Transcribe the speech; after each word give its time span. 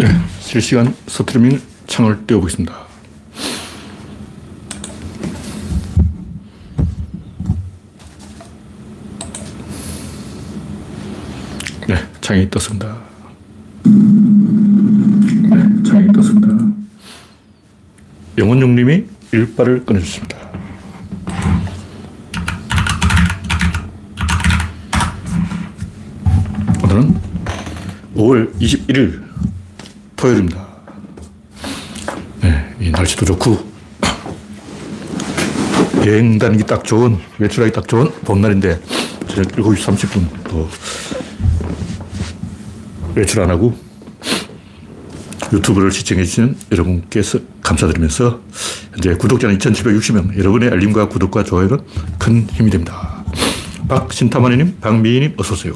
네, 0.00 0.06
실시간 0.40 0.94
스트리밍 1.06 1.60
창을 1.86 2.26
띄워보겠습니다. 2.26 2.74
네, 11.86 11.96
창이 12.22 12.48
떴습니다. 12.48 12.96
네, 13.84 15.82
창이 15.86 16.10
떴습니다. 16.14 16.48
영원용님이 18.38 19.04
일발을 19.32 19.84
끊어주습니다 19.84 20.38
오늘은 26.82 27.20
5월 28.14 28.54
21일 28.54 29.29
토요일입니다. 30.20 30.66
네, 32.42 32.74
이 32.78 32.90
날씨도 32.90 33.24
좋고, 33.24 33.70
여행 36.04 36.38
다니기 36.38 36.64
딱 36.64 36.84
좋은, 36.84 37.18
외출하기 37.38 37.72
딱 37.72 37.88
좋은 37.88 38.10
봄날인데, 38.26 38.80
저녁 39.28 39.52
7시 39.52 39.76
30분 39.76 40.44
또 40.44 40.68
외출 43.14 43.40
안 43.40 43.50
하고 43.50 43.74
유튜브를 45.52 45.90
시청해주시는 45.90 46.56
여러분께서 46.72 47.38
감사드리면서 47.62 48.40
현재 48.92 49.14
구독자는 49.14 49.58
2760명, 49.58 50.36
여러분의 50.36 50.70
알림과 50.70 51.08
구독과 51.08 51.44
좋아요는 51.44 51.78
큰 52.18 52.46
힘이 52.50 52.70
됩니다. 52.70 53.24
박신타마니님, 53.88 54.78
박미희님, 54.80 55.34
어서오세요. 55.38 55.74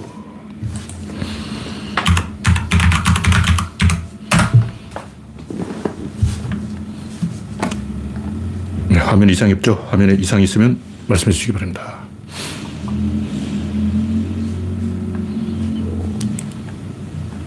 네, 8.88 8.98
화면 9.14 9.30
이상이 9.30 9.52
없죠? 9.52 9.74
화면에 9.90 10.14
이상이 10.14 10.42
있으면 10.42 10.80
말씀해 11.06 11.30
주시기 11.30 11.52
바랍니다. 11.52 12.00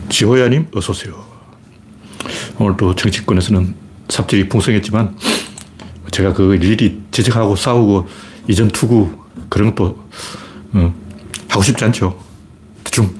지호야님, 0.08 0.68
어서오세요. 0.74 1.22
오늘도 2.58 2.96
정치권에서는 2.96 3.76
삽질이 4.08 4.48
풍성했지만 4.48 5.18
제가 6.12 6.32
그 6.32 6.56
일일이 6.56 7.02
지적하고 7.12 7.58
싸우고 7.58 8.08
이전 8.48 8.70
투구 8.70 9.26
그런 9.50 9.76
것도 9.76 10.08
어, 10.72 10.96
하고 11.50 11.64
싶지 11.64 11.84
않죠. 11.84 12.18
대충 12.86 13.14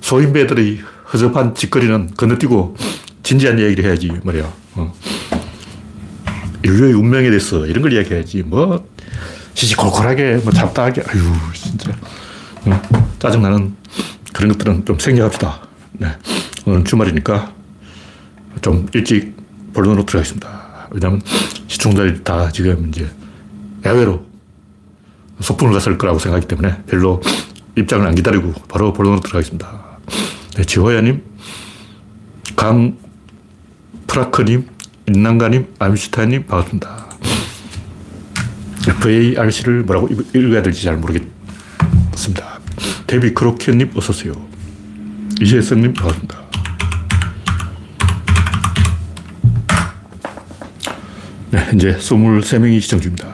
소인배들의 0.00 0.80
허접한 1.12 1.54
짓거리는 1.54 2.14
건너뛰고 2.16 2.76
진지한 3.22 3.60
이야기를 3.60 3.84
해야지 3.84 4.10
말이야. 4.24 4.52
어. 4.74 4.92
인류의 6.62 6.94
운명에 6.94 7.28
대해서 7.28 7.66
이런 7.66 7.82
걸 7.82 7.92
이야기해야지. 7.92 8.42
뭐 8.42 8.86
시시콜콜하게 9.54 10.36
뭐 10.36 10.52
잡다하게 10.52 11.02
아유 11.08 11.20
진짜 11.54 11.92
어, 12.64 12.82
짜증나는 13.18 13.76
그런 14.32 14.52
것들은 14.52 14.84
좀 14.84 14.98
생략합시다. 14.98 15.60
네. 15.92 16.08
오늘 16.66 16.84
주말이니까 16.84 17.52
좀 18.62 18.86
일찍 18.92 19.34
본론으로 19.72 20.04
들어가겠습니다. 20.06 20.88
왜냐하면 20.90 21.22
시청자들이 21.66 22.22
다 22.24 22.50
지금 22.50 22.88
이제 22.88 23.08
야외로 23.84 24.24
소풍을 25.40 25.72
갔을 25.72 25.96
거라고 25.96 26.18
생각하기 26.18 26.48
때문에 26.48 26.82
별로 26.86 27.20
입장을 27.76 28.06
안 28.06 28.14
기다리고 28.14 28.52
바로 28.68 28.92
본론으로 28.92 29.20
들어가겠습니다. 29.20 29.80
네, 30.56 30.64
지호야님, 30.64 31.22
강 32.56 32.96
프라크님, 34.06 34.66
인난가님, 35.14 35.66
암시타님 35.80 36.46
반갑습니다. 36.46 37.10
VARC를 39.00 39.82
뭐라고 39.82 40.08
읽어야 40.08 40.62
될지 40.62 40.84
잘 40.84 40.96
모르겠습니다. 40.98 42.60
데비 43.08 43.34
크로켓님 43.34 43.90
어서오세요. 43.96 44.32
이재성님 45.40 45.94
반갑습니다. 45.94 46.40
네, 51.50 51.58
현재 51.58 51.96
23명이 51.96 52.80
시청 52.80 53.00
중입니다. 53.00 53.26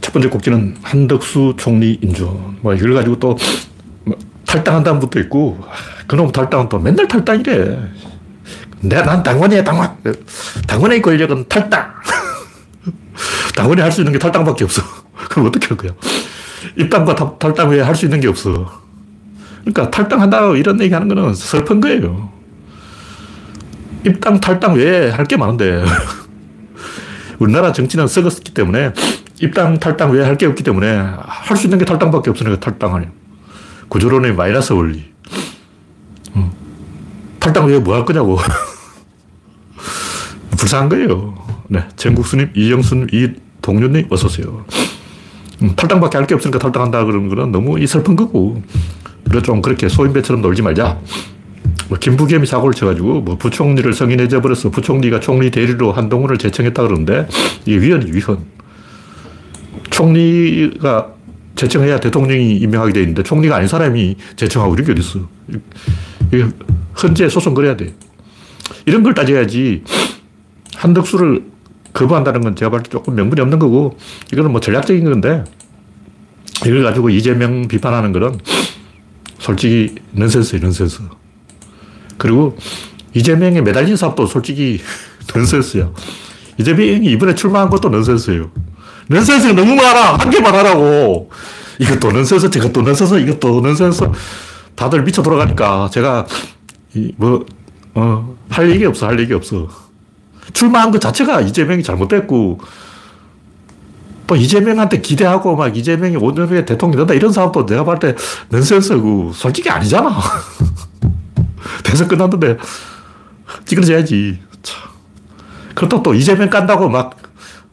첫 0.00 0.12
번째 0.14 0.30
꼭지는 0.30 0.76
한덕수 0.80 1.56
총리 1.58 1.98
인준. 2.00 2.58
뭐, 2.62 2.74
이걸 2.74 2.94
가지고 2.94 3.18
또, 3.18 3.36
뭐, 4.04 4.16
탈당한다는 4.46 4.98
분도 4.98 5.20
있고, 5.20 5.62
그놈 6.06 6.32
탈당은 6.32 6.70
또 6.70 6.78
맨날 6.78 7.06
탈당이래. 7.06 7.99
내가 8.80 9.02
난 9.02 9.22
당원이야, 9.22 9.62
당원. 9.64 9.90
당원의 10.66 11.02
권력은 11.02 11.46
탈당. 11.48 11.92
당원이 13.56 13.80
할 13.80 13.92
수 13.92 14.00
있는 14.00 14.12
게 14.12 14.18
탈당밖에 14.18 14.64
없어. 14.64 14.82
그럼 15.28 15.46
어떻게 15.46 15.66
할 15.68 15.76
거야? 15.76 15.92
입당과 16.76 17.14
탈당 17.38 17.68
외에 17.70 17.80
할 17.82 17.94
수 17.94 18.06
있는 18.06 18.20
게 18.20 18.28
없어. 18.28 18.80
그러니까 19.60 19.90
탈당한다 19.90 20.56
이런 20.56 20.80
얘기 20.80 20.94
하는 20.94 21.08
거는 21.08 21.34
슬픈 21.34 21.80
거예요. 21.80 22.32
입당, 24.06 24.40
탈당 24.40 24.74
외에 24.74 25.10
할 25.10 25.26
게 25.26 25.36
많은데. 25.36 25.84
우리나라 27.38 27.72
정치는 27.72 28.06
썩었기 28.06 28.52
때문에 28.54 28.92
입당, 29.40 29.78
탈당 29.78 30.10
외에 30.12 30.24
할 30.24 30.36
게 30.36 30.46
없기 30.46 30.62
때문에 30.62 30.88
할 31.26 31.56
수 31.56 31.66
있는 31.66 31.78
게 31.78 31.84
탈당밖에 31.84 32.30
없으니까 32.30 32.58
탈당하냐. 32.60 33.10
구조론의 33.88 34.34
마이너스 34.34 34.72
원리. 34.72 35.12
음. 36.36 36.50
탈당 37.40 37.66
외에 37.66 37.78
뭐 37.78 37.94
할 37.96 38.04
거냐고. 38.06 38.38
불쌍한 40.60 40.90
거예요. 40.90 41.34
네. 41.68 41.82
전국수님, 41.96 42.50
이영수님, 42.54 43.08
이동료님, 43.12 44.06
어서오세요. 44.10 44.66
음, 45.62 45.74
탈당밖에 45.74 46.18
할 46.18 46.26
게 46.26 46.34
없으니까 46.34 46.58
탈당한다 46.58 47.04
그러는 47.04 47.28
거는 47.30 47.50
너무 47.50 47.80
이 47.80 47.86
슬픈 47.86 48.14
거고. 48.14 48.62
그래 49.28 49.40
좀 49.42 49.62
그렇게 49.62 49.88
소인배처럼 49.88 50.42
놀지 50.42 50.60
말자. 50.62 50.98
뭐 51.88 51.98
김부겸이 51.98 52.46
사고를 52.46 52.74
쳐가지고 52.74 53.22
뭐 53.22 53.36
부총리를 53.38 53.92
버렸어. 54.42 54.70
부총리가 54.70 55.20
총리 55.20 55.50
대리로 55.50 55.92
한동훈을 55.92 56.36
제청했다 56.38 56.82
그러는데 56.82 57.26
이게 57.64 57.80
위헌이 57.80 58.12
위헌. 58.12 58.38
총리가 59.90 61.14
제청해야 61.56 62.00
대통령이 62.00 62.56
임명하게 62.56 62.92
돼 62.92 63.00
있는데 63.00 63.22
총리가 63.22 63.56
아닌 63.56 63.68
사람이 63.68 64.16
제청하고 64.36 64.74
이런 64.74 64.86
게 64.86 64.92
어딨어. 64.92 65.28
헌재 67.02 67.28
소송 67.28 67.54
그래야 67.54 67.76
돼. 67.76 67.94
이런 68.86 69.02
걸 69.02 69.14
따져야지 69.14 69.82
한덕수를 70.80 71.44
거부한다는 71.92 72.40
건 72.40 72.56
제가 72.56 72.70
볼 72.70 72.82
때 72.82 72.90
조금 72.90 73.14
명분이 73.14 73.40
없는 73.40 73.58
거고 73.58 73.96
이거는 74.32 74.52
뭐 74.52 74.60
전략적인 74.60 75.04
건데 75.04 75.44
이걸 76.64 76.82
가지고 76.82 77.10
이재명 77.10 77.68
비판하는 77.68 78.12
거는 78.12 78.38
솔직히 79.38 79.94
넌센스예요, 80.12 80.62
넌센스. 80.62 81.00
그리고 82.18 82.56
이재명에 83.14 83.62
매달린 83.62 83.96
사업도 83.96 84.26
솔직히 84.26 84.80
넌센스야. 85.34 85.90
이재명이 86.58 87.06
이번에 87.06 87.34
출마한 87.34 87.70
것도 87.70 87.88
넌센스예요. 87.88 88.50
넌센스가 89.08 89.54
너무 89.54 89.74
많아. 89.74 90.16
한 90.16 90.30
개만 90.30 90.54
하라고. 90.54 91.30
이것도 91.78 92.12
넌센스, 92.12 92.50
저것도 92.50 92.82
넌센스, 92.82 93.14
이것도 93.14 93.62
넌센스. 93.62 94.04
다들 94.74 95.02
미쳐 95.02 95.22
돌아가니까 95.22 95.88
제가 95.90 96.26
뭐, 97.16 97.46
어, 97.94 98.36
할 98.50 98.70
얘기 98.70 98.84
없어, 98.84 99.06
할 99.06 99.18
얘기 99.18 99.32
없어. 99.32 99.68
출마한 100.52 100.90
것 100.90 101.00
자체가 101.00 101.40
이재명이 101.42 101.82
잘못됐고, 101.82 102.60
또 104.26 104.36
이재명한테 104.36 105.00
기대하고 105.00 105.56
막 105.56 105.76
이재명이 105.76 106.16
5년 106.16 106.48
후에 106.48 106.64
대통령 106.64 106.98
된다 106.98 107.14
이런 107.14 107.32
사업도 107.32 107.66
내가 107.66 107.82
볼 107.84 107.98
때 107.98 108.14
넌센스고 108.50 109.32
솔직히 109.34 109.68
아니잖아. 109.70 110.16
대선 111.84 112.06
끝났는데 112.06 112.56
찌그러져야지. 113.64 114.38
그렇다고 115.74 116.02
또 116.02 116.14
이재명 116.14 116.48
깐다고 116.48 116.88
막 116.88 117.16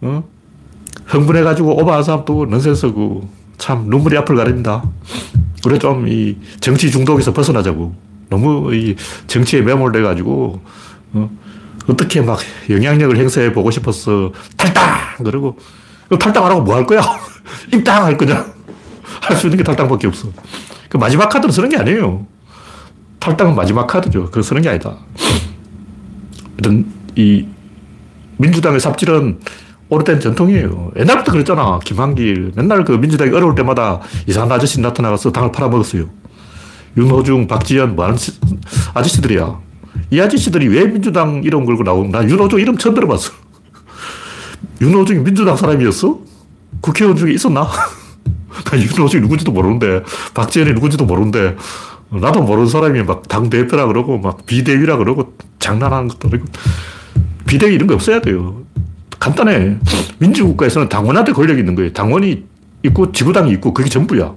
어? 0.01 0.23
흥분해가지고 1.05 1.79
오버한 1.81 2.03
사람도 2.03 2.47
넌센스고 2.47 3.29
참 3.57 3.85
눈물이 3.89 4.17
앞을 4.17 4.35
가립니다. 4.35 4.83
우리 5.65 5.77
좀 5.79 6.07
이 6.07 6.37
정치 6.59 6.89
중독에서 6.89 7.33
벗어나자고. 7.33 7.93
너무 8.29 8.73
이 8.75 8.95
정치에 9.27 9.61
매몰돼가지고 9.61 10.61
어? 11.13 11.29
어떻게 11.87 12.21
막 12.21 12.39
영향력을 12.69 13.17
행사해 13.17 13.53
보고 13.53 13.71
싶어서 13.71 14.31
탈당! 14.57 14.83
그러고 15.23 15.57
탈당 16.19 16.45
안 16.45 16.51
하고 16.51 16.61
뭐 16.61 16.75
할 16.75 16.85
거야? 16.85 17.01
입당 17.73 18.03
할 18.05 18.17
거냐? 18.17 18.45
할 19.21 19.35
수 19.37 19.47
있는 19.47 19.57
게 19.57 19.63
탈당밖에 19.63 20.07
없어. 20.07 20.27
그 20.89 20.97
마지막 20.97 21.29
카드는 21.29 21.51
쓰는 21.51 21.69
게 21.69 21.77
아니에요. 21.77 22.25
탈당은 23.19 23.55
마지막 23.55 23.87
카드죠. 23.87 24.25
그거 24.25 24.41
쓰는 24.41 24.61
게 24.61 24.69
아니다. 24.69 24.95
이런, 26.57 26.85
이, 27.15 27.45
민주당의 28.37 28.79
삽질은 28.79 29.39
오래된 29.89 30.19
전통이에요. 30.19 30.91
옛날부터 30.97 31.31
그랬잖아. 31.31 31.79
김한길. 31.83 32.51
맨날 32.55 32.83
그 32.83 32.91
민주당이 32.93 33.31
어려울 33.31 33.55
때마다 33.55 34.01
이상한 34.27 34.51
아저씨 34.51 34.79
나타나서 34.81 35.31
당을 35.31 35.51
팔아먹었어요. 35.51 36.05
윤호중, 36.97 37.47
박지원, 37.47 37.95
뭐 37.95 38.05
하는 38.05 38.17
아저씨들이야. 38.93 39.59
이 40.11 40.19
아저씨들이 40.19 40.67
왜 40.67 40.85
민주당 40.87 41.43
이름 41.43 41.65
걸고 41.65 41.83
나오는 41.83 42.11
나 42.11 42.23
윤호중 42.23 42.59
이름 42.59 42.77
처음 42.77 42.95
들어봤어. 42.95 43.31
윤호중이 44.81 45.23
민주당 45.23 45.55
사람이었어? 45.55 46.19
국회의원 46.81 47.17
중에 47.17 47.33
있었나? 47.33 47.67
나 48.65 48.79
윤호중이 48.79 49.21
누군지도 49.21 49.51
모르는데, 49.51 50.03
박지원이 50.33 50.73
누군지도 50.73 51.05
모르는데, 51.05 51.55
나도 52.09 52.41
모르는 52.41 52.67
사람이 52.67 53.03
막 53.03 53.27
당대표라 53.27 53.87
그러고, 53.87 54.17
막 54.17 54.45
비대위라 54.45 54.97
그러고, 54.97 55.33
장난하는 55.59 56.07
것도 56.07 56.29
아니고, 56.29 56.45
비대위 57.47 57.75
이런 57.75 57.87
거 57.87 57.95
없어야 57.95 58.21
돼요. 58.21 58.63
간단해. 59.19 59.77
민주국가에서는 60.19 60.89
당원한테 60.89 61.33
권력이 61.33 61.59
있는 61.59 61.75
거예요. 61.75 61.93
당원이 61.93 62.45
있고, 62.83 63.11
지구당이 63.11 63.51
있고, 63.53 63.73
그게 63.73 63.89
전부야. 63.89 64.33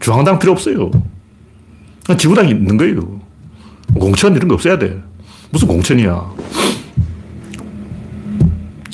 중앙당 0.00 0.38
필요 0.38 0.52
없어요. 0.52 0.90
지구당이 2.16 2.50
있는 2.50 2.76
거예요. 2.76 3.23
공천 3.92 4.34
이런 4.34 4.48
거 4.48 4.54
없어야 4.54 4.78
돼. 4.78 5.00
무슨 5.50 5.68
공천이야. 5.68 6.32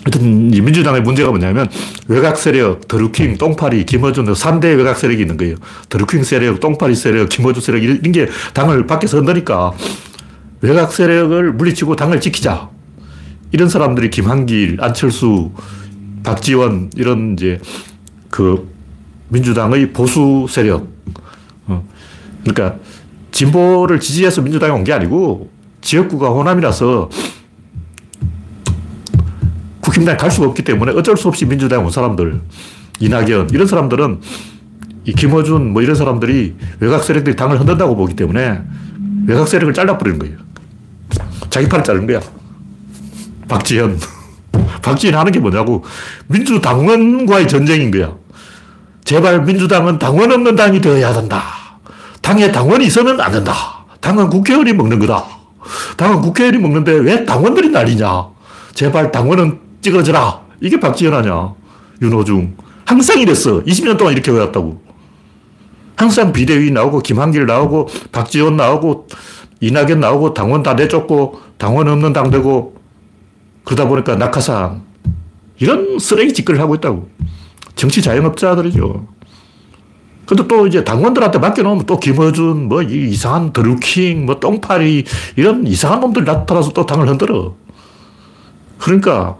하여튼 0.04 0.50
민주당의 0.50 1.02
문제가 1.02 1.30
뭐냐면 1.30 1.68
외곽 2.08 2.36
세력, 2.38 2.88
드루킹, 2.88 3.38
똥파리, 3.38 3.84
김어준 3.84 4.26
3대 4.32 4.76
외곽 4.76 4.98
세력이 4.98 5.22
있는 5.22 5.36
거예요. 5.36 5.56
드루킹 5.88 6.24
세력, 6.24 6.60
똥파리 6.60 6.94
세력, 6.94 7.28
김어준 7.28 7.62
세력 7.62 7.82
이런 7.82 8.00
게 8.12 8.28
당을 8.54 8.86
밖에서 8.86 9.18
흔드니까 9.18 9.72
외곽 10.62 10.92
세력을 10.92 11.52
물리치고 11.52 11.96
당을 11.96 12.20
지키자. 12.20 12.68
이런 13.52 13.68
사람들이 13.68 14.10
김한길, 14.10 14.78
안철수, 14.80 15.50
박지원 16.22 16.90
이런 16.96 17.34
이제 17.34 17.60
그 18.30 18.70
민주당의 19.28 19.92
보수 19.92 20.46
세력. 20.48 20.88
어. 21.66 21.86
그러니까 22.42 22.78
진보를 23.40 24.00
지지해서 24.00 24.42
민주당에 24.42 24.72
온 24.72 24.84
게 24.84 24.92
아니고 24.92 25.50
지역구가 25.80 26.28
호남이라서 26.30 27.08
국힘당에 29.80 30.16
갈 30.16 30.30
수가 30.30 30.46
없기 30.48 30.62
때문에 30.62 30.92
어쩔 30.92 31.16
수 31.16 31.28
없이 31.28 31.46
민주당에 31.46 31.82
온 31.82 31.90
사람들, 31.90 32.40
이낙연, 33.00 33.50
이런 33.52 33.66
사람들은 33.66 34.20
이 35.04 35.12
김어준 35.12 35.72
뭐 35.72 35.80
이런 35.82 35.94
사람들이 35.96 36.54
외곽 36.80 37.02
세력들이 37.04 37.36
당을 37.36 37.58
흔든다고 37.60 37.96
보기 37.96 38.14
때문에 38.14 38.60
외곽 39.26 39.48
세력을 39.48 39.72
잘라버리는 39.72 40.18
거예요. 40.18 40.36
자기 41.48 41.68
팔을 41.68 41.84
자른 41.84 42.06
거야. 42.06 42.20
박지현. 43.48 43.98
박지현 44.82 45.14
하는 45.14 45.32
게 45.32 45.40
뭐냐고. 45.40 45.84
민주당원과의 46.28 47.48
전쟁인 47.48 47.90
거야. 47.90 48.14
제발 49.04 49.44
민주당은 49.44 49.98
당원 49.98 50.30
없는 50.30 50.56
당이 50.56 50.80
되어야 50.80 51.12
된다. 51.14 51.59
당에 52.30 52.52
당원이 52.52 52.86
있으면 52.86 53.20
안 53.20 53.32
된다. 53.32 53.84
당은 54.00 54.30
국회의원이 54.30 54.72
먹는 54.74 55.00
거다. 55.00 55.24
당은 55.96 56.20
국회의원이 56.20 56.58
먹는데 56.58 56.92
왜 56.92 57.24
당원들이 57.24 57.70
난리냐. 57.70 58.28
제발 58.72 59.10
당원은 59.10 59.58
찍어져라. 59.82 60.40
이게 60.60 60.78
박지현 60.78 61.12
아냐. 61.12 61.52
윤호중. 62.00 62.56
항상 62.86 63.18
이랬어. 63.18 63.64
20년 63.64 63.98
동안 63.98 64.12
이렇게 64.12 64.30
해왔다고. 64.30 64.80
항상 65.96 66.32
비대위 66.32 66.70
나오고, 66.70 67.00
김한길 67.00 67.46
나오고, 67.46 67.88
박지원 68.12 68.56
나오고, 68.56 69.08
이낙연 69.60 69.98
나오고, 69.98 70.32
당원 70.32 70.62
다 70.62 70.74
내쫓고, 70.74 71.40
당원 71.58 71.88
없는 71.88 72.12
당 72.12 72.30
되고, 72.30 72.76
그러다 73.64 73.88
보니까 73.88 74.14
낙하산. 74.14 74.82
이런 75.58 75.98
쓰레기 75.98 76.32
짓거리를 76.32 76.62
하고 76.62 76.76
있다고. 76.76 77.10
정치 77.74 78.00
자영업자들이죠. 78.00 79.19
근데 80.30 80.46
또 80.46 80.68
이제 80.68 80.84
당원들한테 80.84 81.40
맡겨놓으면 81.40 81.86
또 81.86 81.98
김어준, 81.98 82.68
뭐 82.68 82.82
이상한 82.82 83.52
드루킹, 83.52 84.26
뭐 84.26 84.38
똥파리, 84.38 85.04
이런 85.34 85.66
이상한 85.66 85.98
놈들 85.98 86.22
나타나서 86.22 86.72
또 86.72 86.86
당을 86.86 87.08
흔들어. 87.08 87.56
그러니까 88.78 89.36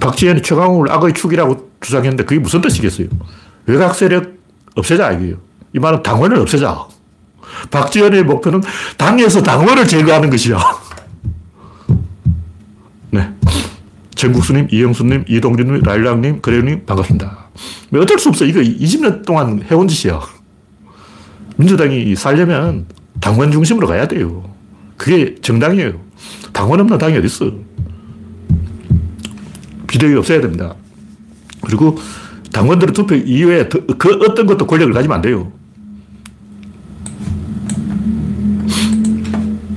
박지현이 0.00 0.42
최강욱을 0.42 0.92
악의 0.92 1.14
축이라고 1.14 1.70
주장했는데 1.80 2.22
그게 2.22 2.38
무슨 2.38 2.60
뜻이겠어요? 2.60 3.08
외곽 3.66 3.96
세력 3.96 4.32
없애자 4.76 5.10
이게요. 5.10 5.34
이 5.74 5.80
말은 5.80 6.04
당원을 6.04 6.38
없애자. 6.38 6.86
박지원의 7.72 8.22
목표는 8.22 8.62
당에서 8.96 9.42
당원을 9.42 9.88
제거하는 9.88 10.30
것이야. 10.30 10.56
네. 13.10 13.28
정국수님, 14.20 14.68
이영수님, 14.70 15.24
이동준님, 15.26 15.80
라일락님, 15.82 16.42
그래님 16.42 16.84
반갑습니다. 16.84 17.48
뭐 17.88 18.02
어쩔 18.02 18.18
수 18.18 18.28
없어. 18.28 18.44
이거 18.44 18.60
20년 18.60 19.24
동안 19.24 19.62
해온 19.70 19.88
짓이야. 19.88 20.20
민주당이 21.56 22.14
살려면 22.16 22.84
당원 23.18 23.50
중심으로 23.50 23.86
가야 23.86 24.06
돼요. 24.06 24.44
그게 24.98 25.36
정당이에요. 25.40 25.98
당원 26.52 26.80
없는 26.80 26.98
당이 26.98 27.16
어딨어. 27.16 27.50
비대위 29.86 30.14
없어야 30.16 30.42
됩니다. 30.42 30.74
그리고 31.62 31.96
당원들의 32.52 32.92
투표 32.92 33.14
이외에 33.14 33.70
그 33.70 34.18
어떤 34.28 34.44
것도 34.44 34.66
권력을 34.66 34.92
가지면 34.92 35.16
안 35.16 35.22
돼요. 35.22 35.50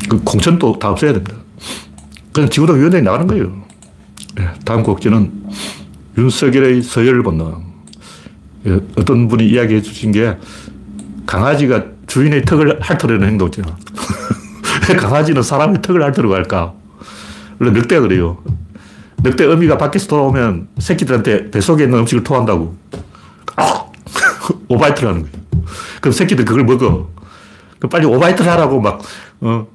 그 0.09 0.21
공천도 0.25 0.79
다 0.79 0.89
없어야 0.89 1.13
됩니다. 1.13 1.37
그냥 2.33 2.49
지구당 2.49 2.77
위원장이 2.77 3.03
나가는 3.03 3.25
거예요. 3.25 3.63
네, 4.35 4.49
다음 4.65 4.81
곡지는 4.83 5.31
윤석열의 6.17 6.81
서열 6.81 7.21
본능. 7.23 7.63
예, 8.65 8.79
어떤 8.97 9.27
분이 9.27 9.47
이야기해 9.47 9.81
주신 9.81 10.11
게 10.11 10.37
강아지가 11.25 11.85
주인의 12.07 12.43
턱을 12.43 12.79
핥으려는 12.81 13.27
행동 13.27 13.47
있잖아. 13.49 13.77
강아지는 14.97 15.43
사람의 15.43 15.81
턱을 15.81 16.01
핥으려고 16.01 16.33
할까? 16.33 16.73
원래 17.59 17.71
늑대가 17.71 18.01
그래요. 18.01 18.37
늑대 19.23 19.45
어미가 19.45 19.77
밖에서 19.77 20.07
돌아오면 20.07 20.69
새끼들한테 20.79 21.51
뱃속에 21.51 21.83
있는 21.83 21.99
음식을 21.99 22.23
토한다고. 22.23 22.75
아! 23.55 23.85
오바이트를 24.67 25.09
하는 25.09 25.21
거예요. 25.23 25.43
그럼 26.01 26.11
새끼들 26.11 26.43
그걸 26.43 26.63
먹어. 26.63 27.09
그럼 27.77 27.89
빨리 27.89 28.05
오바이트를 28.05 28.51
하라고 28.51 28.81
막, 28.81 29.01
어, 29.41 29.67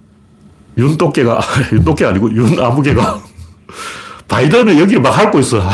윤똥개가, 0.76 1.40
윤똥개가 1.72 2.10
아니고 2.10 2.32
윤아무개가 2.32 3.22
바이든은 4.28 4.78
여기를 4.78 5.00
막 5.00 5.10
핥고 5.10 5.38
있어. 5.40 5.60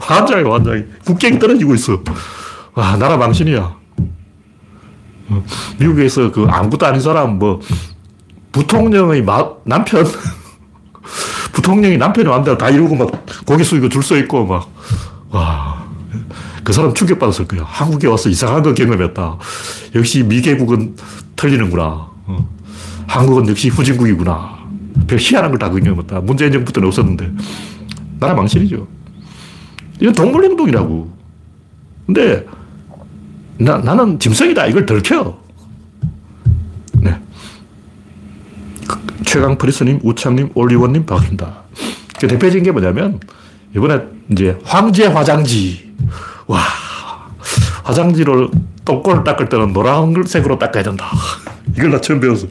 환장해, 0.00 0.48
환장해. 0.48 0.84
국경이 1.04 1.38
떨어지고 1.38 1.74
있어. 1.74 2.00
와, 2.74 2.96
나라 2.96 3.16
망신이야. 3.16 3.76
어, 5.30 5.44
미국에서 5.78 6.30
그 6.30 6.46
아무것도 6.48 6.86
아닌 6.86 7.00
사람, 7.00 7.38
뭐, 7.38 7.60
부통령의 8.52 9.22
마, 9.22 9.48
남편, 9.64 10.04
부통령이 11.52 11.96
남편이 11.96 12.28
마음대로 12.28 12.58
다 12.58 12.68
이러고 12.68 12.94
막 12.96 13.10
고개 13.46 13.64
숙이고 13.64 13.88
줄 13.88 14.02
서 14.02 14.16
있고 14.18 14.44
막, 14.44 14.68
와. 15.30 15.82
그 16.62 16.72
사람 16.72 16.94
충격받았을 16.94 17.46
거야. 17.46 17.62
한국에 17.64 18.06
와서 18.06 18.28
이상한 18.28 18.62
거 18.62 18.72
경험했다. 18.74 19.38
역시 19.94 20.22
미개국은 20.22 20.96
틀리는구나. 21.36 21.84
어. 22.26 22.48
한국은 23.06 23.48
역시 23.48 23.68
후진국이구나. 23.68 24.53
별 25.06 25.18
희한한 25.18 25.50
걸다 25.50 25.70
경험했다. 25.70 26.20
문재인 26.20 26.52
정부 26.52 26.72
때는 26.72 26.88
없었는데. 26.88 27.30
나라 28.20 28.34
망신이죠. 28.34 28.86
이건 30.00 30.12
동물행동이라고. 30.14 31.12
근데 32.06 32.46
나, 33.58 33.78
나는 33.78 34.18
짐승이다. 34.18 34.66
이걸 34.66 34.86
들켜. 34.86 35.38
네. 36.94 37.18
최강 39.24 39.56
프리스님, 39.56 40.00
우창님, 40.02 40.50
올리원님 40.54 41.06
반갑습니다. 41.06 41.62
그 42.20 42.26
대표적인 42.26 42.64
게 42.64 42.70
뭐냐면, 42.72 43.20
이번에 43.76 44.00
이제 44.30 44.58
황제 44.64 45.06
화장지. 45.06 45.92
와, 46.46 46.60
화장지를 47.84 48.48
똥꼬를 48.84 49.24
닦을 49.24 49.48
때는 49.48 49.72
노란색으로 49.72 50.58
닦아야 50.58 50.82
된다. 50.82 51.06
이걸 51.76 51.90
나 51.90 52.00
처음 52.00 52.20
배웠어. 52.20 52.46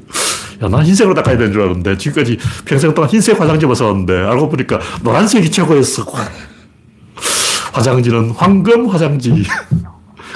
야, 0.63 0.69
난 0.69 0.85
흰색으로 0.85 1.13
닦아야 1.13 1.37
되는 1.37 1.51
줄 1.51 1.61
알았는데, 1.61 1.97
지금까지 1.97 2.37
평생 2.65 2.93
동안 2.93 3.09
흰색 3.09 3.39
화장지만 3.39 3.75
썼는데, 3.75 4.13
알고 4.13 4.49
보니까 4.49 4.79
노란색이 5.03 5.51
최고였어. 5.51 6.05
화장지는 7.73 8.31
황금 8.31 8.87
화장지. 8.87 9.43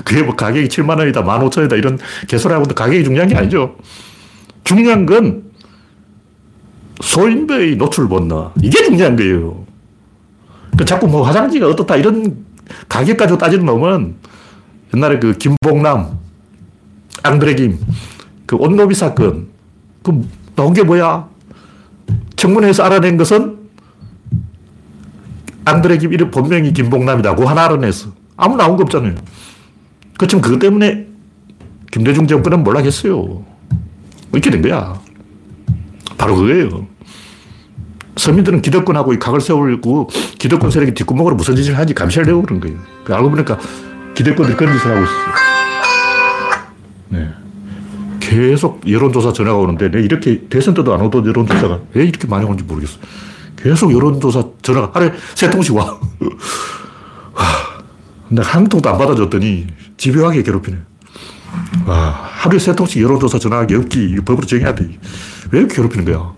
그게 0.03 0.21
뭐 0.21 0.35
가격이 0.35 0.67
7만 0.67 0.99
원이다, 0.99 1.21
1 1.21 1.27
5 1.27 1.49
0원이다 1.49 1.77
이런 1.77 1.97
개소리하고도 2.27 2.75
가격이 2.75 3.03
중요한 3.03 3.29
게 3.29 3.35
아니죠. 3.35 3.75
중요한 4.63 5.05
건 5.05 5.43
소인배의 7.01 7.77
노출 7.77 8.09
본능. 8.09 8.49
이게 8.61 8.83
중요한 8.83 9.15
거예요. 9.15 9.65
그 10.77 10.85
자꾸 10.85 11.07
뭐 11.07 11.23
화장지가 11.23 11.67
어떻다 11.67 11.95
이런 11.95 12.45
가격 12.89 13.17
가지고 13.17 13.37
따지는 13.37 13.65
놈은 13.65 14.15
옛날에 14.95 15.19
그 15.19 15.33
김봉남, 15.37 16.19
앙드레김, 17.23 17.79
그 18.45 18.55
온노비 18.55 18.93
사건, 18.93 19.47
그 20.07 20.25
나온 20.55 20.73
게 20.73 20.83
뭐야? 20.83 21.27
청문회에서 22.37 22.83
알아낸 22.83 23.17
것은 23.17 23.57
앙드레 25.65 25.97
김 25.97 26.13
이름 26.13 26.31
본명이 26.31 26.71
김봉남이다. 26.71 27.35
그 27.35 27.43
하나 27.43 27.65
알아냈어. 27.65 28.11
아무 28.37 28.55
나온 28.55 28.77
거 28.77 28.83
없잖아요. 28.83 29.15
그렇지만 30.17 30.41
그것 30.41 30.59
때문에 30.59 31.07
김대중 31.91 32.25
정권은 32.25 32.63
몰락했어요. 32.63 33.43
이렇게 34.31 34.49
된 34.49 34.61
거야. 34.61 34.97
바로 36.17 36.35
그거예요. 36.37 36.87
서민들은 38.15 38.61
기득권하고 38.61 39.19
각을 39.19 39.41
세우고 39.41 40.09
기득권 40.39 40.71
세력이 40.71 40.93
뒷구멍으로 40.93 41.35
무슨 41.35 41.55
짓을 41.57 41.75
하는지 41.75 41.93
감시를 41.93 42.27
내고 42.27 42.43
그런 42.43 42.61
거예요. 42.61 42.77
그 43.03 43.13
알고 43.13 43.29
보니까 43.29 43.59
기득권들이 44.15 44.55
그런 44.55 44.73
짓을 44.77 44.89
하고 44.89 45.03
있어요. 45.03 45.17
네. 47.09 47.46
계속 48.27 48.81
여론조사 48.89 49.31
전화가 49.31 49.57
오는데 49.57 49.85
이렇게 50.01 50.41
대선 50.49 50.73
때도 50.73 50.93
안 50.93 50.99
오던 51.01 51.25
여론조사가 51.25 51.79
왜 51.93 52.03
이렇게 52.03 52.27
많이 52.27 52.43
오는지 52.45 52.65
모르겠어. 52.65 52.97
계속 53.55 53.93
여론조사 53.93 54.43
전화가 54.61 54.91
하루에 54.93 55.13
세 55.33 55.49
통씩 55.49 55.73
와. 55.75 55.97
근데 58.27 58.41
한 58.41 58.65
통도 58.67 58.89
안 58.89 58.97
받아줬더니 58.97 59.67
집요하게 59.95 60.43
괴롭히네. 60.43 60.77
와, 61.85 61.95
하루에 62.33 62.59
세 62.59 62.75
통씩 62.75 63.01
여론조사 63.01 63.39
전화하기 63.39 63.75
없기 63.75 64.15
법으로 64.25 64.45
정해야 64.45 64.75
돼. 64.75 64.89
왜 65.51 65.59
이렇게 65.59 65.75
괴롭히는 65.77 66.03
거야? 66.03 66.33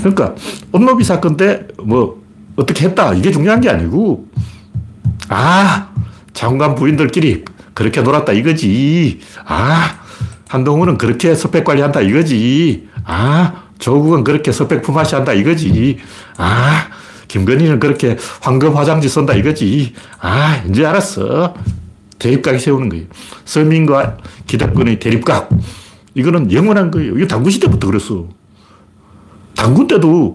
그러니까 0.00 0.34
온노비 0.72 1.02
사건 1.02 1.36
때 1.38 1.66
뭐 1.82 2.22
어떻게 2.56 2.86
했다 2.86 3.12
이게 3.14 3.30
중요한 3.30 3.60
게 3.60 3.68
아니고 3.70 4.28
아 5.28 5.88
장관 6.32 6.74
부인들끼리 6.74 7.44
그렇게 7.76 8.00
놀았다 8.00 8.32
이거지. 8.32 9.20
아 9.44 9.98
한동훈은 10.48 10.96
그렇게 10.96 11.34
스펙 11.34 11.62
관리한다 11.62 12.00
이거지. 12.00 12.88
아 13.04 13.64
조국은 13.78 14.24
그렇게 14.24 14.50
스펙 14.50 14.80
품앗이 14.80 15.10
한다 15.12 15.34
이거지. 15.34 15.98
아 16.38 16.88
김건희는 17.28 17.78
그렇게 17.78 18.16
황금 18.40 18.74
화장지 18.74 19.10
쓴다 19.10 19.34
이거지. 19.34 19.92
아 20.18 20.62
이제 20.70 20.86
알았어. 20.86 21.52
대립각이 22.18 22.58
세우는 22.58 22.88
거예요. 22.88 23.04
서민과 23.44 24.16
기득권의 24.46 24.98
대립각. 24.98 25.50
이거는 26.14 26.50
영원한 26.52 26.90
거예요. 26.90 27.18
이거 27.18 27.26
당군 27.26 27.52
시대부터 27.52 27.88
그랬어. 27.88 28.26
당군 29.54 29.86
때도 29.86 30.34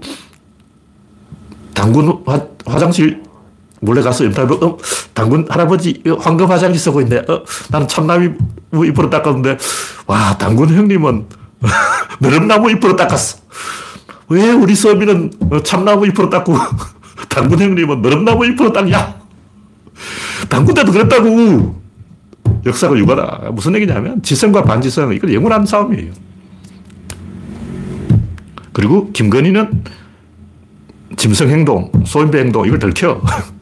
당군 1.74 2.22
화, 2.28 2.40
화장실 2.68 3.24
몰래 3.82 4.02
가서 4.02 4.24
인터뷰, 4.24 4.54
어, 4.64 4.78
당군 5.14 5.48
할아버지 5.50 6.02
황금 6.20 6.50
화장실 6.50 6.80
쓰고 6.80 7.02
있네. 7.02 7.18
어, 7.28 7.44
나는 7.72 7.88
참나무 7.88 8.36
잎으로 8.86 9.10
닦았는데, 9.10 9.58
와, 10.06 10.38
당군 10.38 10.70
형님은 10.70 11.26
너름나무 12.22 12.70
잎으로 12.72 12.96
닦았어. 12.96 13.40
왜 14.30 14.52
우리 14.52 14.76
서민은 14.76 15.34
어, 15.50 15.64
참나무 15.64 16.06
잎으로 16.08 16.30
닦고, 16.30 16.56
당군 17.28 17.60
형님은 17.60 18.02
너름나무 18.04 18.46
잎으로 18.46 18.72
닦냐? 18.72 19.16
당군 20.48 20.76
때도 20.76 20.92
그랬다고. 20.92 21.82
역사가 22.64 22.96
유가다. 22.96 23.50
무슨 23.54 23.74
얘기냐면, 23.76 24.22
지성과 24.22 24.64
반지성, 24.64 25.14
이건 25.14 25.34
영원한 25.34 25.66
싸움이에요. 25.66 26.12
그리고 28.74 29.12
김건희는 29.12 29.84
짐승 31.18 31.50
행동, 31.50 31.92
소인배 32.06 32.40
행동, 32.40 32.68
이걸 32.68 32.78
들켜. 32.78 33.20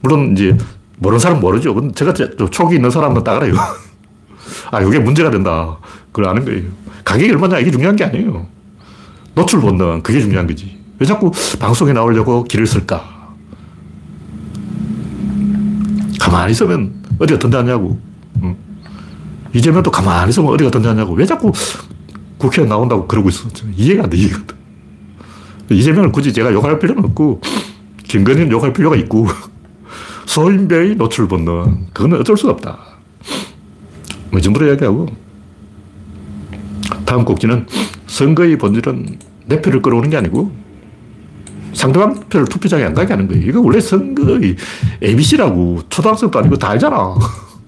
물론 0.00 0.32
이제 0.32 0.56
모르는 0.98 1.18
사람 1.18 1.40
모르죠. 1.40 1.74
근데 1.74 1.94
제가 1.94 2.12
촉이 2.50 2.76
있는 2.76 2.90
사람은 2.90 3.24
딱 3.24 3.36
알아요. 3.36 3.54
아, 4.70 4.80
이게 4.80 4.98
문제가 4.98 5.30
된다. 5.30 5.78
그걸 6.12 6.30
아는 6.30 6.44
거예요. 6.44 6.62
가격이 7.04 7.30
얼마냐, 7.30 7.58
이게 7.58 7.70
중요한 7.70 7.96
게 7.96 8.04
아니에요. 8.04 8.46
노출 9.34 9.60
본능, 9.60 10.02
그게 10.02 10.20
중요한 10.20 10.46
거지. 10.46 10.78
왜 10.98 11.06
자꾸 11.06 11.30
방송에 11.58 11.92
나오려고 11.92 12.44
길을 12.44 12.66
쓸까? 12.66 13.20
가만히 16.20 16.52
있으면 16.52 16.92
어디가 17.18 17.38
든든하냐고. 17.38 17.98
응. 18.42 18.56
이재명도 19.54 19.90
가만히 19.90 20.30
있으면 20.30 20.50
어디가 20.52 20.70
든든하냐고. 20.70 21.14
왜 21.14 21.24
자꾸 21.24 21.52
국회에 22.36 22.66
나온다고 22.66 23.06
그러고 23.06 23.30
있어. 23.30 23.48
이해가 23.76 24.04
안 24.04 24.10
돼, 24.10 24.16
이해가 24.18 24.36
안 24.36 24.46
돼. 24.46 24.54
이재명을 25.74 26.12
굳이 26.12 26.32
제가 26.32 26.52
욕할 26.52 26.78
필요는 26.78 27.04
없고, 27.06 27.40
김건희는 28.04 28.50
욕할 28.50 28.72
필요가 28.72 28.96
있고, 28.96 29.26
소인배의 30.26 30.96
노출 30.96 31.28
본능, 31.28 31.86
그거는 31.92 32.20
어쩔 32.20 32.36
수가 32.36 32.52
없다. 32.52 32.78
뭐이 34.30 34.42
정도로 34.42 34.66
이야기하고, 34.66 35.06
다음 37.04 37.24
꼭지는 37.24 37.66
선거의 38.06 38.56
본질은 38.56 39.18
내 39.46 39.60
표를 39.60 39.82
끌어오는 39.82 40.10
게 40.10 40.16
아니고, 40.16 40.52
상대방 41.72 42.20
표를 42.28 42.46
투표장에 42.46 42.84
안 42.84 42.94
가게 42.94 43.12
하는 43.12 43.26
거예요. 43.28 43.44
이거 43.44 43.60
원래 43.60 43.80
선거의 43.80 44.56
ABC라고, 45.02 45.80
초등학생도 45.88 46.38
아니고 46.38 46.56
다 46.56 46.70
알잖아. 46.70 47.16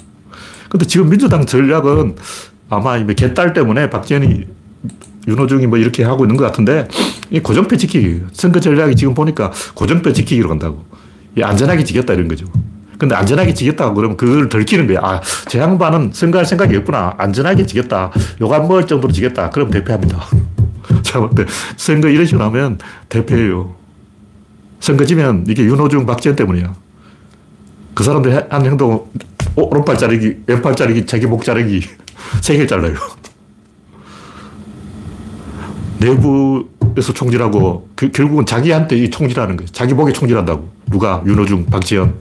근데 0.68 0.86
지금 0.86 1.08
민주당 1.08 1.44
전략은 1.44 2.16
아마 2.68 3.04
개딸 3.04 3.52
때문에 3.52 3.90
박지원이 3.90 4.46
윤호중이 5.28 5.66
뭐 5.66 5.78
이렇게 5.78 6.04
하고 6.04 6.24
있는 6.24 6.36
것 6.36 6.44
같은데, 6.44 6.88
이 7.30 7.40
고정표 7.40 7.76
지키기. 7.76 8.22
선거 8.32 8.60
전략이 8.60 8.96
지금 8.96 9.14
보니까 9.14 9.52
고정표 9.74 10.12
지키기로 10.12 10.48
간다고. 10.48 10.84
안전하게 11.40 11.84
지겠다 11.84 12.12
이런 12.14 12.28
거죠. 12.28 12.46
근데 12.98 13.14
안전하게 13.16 13.54
지겠다고 13.54 13.94
그러면 13.94 14.16
그걸 14.16 14.48
들키는 14.48 14.86
거야. 14.86 14.98
아, 15.02 15.20
제 15.48 15.58
양반은 15.58 16.10
선거할 16.12 16.46
생각이 16.46 16.76
없구나. 16.76 17.14
안전하게 17.18 17.66
지겠다. 17.66 18.12
욕안 18.40 18.62
먹을 18.68 18.86
정도로 18.86 19.12
지겠다. 19.12 19.50
그럼 19.50 19.70
대표합니다. 19.70 20.24
자, 21.02 21.18
근데 21.20 21.44
선거 21.76 22.08
이런 22.08 22.26
식으로 22.26 22.44
하면 22.44 22.78
대표예요. 23.08 23.74
선거 24.78 25.04
지면 25.04 25.44
이게 25.48 25.64
윤호중, 25.64 26.06
박지원 26.06 26.36
때문이야. 26.36 26.74
그 27.94 28.04
사람들 28.04 28.46
한 28.50 28.66
행동, 28.66 29.06
오른팔 29.56 29.98
자르기, 29.98 30.36
왼팔 30.46 30.76
자르기, 30.76 31.04
자기 31.06 31.26
목 31.26 31.44
자르기, 31.44 31.82
세 32.40 32.56
개 32.56 32.66
잘라요. 32.66 32.94
내부 35.98 36.68
에서 36.96 37.12
총질하고 37.12 37.88
그, 37.94 38.10
결국은 38.10 38.44
자기한테 38.46 38.96
이 38.96 39.10
총질하는 39.10 39.56
거예요. 39.56 39.68
자기 39.72 39.94
목에 39.94 40.12
총질한다고. 40.12 40.68
누가? 40.90 41.22
윤호중, 41.26 41.66
박지원. 41.66 42.14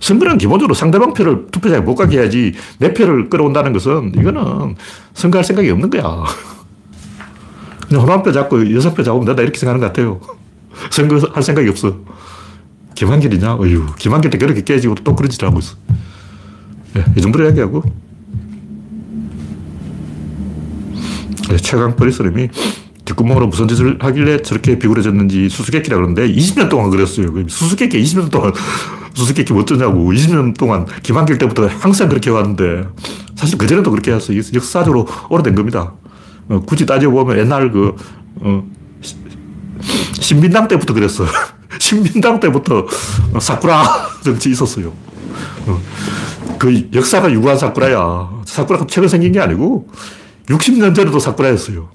선거는 0.00 0.38
기본적으로 0.38 0.74
상대방 0.74 1.14
표를 1.14 1.46
투표장에 1.50 1.80
못 1.80 1.94
가게 1.94 2.18
해야지 2.18 2.52
내 2.78 2.92
표를 2.92 3.30
끌어온다는 3.30 3.72
것은 3.72 4.12
이거는 4.14 4.76
선거할 5.14 5.44
생각이 5.44 5.70
없는 5.70 5.88
거야. 5.88 6.24
그냥 7.88 8.02
호남표 8.02 8.32
잡고 8.32 8.74
여섯 8.74 8.94
표 8.94 9.02
잡으면 9.02 9.24
된다 9.26 9.42
이렇게 9.42 9.58
생각하는 9.58 9.80
것 9.80 9.92
같아요. 9.92 10.20
선거할 10.90 11.42
생각이 11.42 11.68
없어. 11.68 11.96
김한길이냐? 12.94 13.54
어휴, 13.54 13.86
김한길 13.96 14.30
때 14.30 14.38
그렇게 14.38 14.62
깨지고 14.62 14.94
또 14.96 15.16
그런 15.16 15.30
짓을 15.30 15.46
하고 15.48 15.58
있어. 15.58 15.76
네, 16.94 17.04
이 17.16 17.20
정도로 17.20 17.46
이야기하고. 17.46 17.82
네, 21.48 21.56
최강 21.56 21.96
프리스님이 21.96 22.48
뒷구멍으로 23.04 23.48
무슨 23.48 23.68
짓을 23.68 23.98
하길래 24.00 24.42
저렇게 24.42 24.78
비굴해졌는지 24.78 25.48
수수께끼라 25.48 25.96
그러는데 25.96 26.32
20년 26.32 26.68
동안 26.68 26.90
그랬어요. 26.90 27.28
수수께끼 27.48 28.02
20년 28.02 28.30
동안 28.30 28.52
수수께끼 29.14 29.52
어쩌냐고 29.52 30.12
20년 30.12 30.56
동안 30.56 30.86
김한길 31.02 31.38
때부터 31.38 31.66
항상 31.66 32.08
그렇게 32.08 32.30
해왔는데 32.30 32.88
사실 33.36 33.58
그전에도 33.58 33.90
그렇게 33.90 34.10
해왔어요. 34.10 34.38
역사적으로 34.54 35.06
오래된 35.28 35.54
겁니다. 35.54 35.92
어, 36.48 36.60
굳이 36.66 36.86
따져보면 36.86 37.38
옛날 37.38 37.70
그 37.70 37.94
어, 38.36 38.64
신민당 40.20 40.68
때부터 40.68 40.94
그랬어. 40.94 41.24
신민당 41.78 42.40
때부터 42.40 42.86
사쿠라 43.38 43.84
정치 44.24 44.50
있었어요. 44.50 44.92
어, 45.66 45.80
그 46.58 46.88
역사가 46.92 47.30
유구한 47.32 47.58
사쿠라야. 47.58 48.42
사쿠라가 48.46 48.86
최근 48.88 49.08
생긴 49.08 49.32
게 49.32 49.40
아니고 49.40 49.88
60년 50.46 50.94
전에도 50.94 51.18
사쿠라였어요. 51.18 51.88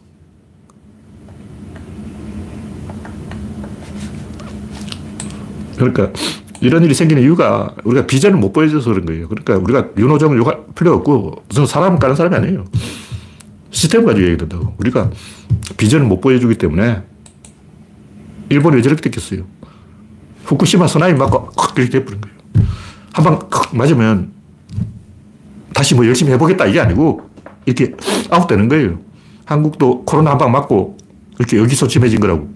그러니까 5.79 6.11
이런 6.61 6.83
일이 6.83 6.93
생기는 6.93 7.23
이유가 7.23 7.73
우리가 7.85 8.05
비전을 8.05 8.37
못 8.37 8.51
보여줘서 8.51 8.89
그런 8.91 9.05
거예요. 9.05 9.27
그러니까 9.29 9.55
우리가 9.57 9.87
윤호정을 9.97 10.37
욕할 10.37 10.59
필요 10.75 10.93
없고 10.95 11.43
무슨 11.47 11.65
사람 11.65 11.97
까는 11.97 12.15
사람이 12.15 12.35
아니에요. 12.35 12.65
시스템 13.71 14.05
가지고 14.05 14.27
얘기 14.27 14.37
된다고. 14.37 14.73
우리가 14.77 15.09
비전을 15.77 16.05
못 16.05 16.19
보여주기 16.21 16.55
때문에 16.55 17.01
일본이 18.49 18.75
왜 18.77 18.81
저렇게 18.81 19.01
됐겠어요. 19.03 19.43
후쿠시마 20.45 20.87
소나미 20.87 21.13
맞고 21.13 21.49
이렇게 21.77 21.89
돼버린 21.89 22.19
거예요. 22.21 22.37
한 23.13 23.23
방 23.25 23.39
맞으면 23.73 24.31
다시 25.73 25.95
뭐 25.95 26.05
열심히 26.05 26.31
해보겠다 26.33 26.65
이게 26.65 26.79
아니고 26.79 27.21
이렇게 27.65 27.93
아웃되는 28.29 28.67
거예요. 28.69 28.99
한국도 29.45 30.03
코로나 30.05 30.31
한 30.31 30.37
방 30.37 30.51
맞고 30.51 30.97
이렇게 31.37 31.57
여기소침해진 31.57 32.19
거라고. 32.19 32.49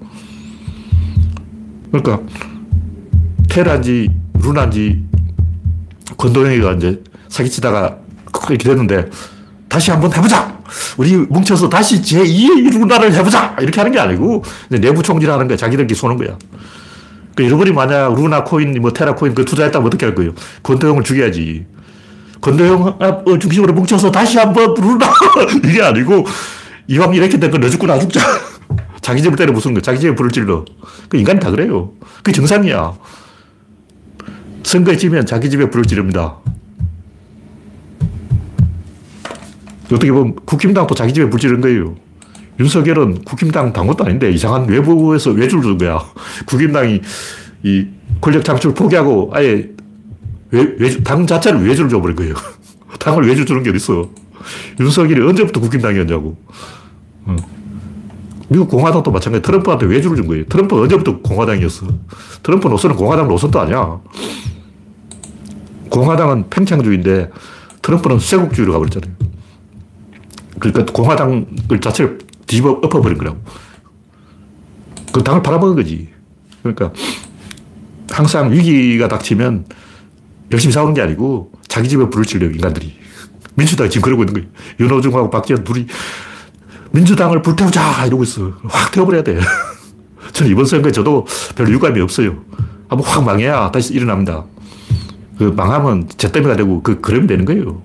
그러니까 1.92 2.22
테란지, 3.53 4.10
루난지, 4.41 5.03
권도영이가 6.17 6.72
이제 6.72 7.03
사기치다가 7.29 7.98
이렇게 8.50 8.67
됐는데 8.67 9.12
다시 9.69 9.91
한번 9.91 10.12
해보자! 10.12 10.57
우리 10.98 11.15
뭉쳐서 11.15 11.69
다시 11.69 12.01
제2의 12.01 12.74
루나를 12.74 13.13
해보자! 13.13 13.55
이렇게 13.60 13.79
하는 13.79 13.91
게 13.91 14.00
아니고 14.00 14.43
내부 14.69 15.03
총질하는 15.03 15.48
거야. 15.48 15.55
자기들끼리 15.55 15.95
쏘는 15.95 16.17
거야. 16.17 16.36
그 17.36 17.45
여러분이 17.45 17.74
만약 17.74 18.15
루나 18.15 18.43
코인, 18.43 18.81
뭐 18.81 18.91
테라 18.91 19.13
코인 19.13 19.36
그 19.36 19.45
투자했다면 19.45 19.86
어떻게 19.86 20.07
할 20.07 20.15
거예요? 20.15 20.31
권도영을 20.63 21.03
죽여야지. 21.03 21.67
건대영합 22.41 23.24
중심으로 23.39 23.74
뭉쳐서 23.74 24.10
다시 24.10 24.39
한번 24.39 24.74
부르라. 24.74 25.13
이게 25.63 25.79
아니고, 25.83 26.25
이왕 26.88 27.13
이렇게 27.13 27.38
된건너 27.39 27.69
죽고 27.69 27.86
나 27.86 28.00
죽자. 28.00 28.19
자기 29.01 29.22
집을 29.22 29.38
때려 29.38 29.53
부수는 29.53 29.75
거 29.75 29.81
자기 29.81 30.00
집에 30.00 30.15
불을 30.15 30.31
질러. 30.31 30.65
그 31.07 31.17
인간이 31.17 31.39
다 31.39 31.51
그래요. 31.51 31.91
그게 32.24 32.31
정상이야. 32.31 32.93
선거에 34.74 34.98
지면 34.98 35.24
자기 35.27 35.51
집에 35.51 35.70
불을 35.70 35.86
지릅니다. 35.86 36.38
어떻게 39.86 40.12
보면 40.12 40.34
국힘당도 40.46 40.96
자기 40.96 41.13
집에 41.13 41.30
불 41.30 41.39
지른 41.39 41.62
거예요. 41.62 41.96
윤석열은 42.60 43.24
국힘당 43.24 43.72
당원도 43.72 44.03
아닌데 44.03 44.32
이상한 44.32 44.68
외부에서 44.68 45.30
외주를 45.30 45.62
준 45.63 45.77
거야. 45.77 46.03
국힘당이 46.48 47.01
이 47.62 47.88
권력 48.20 48.44
창출 48.44 48.74
포기하고 48.74 49.30
아예 49.34 49.70
외, 50.50 50.75
외주, 50.80 51.03
당 51.03 51.27
자체를 51.27 51.68
외주를 51.68 51.92
줘버린 51.92 52.15
거예요. 52.15 52.34
당을 52.98 53.27
외주 53.27 53.46
주는 53.46 53.62
게 53.62 53.70
어딨어. 53.70 54.10
윤석열이 54.80 55.22
언제부터 55.22 55.60
국힘당이었냐고. 55.60 56.36
어. 57.25 57.36
미국 58.50 58.70
공화당도 58.70 59.12
마찬가지 59.12 59.44
트럼프한테 59.44 59.86
외주를 59.86 60.18
준 60.18 60.27
거예요. 60.27 60.46
트럼프 60.46 60.82
언제부터 60.82 61.20
공화당이었어. 61.20 61.86
트럼프 62.42 62.68
노선은 62.68 62.96
공화당 62.96 63.27
노선도 63.27 63.60
아니야. 63.60 64.00
공화당은 65.93 66.50
팽창주의인데 66.50 67.29
트럼프는 67.83 68.17
쇄국주의로 68.17 68.73
가버렸잖아요. 68.73 69.13
그러니까 70.57 70.91
공화당 70.91 71.45
자체를 71.79 72.17
뒤집어 72.47 72.71
엎어버린 72.71 73.19
거라고. 73.19 73.38
그 75.12 75.23
당을 75.23 75.43
팔아먹은 75.43 75.75
거지. 75.75 76.09
그러니까 76.63 76.91
항상 78.09 78.51
위기가 78.51 79.07
닥치면 79.07 79.65
열심히 80.51 80.73
싸우는 80.73 80.95
게 80.95 81.01
아니고 81.01 81.51
자기 81.67 81.88
집에 81.88 82.09
불을 82.09 82.25
치려 82.25 82.47
인간들이. 82.47 82.97
민주당이 83.53 83.91
지금 83.91 84.01
그러고 84.05 84.23
있는 84.23 84.33
거예요. 84.33 84.47
윤호중하고 84.79 85.29
박지원 85.29 85.63
둘이 85.63 85.85
민주당을 86.91 87.43
불태우자 87.43 88.07
이러고 88.07 88.23
있어. 88.23 88.51
확 88.63 88.91
태워버려야 88.91 89.23
돼. 89.23 89.39
저는 90.33 90.51
이번 90.51 90.65
선거에 90.65 90.91
저도 90.91 91.27
별 91.55 91.69
유감이 91.71 92.01
없어요. 92.01 92.43
한번 92.89 93.07
확 93.07 93.23
망해야 93.23 93.69
다시 93.69 93.93
일어납니다. 93.93 94.45
그 95.38 95.44
망하면 95.44 96.08
제 96.18 96.32
때문에 96.32 96.56
되고 96.56 96.82
그 96.82 97.02
그러면 97.02 97.28
되는 97.28 97.46
거예요. 97.46 97.82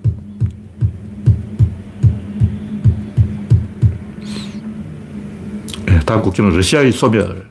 네, 5.87 6.01
다음 6.01 6.23
국기는 6.23 6.51
러시아의 6.51 6.93
소멸. 6.93 7.49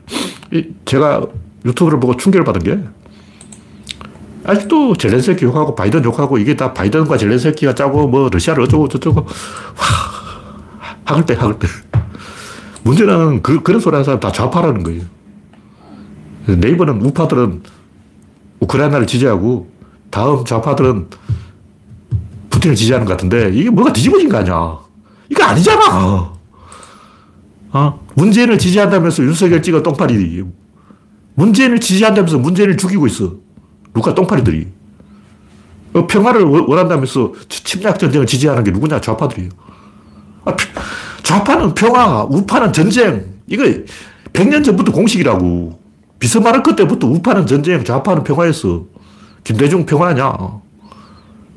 제가 0.84 1.26
유튜브를 1.64 2.00
보고 2.00 2.16
충격을 2.16 2.44
받은 2.44 2.62
게 2.62 2.78
아직도 4.44 4.96
젤렌스키 4.96 5.44
욕하고 5.44 5.74
바이든 5.74 6.04
욕하고 6.04 6.38
이게 6.38 6.56
다 6.56 6.72
바이든과 6.72 7.18
젤렌스키가 7.18 7.74
짜고 7.74 8.08
뭐 8.08 8.30
러시아를 8.32 8.62
어쩌고 8.62 8.88
저쩌고 8.88 9.20
와, 9.20 9.26
학을 11.04 11.26
때 11.26 11.36
문제는 12.82 13.42
그, 13.42 13.62
그런 13.62 13.80
소리 13.80 13.94
하는 13.94 14.04
사람 14.04 14.20
다 14.20 14.32
좌파라는 14.32 14.82
거예요. 14.84 15.02
네이버는 16.46 17.02
우파들은 17.02 17.62
우크라이나를 18.60 19.06
지지하고 19.06 19.70
다음 20.10 20.44
좌파들은 20.44 21.08
푸틴을 22.50 22.76
지지하는 22.76 23.06
것 23.06 23.12
같은데 23.12 23.50
이게 23.52 23.70
뭐가 23.70 23.92
뒤집어진 23.92 24.28
거 24.28 24.38
아니야. 24.38 24.78
이거 25.30 25.44
아니잖아. 25.44 26.32
어? 27.70 28.00
문재인을 28.14 28.58
지지한다면서 28.58 29.22
윤석열 29.22 29.62
찍어 29.62 29.82
똥파리. 29.82 30.44
문재인을 31.34 31.80
지지한다면서 31.80 32.38
문재인을 32.38 32.76
죽이고 32.76 33.06
있어. 33.06 33.34
누가 33.94 34.14
똥파리들이. 34.14 34.66
어, 35.94 36.06
평화를 36.06 36.42
원한다면서 36.42 37.32
침략 37.48 37.98
전쟁을 37.98 38.26
지지하는 38.26 38.64
게 38.64 38.70
누구냐? 38.70 39.00
좌파들이에요. 39.00 39.50
아, 40.44 40.56
좌파는 41.22 41.74
평화, 41.74 42.24
우파는 42.24 42.72
전쟁. 42.72 43.34
이거 43.46 43.64
100년 44.32 44.64
전부터 44.64 44.92
공식이라고. 44.92 45.78
비스마르크 46.18 46.74
때부터 46.74 47.06
우파는 47.06 47.46
전쟁, 47.46 47.84
좌파는 47.84 48.24
평화였어. 48.24 48.86
김대중 49.48 49.86
평화냐. 49.86 50.36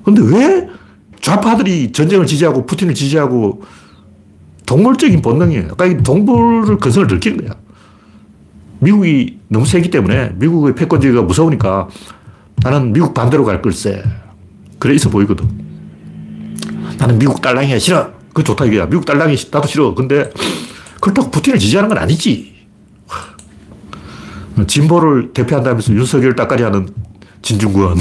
근데 0.06 0.22
왜 0.22 0.70
좌파들이 1.20 1.92
전쟁을 1.92 2.26
지지하고 2.26 2.66
푸틴을 2.66 2.94
지지하고 2.94 3.64
동물적인 4.66 5.22
본능이에요. 5.22 5.76
그러니까 5.76 6.02
동물을 6.02 6.78
근성을 6.78 7.06
들키는 7.08 7.44
거야. 7.44 7.54
미국이 8.80 9.40
너무 9.50 9.66
세기 9.66 9.92
때문에 9.92 10.32
미국의 10.36 10.74
패권주의가 10.74 11.24
무서우니까 11.24 11.90
나는 12.64 12.94
미국 12.94 13.14
반대로 13.14 13.44
갈 13.44 13.62
걸세. 13.62 14.02
그래 14.80 14.96
있어 14.96 15.10
보이거든. 15.10 15.50
나는 16.98 17.20
미국 17.20 17.42
딸랑이야 17.42 17.78
싫어. 17.78 18.10
그 18.34 18.42
좋다 18.42 18.64
이거야. 18.68 18.86
미국 18.86 19.06
딸랑이 19.06 19.36
나도 19.52 19.68
싫어. 19.68 19.94
근데 19.94 20.32
그렇다고 21.02 21.30
푸틴을 21.30 21.60
지지하는 21.60 21.90
건 21.90 21.98
아니지. 21.98 22.56
진보를 24.66 25.34
대표한다면서 25.34 25.94
윤석열 25.94 26.38
따까리 26.38 26.64
하는 26.64 26.88
진중권. 27.42 27.98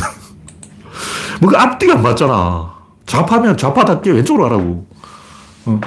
뭐그 1.41 1.57
앞뒤가 1.57 1.95
안 1.95 2.03
맞잖아. 2.03 2.75
좌파면 3.07 3.57
좌파답게 3.57 4.11
왼쪽으로 4.11 4.45
가라고. 4.45 4.87
어. 5.67 5.81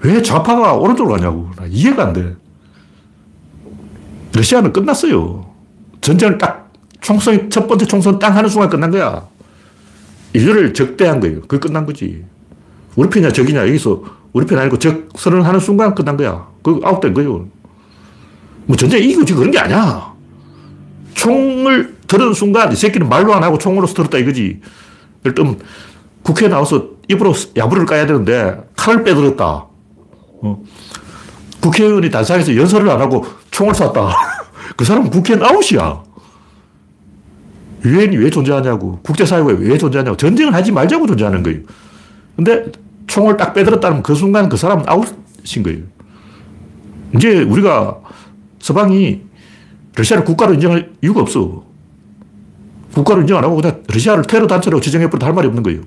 왜 0.00 0.22
좌파가 0.22 0.74
오른쪽으로 0.74 1.16
가냐고. 1.16 1.50
나 1.56 1.66
이해가 1.66 2.04
안 2.04 2.12
돼. 2.12 2.36
러시아는 4.32 4.72
끝났어요. 4.72 5.46
전쟁을 6.00 6.38
딱, 6.38 6.70
총선, 7.00 7.50
첫 7.50 7.66
번째 7.66 7.86
총선 7.86 8.18
딱 8.18 8.36
하는 8.36 8.48
순간 8.48 8.68
끝난 8.68 8.90
거야. 8.90 9.26
인류를 10.34 10.74
적대한 10.74 11.20
거예요. 11.20 11.40
그게 11.42 11.58
끝난 11.58 11.86
거지. 11.86 12.24
우리 12.94 13.08
편이냐, 13.08 13.32
적이냐, 13.32 13.66
여기서 13.66 14.02
우리 14.32 14.46
편 14.46 14.58
아니고 14.58 14.78
적 14.78 15.08
선언하는 15.16 15.58
순간 15.58 15.94
끝난 15.94 16.16
거야. 16.16 16.46
그 16.62 16.80
아웃된 16.84 17.14
거예요. 17.14 17.48
뭐 18.66 18.76
전쟁 18.76 19.02
이기고 19.02 19.24
지금 19.24 19.40
그런 19.40 19.50
게 19.50 19.58
아니야. 19.58 20.12
총을 21.14 21.97
들은 22.08 22.32
순간 22.32 22.72
이 22.72 22.76
새끼는 22.76 23.08
말로 23.08 23.34
안 23.34 23.44
하고 23.44 23.58
총으로서 23.58 23.94
들었다 23.94 24.18
이거지. 24.18 24.60
일단 25.24 25.58
국회에 26.22 26.48
나와서 26.48 26.88
입으로 27.08 27.32
야부를 27.56 27.86
까야 27.86 28.06
되는데 28.06 28.58
칼을 28.76 29.04
빼들었다. 29.04 29.66
어. 30.42 30.62
국회의원이 31.60 32.10
단상에서 32.10 32.56
연설을 32.56 32.88
안 32.90 33.00
하고 33.00 33.24
총을 33.50 33.74
쐈다. 33.74 34.14
그 34.76 34.84
사람은 34.84 35.10
국회의원 35.10 35.48
아웃이야. 35.48 36.02
유엔이 37.84 38.16
왜 38.16 38.30
존재하냐고. 38.30 39.00
국제사회가 39.02 39.60
왜 39.60 39.78
존재하냐고. 39.78 40.16
전쟁을 40.16 40.54
하지 40.54 40.72
말자고 40.72 41.06
존재하는 41.06 41.42
거예요. 41.42 41.60
근데 42.36 42.66
총을 43.06 43.36
딱 43.36 43.54
빼들었다면 43.54 44.02
그 44.02 44.14
순간 44.14 44.48
그 44.48 44.56
사람은 44.56 44.84
아웃인 44.86 45.62
거예요. 45.62 45.80
이제 47.14 47.42
우리가 47.42 47.98
서방이 48.60 49.22
러시아를 49.96 50.24
국가로 50.24 50.54
인정할 50.54 50.90
이유가 51.02 51.20
없어. 51.20 51.67
국가로 52.98 53.22
인정 53.22 53.38
안 53.38 53.44
하고 53.44 53.56
그냥 53.56 53.82
러시아를 53.88 54.24
테러 54.24 54.46
단체로 54.46 54.80
지정해버려도 54.80 55.24
할 55.26 55.32
말이 55.32 55.46
없는 55.48 55.62
거예요. 55.62 55.80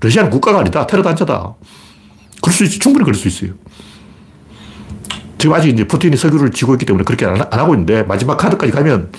러시아는 0.00 0.30
국가가 0.30 0.60
아니다. 0.60 0.86
테러 0.86 1.02
단체다. 1.02 1.54
그럴 2.42 2.52
수 2.54 2.64
있지. 2.64 2.78
충분히 2.78 3.04
그럴 3.04 3.14
수 3.14 3.28
있어요. 3.28 3.52
지금 5.38 5.54
아직 5.56 5.70
이제 5.70 5.86
푸틴이 5.86 6.16
석유를 6.16 6.50
쥐고 6.50 6.74
있기 6.74 6.86
때문에 6.86 7.04
그렇게 7.04 7.26
안, 7.26 7.40
안 7.40 7.58
하고 7.58 7.74
있는데 7.74 8.02
마지막 8.04 8.36
카드까지 8.36 8.72
가면 8.72 9.10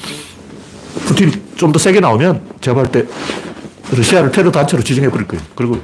푸틴이 1.06 1.32
좀 1.56 1.72
더 1.72 1.80
세게 1.80 2.00
나오면 2.02 2.42
제가 2.62 2.76
볼 2.76 2.92
때 2.92 3.06
러시아를 3.96 4.32
테러 4.32 4.52
단체로 4.52 4.84
지정해 4.84 5.10
버릴 5.10 5.28
거예요. 5.28 5.44
그리고 5.56 5.78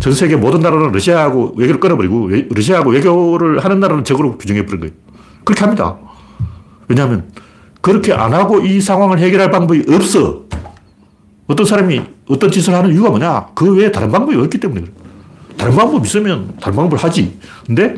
전 0.00 0.12
세계 0.14 0.36
모든 0.36 0.60
나라는 0.60 0.92
러시아하고 0.92 1.54
외교를 1.56 1.80
끊어버리고 1.80 2.28
러시아하고 2.50 2.90
외교를 2.90 3.64
하는 3.64 3.80
나라는 3.80 4.04
적으로 4.04 4.38
규정해 4.38 4.64
버린 4.64 4.80
거예요. 4.80 4.92
그렇게 5.44 5.60
합니다. 5.64 5.96
왜냐하면 6.88 7.30
그렇게 7.80 8.12
안 8.12 8.32
하고 8.34 8.60
이 8.60 8.80
상황을 8.80 9.18
해결할 9.18 9.50
방법이 9.50 9.84
없어. 9.88 10.44
어떤 11.50 11.66
사람이 11.66 12.00
어떤 12.28 12.48
짓을 12.48 12.72
하는 12.74 12.92
이유가 12.92 13.10
뭐냐? 13.10 13.48
그 13.56 13.74
외에 13.74 13.90
다른 13.90 14.12
방법이 14.12 14.36
없기 14.36 14.58
때문에 14.58 14.82
그래. 14.82 14.92
다른 15.56 15.74
방법 15.74 16.06
있으면 16.06 16.54
다른 16.60 16.76
방법을 16.76 17.02
하지. 17.02 17.36
근데 17.66 17.96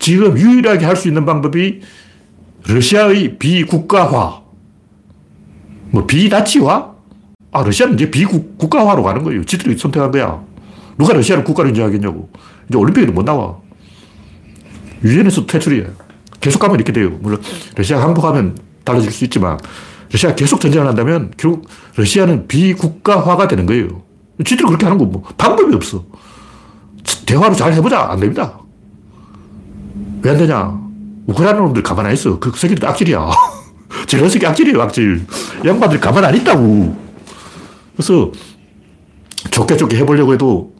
지금 0.00 0.36
유일하게 0.36 0.84
할 0.86 0.96
수 0.96 1.06
있는 1.06 1.24
방법이 1.24 1.82
러시아의 2.66 3.38
비국가화. 3.38 4.40
뭐 5.92 6.04
비나치화? 6.04 6.90
아, 7.52 7.62
러시아는 7.62 7.94
이제 7.94 8.10
비국가화로 8.10 9.04
가는 9.04 9.22
거예요. 9.22 9.44
지들이 9.44 9.78
선택한 9.78 10.10
거야. 10.10 10.42
누가 10.98 11.12
러시아를 11.14 11.44
국가로 11.44 11.68
인정하겠냐고. 11.68 12.28
이제 12.68 12.76
올림픽에도 12.76 13.12
못 13.12 13.24
나와. 13.24 13.56
유엔에서 15.04 15.46
퇴출이야. 15.46 15.86
계속 16.40 16.58
가면 16.58 16.74
이렇게 16.74 16.92
돼요. 16.92 17.16
물론 17.20 17.40
러시아가 17.76 18.04
항복하면 18.04 18.58
달라질 18.82 19.12
수 19.12 19.24
있지만 19.24 19.58
러시아가 20.12 20.34
계속 20.34 20.60
전쟁을 20.60 20.86
한다면 20.88 21.32
결국 21.36 21.68
러시아는 21.96 22.48
비국가화가 22.48 23.46
되는 23.48 23.66
거예요. 23.66 24.02
지들이 24.44 24.66
그렇게 24.66 24.86
하는 24.86 24.98
거 24.98 25.04
뭐 25.04 25.22
방법이 25.36 25.74
없어. 25.74 26.04
대화로 27.26 27.54
잘 27.54 27.72
해보자. 27.72 28.08
안 28.10 28.18
됩니다. 28.20 28.58
왜 30.22 30.30
안 30.30 30.38
되냐? 30.38 30.78
우크라이나 31.26 31.60
놈들 31.60 31.82
가만 31.82 32.06
안 32.06 32.12
있어. 32.12 32.38
그 32.38 32.50
새끼들 32.54 32.86
악질이야. 32.88 33.30
제런스키 34.06 34.46
악질이에요, 34.46 34.80
악질. 34.82 35.26
양반들이 35.64 36.00
가만 36.00 36.24
안 36.24 36.34
있다고. 36.36 36.96
그래서 37.96 38.32
좋게 39.50 39.76
좋게 39.76 39.96
해보려고 39.98 40.32
해도 40.34 40.74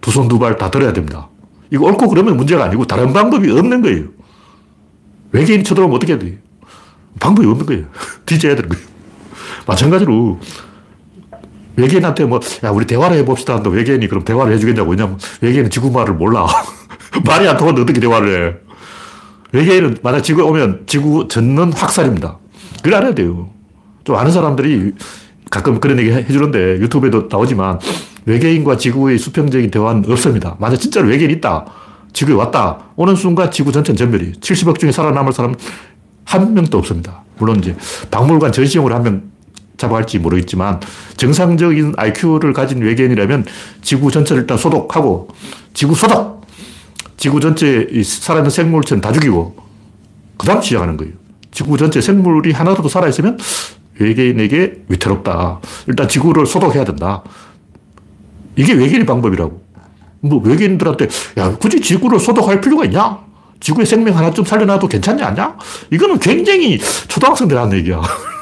두 0.00 0.10
손 0.10 0.28
두 0.28 0.38
발 0.38 0.56
다 0.56 0.70
들어야 0.70 0.92
됩니다. 0.92 1.28
이거 1.70 1.84
옳고 1.86 2.08
그러면 2.08 2.36
문제가 2.36 2.64
아니고 2.64 2.86
다른 2.86 3.12
방법이 3.12 3.50
없는 3.50 3.82
거예요. 3.82 4.04
외계인이 5.32 5.62
쳐들어오면 5.64 5.96
어떻게 5.96 6.12
해야 6.14 6.18
돼요? 6.20 6.36
방법이 7.20 7.46
없는 7.46 7.66
거예요. 7.66 7.84
뒤져야 8.26 8.56
되는 8.56 8.68
거예요. 8.68 8.84
마찬가지로 9.66 10.40
외계인한테 11.76 12.24
뭐, 12.24 12.40
야, 12.64 12.70
우리 12.70 12.86
대화를 12.86 13.16
해봅시다. 13.18 13.54
한다. 13.54 13.70
외계인이 13.70 14.08
그럼 14.08 14.24
대화를 14.24 14.52
해주겠냐고. 14.54 14.90
왜냐면 14.90 15.18
외계인은 15.40 15.70
지구 15.70 15.90
말을 15.90 16.14
몰라. 16.14 16.46
말이 17.24 17.46
안 17.48 17.56
통하는데 17.56 17.82
어떻게 17.82 18.00
대화를 18.00 18.48
해. 18.48 18.56
외계인은 19.52 19.98
만약 20.02 20.22
지구에 20.22 20.44
오면 20.44 20.84
지구 20.86 21.28
전는 21.28 21.72
확살입니다. 21.72 22.38
그걸 22.82 22.94
알아야 22.94 23.14
돼요. 23.14 23.50
좀 24.04 24.16
아는 24.16 24.30
사람들이 24.30 24.92
가끔 25.50 25.80
그런 25.80 25.98
얘기 25.98 26.10
해주는데 26.10 26.78
유튜브에도 26.80 27.28
나오지만 27.30 27.80
외계인과 28.26 28.76
지구의 28.76 29.18
수평적인 29.18 29.70
대화는 29.70 30.10
없습니다. 30.10 30.56
만약 30.60 30.76
진짜로 30.76 31.08
외계인 31.08 31.30
있다. 31.32 31.66
지구에 32.12 32.34
왔다. 32.34 32.78
오는 32.96 33.14
순간 33.14 33.50
지구 33.50 33.72
전체는 33.72 33.96
전멸이. 33.96 34.32
70억 34.32 34.78
중에 34.78 34.92
살아남을 34.92 35.32
사람 35.32 35.54
한 36.24 36.54
명도 36.54 36.78
없습니다. 36.78 37.22
물론 37.38 37.58
이제 37.58 37.76
박물관 38.10 38.52
전시용으로 38.52 38.94
한 38.94 39.02
명 39.02 39.30
잡아갈지 39.80 40.18
모르겠지만 40.18 40.78
정상적인 41.16 41.94
IQ를 41.96 42.52
가진 42.52 42.82
외계인이라면 42.82 43.46
지구 43.80 44.10
전체를 44.10 44.42
일단 44.42 44.58
소독하고 44.58 45.28
지구 45.72 45.94
소독! 45.94 46.46
지구 47.16 47.40
전체 47.40 47.88
살아있는 48.04 48.50
생물체는 48.50 49.00
다 49.00 49.10
죽이고 49.12 49.56
그 50.36 50.46
다음 50.46 50.60
시작하는 50.62 50.96
거예요. 50.96 51.12
지구 51.50 51.76
전체 51.76 52.00
생물이 52.00 52.52
하나라도 52.52 52.88
살아있으면 52.88 53.38
외계인에게 53.98 54.84
위태롭다. 54.88 55.60
일단 55.86 56.08
지구를 56.08 56.46
소독해야 56.46 56.84
된다. 56.84 57.22
이게 58.56 58.72
외계인의 58.72 59.06
방법이라고. 59.06 59.62
뭐 60.22 60.38
외계인들한테 60.42 61.08
야 61.38 61.56
굳이 61.56 61.80
지구를 61.80 62.18
소독할 62.20 62.60
필요가 62.60 62.84
있냐? 62.84 63.18
지구의 63.60 63.86
생명 63.86 64.16
하나쯤 64.16 64.44
살려놔도 64.44 64.88
괜찮냐, 64.88 65.26
않냐? 65.28 65.56
이거는 65.90 66.18
굉장히 66.18 66.78
초등학생들 67.08 67.56
하는 67.56 67.76
얘기야. 67.78 68.00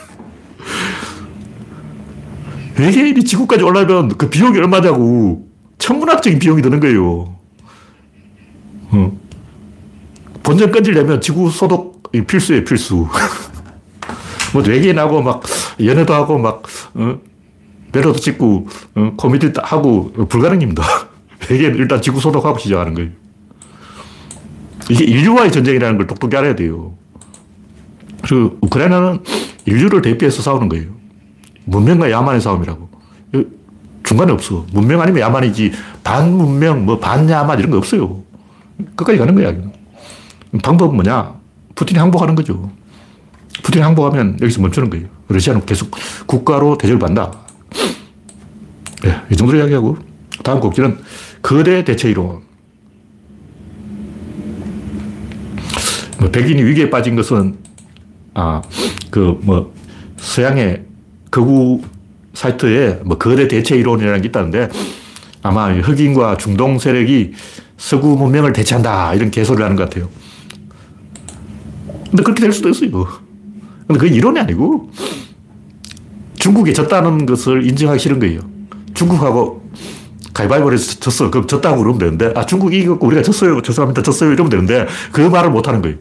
외계인이 2.78 3.24
지구까지 3.24 3.64
올라오면 3.64 4.16
그 4.16 4.30
비용이 4.30 4.56
얼마냐고. 4.58 5.46
천문학적인 5.78 6.38
비용이 6.38 6.62
드는 6.62 6.80
거예요. 6.80 7.36
어. 8.90 9.18
본전 10.42 10.70
끊지려면 10.70 11.20
지구 11.20 11.50
소독 11.50 12.10
필수예요, 12.12 12.64
필수. 12.64 13.06
뭐 14.54 14.62
외계인하고 14.62 15.22
막 15.22 15.42
연애도 15.82 16.14
하고 16.14 16.38
막, 16.38 16.62
어? 16.94 17.18
배로도 17.92 18.18
찍고, 18.18 18.66
어? 18.94 19.12
코미디 19.16 19.52
하고 19.62 20.12
불가능입니다. 20.28 20.82
외계인 21.50 21.74
일단 21.74 22.00
지구 22.00 22.20
소독하고 22.20 22.58
시작하는 22.58 22.94
거예요. 22.94 23.10
이게 24.90 25.04
인류와의 25.04 25.52
전쟁이라는 25.52 25.98
걸 25.98 26.06
똑똑히 26.06 26.36
알아야 26.36 26.54
돼요. 26.54 26.94
그리고 28.22 28.58
우크라이나는 28.62 29.20
인류를 29.66 30.02
대피해서 30.02 30.42
싸우는 30.42 30.68
거예요. 30.68 30.86
문명과 31.64 32.10
야만의 32.10 32.40
싸움이라고. 32.40 32.88
중간에 34.02 34.32
없어. 34.32 34.64
문명 34.72 35.02
아니면 35.02 35.20
야만이지. 35.20 35.72
반문명, 36.02 36.86
뭐 36.86 36.98
반야만 36.98 37.58
이런 37.58 37.70
거 37.70 37.76
없어요. 37.76 38.22
끝까지 38.96 39.18
가는 39.18 39.34
거야. 39.34 39.54
방법은 40.62 40.94
뭐냐? 40.94 41.34
푸틴이 41.74 41.98
항복하는 41.98 42.34
거죠. 42.34 42.70
푸틴이 43.62 43.82
항복하면 43.82 44.38
여기서 44.40 44.62
멈추는 44.62 44.88
거예요. 44.88 45.06
러시아는 45.28 45.66
계속 45.66 45.90
국가로 46.26 46.78
대접을 46.78 46.98
받는다. 46.98 47.30
네, 49.02 49.14
이 49.30 49.36
정도로 49.36 49.58
이야기하고 49.58 49.98
다음 50.42 50.60
곡지는 50.60 50.98
거대 51.42 51.84
대체 51.84 52.10
이론. 52.10 52.47
뭐 56.20 56.30
백인이 56.30 56.62
위기에 56.62 56.90
빠진 56.90 57.16
것은 57.16 57.56
아, 58.34 58.62
그 59.10 59.38
뭐 59.42 59.72
서양의 60.16 60.82
거구 61.30 61.80
사이트에 62.34 63.00
뭐 63.04 63.18
거대 63.18 63.48
대체 63.48 63.76
이론이라는 63.76 64.20
게 64.22 64.28
있다는데 64.28 64.68
아마 65.42 65.72
흑인과 65.72 66.36
중동 66.36 66.78
세력이 66.78 67.32
서구 67.76 68.16
문명을 68.16 68.52
대체한다 68.52 69.14
이런 69.14 69.30
개소리를 69.30 69.64
하는 69.64 69.76
것 69.76 69.84
같아요. 69.88 70.08
근데 72.10 72.22
그렇게 72.22 72.40
될 72.42 72.52
수도 72.52 72.68
있어요. 72.68 72.90
근데 73.86 73.98
그건 74.00 74.14
이론이 74.14 74.40
아니고 74.40 74.90
중국이 76.34 76.74
졌다는 76.74 77.26
것을 77.26 77.66
인정하기 77.66 77.98
싫은 77.98 78.18
거예요. 78.18 78.40
중국하고 78.94 79.57
가위바위보를 80.38 80.78
졌어. 80.78 81.30
그럼 81.30 81.46
졌다고 81.46 81.78
그러면 81.78 81.98
되는데, 81.98 82.32
아, 82.36 82.46
중국이 82.46 82.78
이겼고 82.78 83.06
우리가 83.06 83.22
졌어요. 83.22 83.60
죄송합니다. 83.60 84.02
졌어요. 84.02 84.32
이러면 84.32 84.50
되는데, 84.50 84.86
그 85.10 85.20
말을 85.20 85.50
못 85.50 85.66
하는 85.66 85.82
거예요. 85.82 85.96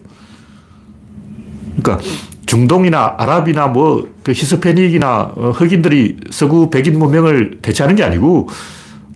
그러니까 1.82 2.04
중동이나 2.46 3.16
아랍이나 3.18 3.68
뭐, 3.68 4.08
그 4.24 4.32
히스패닉이나 4.32 5.32
어, 5.36 5.52
흑인들이 5.52 6.18
서구 6.30 6.70
백인 6.70 7.00
문명을 7.00 7.60
대체하는 7.62 7.96
게 7.96 8.04
아니고, 8.04 8.50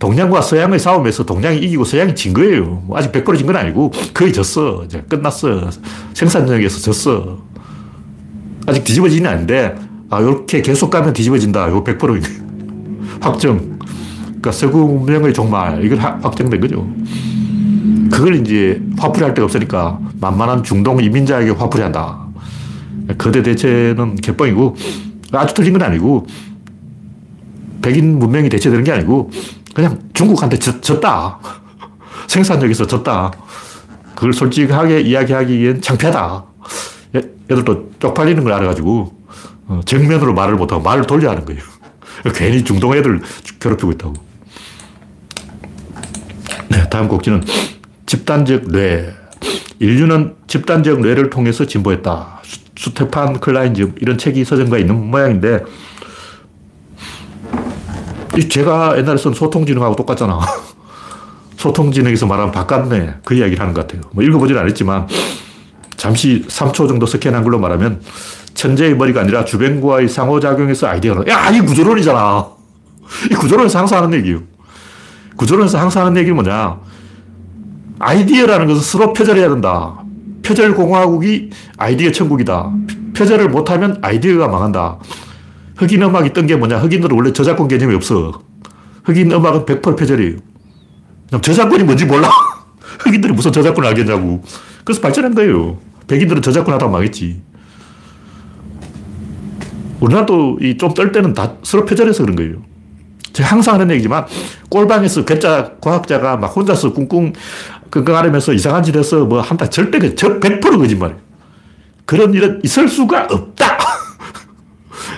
동양과 0.00 0.40
서양의 0.40 0.80
싸움에서 0.80 1.24
동양이 1.24 1.58
이기고 1.58 1.84
서양이 1.84 2.16
진 2.16 2.32
거예요. 2.32 2.82
뭐 2.86 2.98
아직 2.98 3.12
100%진 3.12 3.46
건 3.46 3.56
아니고, 3.56 3.92
거의 4.12 4.32
졌어. 4.32 4.82
이제 4.84 5.04
끝났어. 5.08 5.70
생산력에서 6.14 6.80
졌어. 6.80 7.38
아직 8.66 8.82
뒤집어지는 8.82 9.30
아닌데, 9.30 9.76
아, 10.10 10.20
이렇게 10.20 10.60
계속 10.60 10.90
가면 10.90 11.12
뒤집어진다. 11.12 11.68
이거 11.68 11.84
100% 11.84 12.22
확정. 13.22 13.71
그러니까 14.42 14.50
서구 14.50 14.88
문명의 14.88 15.32
종말, 15.32 15.84
이걸 15.84 15.98
확정된 15.98 16.60
거죠. 16.60 16.84
그걸 18.10 18.34
이제 18.34 18.82
화풀이 18.98 19.22
할 19.22 19.34
데가 19.34 19.44
없으니까 19.44 20.00
만만한 20.20 20.64
중동 20.64 21.00
이민자에게 21.00 21.52
화풀이 21.52 21.84
한다. 21.84 22.26
거대 23.16 23.40
대체는 23.44 24.16
개뻥이고, 24.16 24.74
아주 25.30 25.54
틀린 25.54 25.74
건 25.74 25.82
아니고, 25.82 26.26
백인 27.82 28.18
문명이 28.18 28.48
대체되는 28.48 28.82
게 28.82 28.90
아니고, 28.90 29.30
그냥 29.74 30.00
중국한테 30.12 30.58
졌, 30.58 30.82
졌다. 30.82 31.38
생산력에서 32.26 32.88
졌다. 32.88 33.30
그걸 34.16 34.32
솔직하게 34.32 35.02
이야기하기엔 35.02 35.82
창피하다. 35.82 36.44
얘들도 37.48 37.90
쪽팔리는 38.00 38.42
걸 38.42 38.52
알아가지고, 38.54 39.12
어, 39.68 39.80
정면으로 39.84 40.34
말을 40.34 40.56
못하고 40.56 40.82
말을 40.82 41.06
돌려 41.06 41.30
하는 41.30 41.44
거예요. 41.44 41.62
괜히 42.34 42.64
중동 42.64 42.94
애들 42.94 43.20
괴롭히고 43.60 43.92
있다고. 43.92 44.31
네, 46.72 46.88
다음 46.88 47.06
곡지는 47.06 47.42
집단적 48.06 48.68
뇌. 48.68 49.14
인류는 49.78 50.36
집단적 50.46 51.00
뇌를 51.00 51.28
통해서 51.28 51.66
진보했다. 51.66 52.40
수테판 52.76 53.40
클라인즈 53.40 53.92
이런 54.00 54.16
책이 54.16 54.44
서점가 54.44 54.78
있는 54.78 55.10
모양인데 55.10 55.64
제가 58.48 58.96
옛날에 58.96 59.18
쓴 59.18 59.34
소통지능하고 59.34 59.96
똑같잖아. 59.96 60.40
소통지능에서 61.58 62.26
말하면 62.26 62.52
바꿨네. 62.52 63.16
그 63.24 63.34
이야기를 63.34 63.60
하는 63.60 63.74
것 63.74 63.86
같아요. 63.86 64.00
뭐 64.12 64.24
읽어보진 64.24 64.56
않았지만 64.56 65.08
잠시 65.98 66.42
3초 66.48 66.88
정도 66.88 67.04
스캔한 67.04 67.44
걸로 67.44 67.58
말하면 67.58 68.00
천재의 68.54 68.96
머리가 68.96 69.20
아니라 69.20 69.44
주변과의 69.44 70.08
상호작용에서 70.08 70.86
아이디어가 70.86 71.30
야, 71.30 71.50
이 71.50 71.60
구조론이잖아. 71.60 72.46
이 73.30 73.34
구조론을 73.34 73.68
상상하는 73.68 74.18
얘기예요. 74.20 74.51
구조론에서 75.36 75.78
항상 75.78 76.06
하는 76.06 76.16
얘기는 76.18 76.34
뭐냐. 76.34 76.78
아이디어라는 77.98 78.66
것은 78.66 78.82
서로 78.82 79.12
표절해야 79.12 79.48
된다. 79.48 80.02
표절공화국이 80.44 81.50
아이디어 81.78 82.10
천국이다. 82.10 82.72
표절을 83.16 83.48
못하면 83.48 83.98
아이디어가 84.02 84.48
망한다. 84.48 84.98
흑인 85.76 86.02
음악이 86.02 86.32
뜬 86.32 86.46
게 86.46 86.56
뭐냐. 86.56 86.78
흑인들은 86.78 87.16
원래 87.16 87.32
저작권 87.32 87.68
개념이 87.68 87.94
없어. 87.94 88.42
흑인 89.04 89.30
음악은 89.30 89.66
100% 89.66 89.96
표절이에요. 89.96 90.36
저작권이 91.40 91.84
뭔지 91.84 92.04
몰라. 92.04 92.28
흑인들이 93.00 93.32
무슨 93.32 93.52
저작권을 93.52 93.88
알겠냐고. 93.90 94.42
그래서 94.84 95.00
발전한 95.00 95.34
거예요. 95.34 95.78
백인들은 96.08 96.42
저작권 96.42 96.74
하다가 96.74 96.90
망했지. 96.90 97.40
우리나라도 100.00 100.58
좀떨 100.78 101.12
때는 101.12 101.32
다 101.32 101.54
서로 101.62 101.84
표절해서 101.84 102.22
그런 102.24 102.36
거예요. 102.36 102.56
제가 103.32 103.50
항상 103.50 103.74
하는 103.74 103.90
얘기지만 103.92 104.26
꼴방에서 104.68 105.24
괴짜 105.24 105.72
과학자가 105.80 106.36
막 106.36 106.46
혼자서 106.48 106.92
꿍꿍 106.92 107.32
끙끙 107.90 108.32
면서 108.32 108.52
이상한 108.52 108.82
짓 108.82 108.96
해서 108.96 109.24
뭐 109.24 109.40
한다. 109.40 109.68
절대 109.68 109.98
그, 109.98 110.14
100% 110.14 110.60
거짓말이에요. 110.78 111.20
그런 112.06 112.32
일은 112.34 112.60
있을 112.64 112.88
수가 112.88 113.28
없다. 113.30 113.78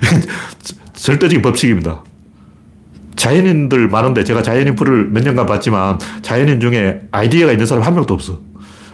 절대적인 0.94 1.40
법칙입니다. 1.42 2.02
자연인들 3.16 3.88
많은데 3.88 4.24
제가 4.24 4.42
자연인 4.42 4.74
풀을 4.74 5.06
몇 5.06 5.22
년간 5.22 5.46
봤지만 5.46 5.98
자연인 6.22 6.60
중에 6.60 7.02
아이디어가 7.12 7.52
있는 7.52 7.64
사람 7.66 7.84
한 7.84 7.94
명도 7.94 8.12
없어. 8.12 8.40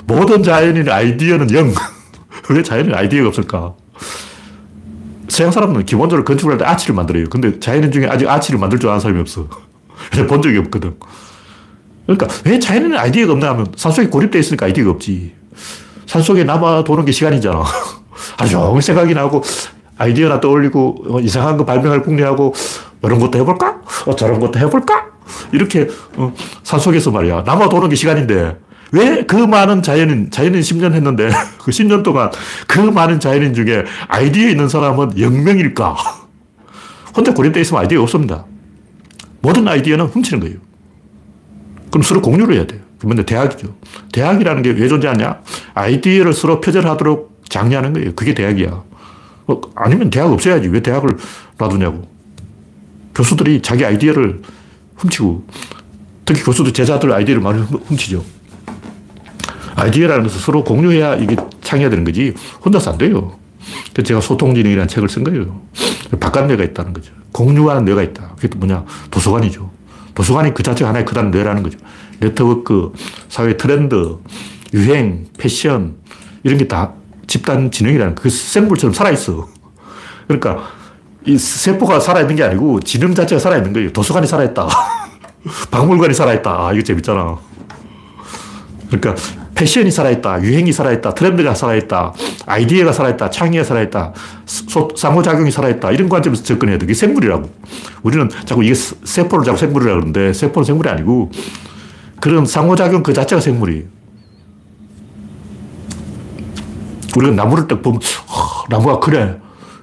모든 0.06 0.42
자연인의 0.42 0.92
아이디어는 0.92 1.52
영. 1.54 1.72
왜 2.50 2.62
자연인 2.62 2.94
아이디어가 2.94 3.28
없을까? 3.28 3.74
서양 5.30 5.50
사람은 5.52 5.84
기본적으로 5.86 6.24
건축을 6.24 6.52
할 6.52 6.58
때 6.58 6.64
아치를 6.64 6.94
만들어요. 6.94 7.26
근데 7.30 7.58
자연인 7.60 7.90
중에 7.92 8.06
아직 8.06 8.28
아치를 8.28 8.58
만들 8.58 8.78
줄 8.78 8.90
아는 8.90 9.00
사람이 9.00 9.20
없어. 9.20 9.46
본 10.28 10.42
적이 10.42 10.58
없거든. 10.58 10.94
그러니까 12.06 12.26
왜 12.44 12.58
자연에는 12.58 12.96
아이디어가 12.98 13.32
없나 13.34 13.50
하면 13.50 13.66
산속에 13.76 14.08
고립되어 14.08 14.40
있으니까 14.40 14.66
아이디어가 14.66 14.90
없지. 14.92 15.32
산속에 16.06 16.44
남아 16.44 16.84
도는 16.84 17.04
게 17.04 17.12
시간이잖아. 17.12 17.62
하루 18.36 18.50
종일 18.50 18.82
생각이 18.82 19.14
나고 19.14 19.42
아이디어나 19.96 20.40
떠올리고 20.40 21.04
어, 21.08 21.20
이상한 21.20 21.56
거 21.56 21.64
발명할 21.64 22.02
궁리하고 22.02 22.54
이런 23.02 23.18
것도 23.20 23.38
해볼까? 23.38 23.80
어, 24.06 24.16
저런 24.16 24.40
것도 24.40 24.58
해볼까? 24.58 25.06
이렇게 25.52 25.86
어, 26.16 26.32
산속에서 26.64 27.10
말이야. 27.12 27.42
남아 27.46 27.68
도는 27.68 27.88
게 27.90 27.94
시간인데 27.94 28.58
왜 28.92 29.24
그 29.26 29.36
많은 29.36 29.82
자연인, 29.82 30.30
자연인 30.30 30.60
10년 30.60 30.92
했는데 30.94 31.30
그 31.62 31.70
10년 31.70 32.02
동안 32.02 32.30
그 32.66 32.80
많은 32.80 33.20
자연인 33.20 33.54
중에 33.54 33.84
아이디어 34.08 34.48
있는 34.48 34.68
사람은 34.68 35.10
0명일까? 35.14 35.96
혼자 37.16 37.32
고립되어 37.34 37.60
있으면 37.62 37.82
아이디어 37.82 38.02
없습니다. 38.02 38.44
모든 39.40 39.66
아이디어는 39.68 40.06
훔치는 40.06 40.40
거예요. 40.40 40.56
그럼 41.90 42.02
서로 42.02 42.20
공유를 42.20 42.54
해야 42.56 42.66
돼요. 42.66 42.80
그러면 42.98 43.24
대학이죠. 43.24 43.74
대학이라는 44.12 44.62
게 44.62 44.70
왜 44.72 44.88
존재하냐? 44.88 45.40
아이디어를 45.74 46.32
서로 46.34 46.60
표절하도록 46.60 47.42
장려하는 47.48 47.92
거예요. 47.94 48.14
그게 48.14 48.34
대학이야. 48.34 48.82
어, 49.46 49.60
아니면 49.74 50.10
대학 50.10 50.30
없어야지. 50.30 50.68
왜 50.68 50.80
대학을 50.80 51.16
놔두냐고. 51.58 52.06
교수들이 53.14 53.62
자기 53.62 53.84
아이디어를 53.84 54.42
훔치고, 54.96 55.44
특히 56.24 56.42
교수들 56.42 56.72
제자들 56.72 57.12
아이디어를 57.12 57.42
많이 57.42 57.60
훔치죠. 57.62 58.22
아이디어라는 59.76 60.24
것은 60.24 60.40
서로 60.40 60.64
공유해야 60.64 61.16
이게 61.16 61.36
창의되는 61.62 62.04
거지, 62.04 62.34
혼자서 62.64 62.92
안 62.92 62.98
돼요. 62.98 63.36
그래서 63.92 64.06
제가 64.08 64.20
소통진흥이라는 64.20 64.88
책을 64.88 65.08
쓴 65.08 65.24
거예요. 65.24 65.60
바깥 66.18 66.46
뇌가 66.46 66.64
있다는 66.64 66.92
거죠. 66.92 67.12
공유하는 67.32 67.84
뇌가 67.84 68.02
있다. 68.02 68.32
그게 68.36 68.48
또 68.48 68.58
뭐냐? 68.58 68.84
도서관이죠. 69.10 69.70
도서관이 70.14 70.54
그 70.54 70.62
자체가 70.62 70.88
하나의 70.88 71.04
크다는 71.04 71.30
뇌라는 71.30 71.62
거죠. 71.62 71.78
네트워크, 72.20 72.92
사회 73.28 73.56
트렌드, 73.56 74.16
유행, 74.74 75.26
패션, 75.38 75.96
이런 76.42 76.58
게 76.58 76.66
다 76.66 76.92
집단 77.30 77.70
지능이라는 77.70 78.16
그 78.16 78.28
생물처럼 78.28 78.92
살아있어. 78.92 79.48
그러니까 80.26 80.64
이 81.24 81.38
세포가 81.38 82.00
살아있는 82.00 82.34
게 82.34 82.42
아니고 82.42 82.80
지능 82.80 83.14
자체가 83.14 83.38
살아있는 83.38 83.72
거예요. 83.72 83.92
도서관이 83.92 84.26
살아있다. 84.26 84.66
박물관이 85.70 86.12
살아있다. 86.12 86.50
아, 86.50 86.72
이거 86.72 86.82
재밌잖아. 86.82 87.38
그러니까 88.90 89.14
패션이 89.60 89.90
살아있다. 89.90 90.42
유행이 90.42 90.72
살아있다. 90.72 91.12
트렌드가 91.12 91.54
살아있다. 91.54 92.14
아이디어가 92.46 92.92
살아있다. 92.94 93.28
창의가 93.28 93.62
살아있다. 93.62 94.14
상호작용이 94.96 95.50
살아있다. 95.50 95.90
이런 95.90 96.08
관점에서 96.08 96.42
접근해야 96.42 96.78
돼. 96.78 96.84
이게 96.84 96.94
생물이라고. 96.94 97.50
우리는 98.02 98.30
자꾸 98.46 98.64
이게 98.64 98.72
세포를 98.72 99.44
자꾸 99.44 99.58
생물이라고 99.58 100.00
그러는데 100.00 100.32
세포는 100.32 100.64
생물이 100.64 100.88
아니고 100.88 101.30
그런 102.22 102.46
상호작용 102.46 103.02
그 103.02 103.12
자체가 103.12 103.42
생물이에요. 103.42 103.84
우리가 107.18 107.34
나무를 107.34 107.68
딱 107.68 107.82
보면, 107.82 108.00
어, 108.00 108.64
나무가 108.70 108.98
그래. 108.98 109.36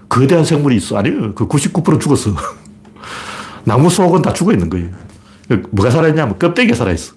거대한 0.10 0.44
생물이 0.44 0.78
있어. 0.78 0.98
아니요. 0.98 1.36
그 1.36 1.48
99% 1.48 2.00
죽었어. 2.00 2.32
나무 3.64 3.92
속은 3.92 4.24
다 4.24 4.34
죽어 4.34 4.54
있는 4.54 4.72
거예요. 4.72 4.90
뭐가 5.70 5.92
살아있냐면 5.92 6.40
껍데기가 6.40 6.76
살아있어. 6.76 7.14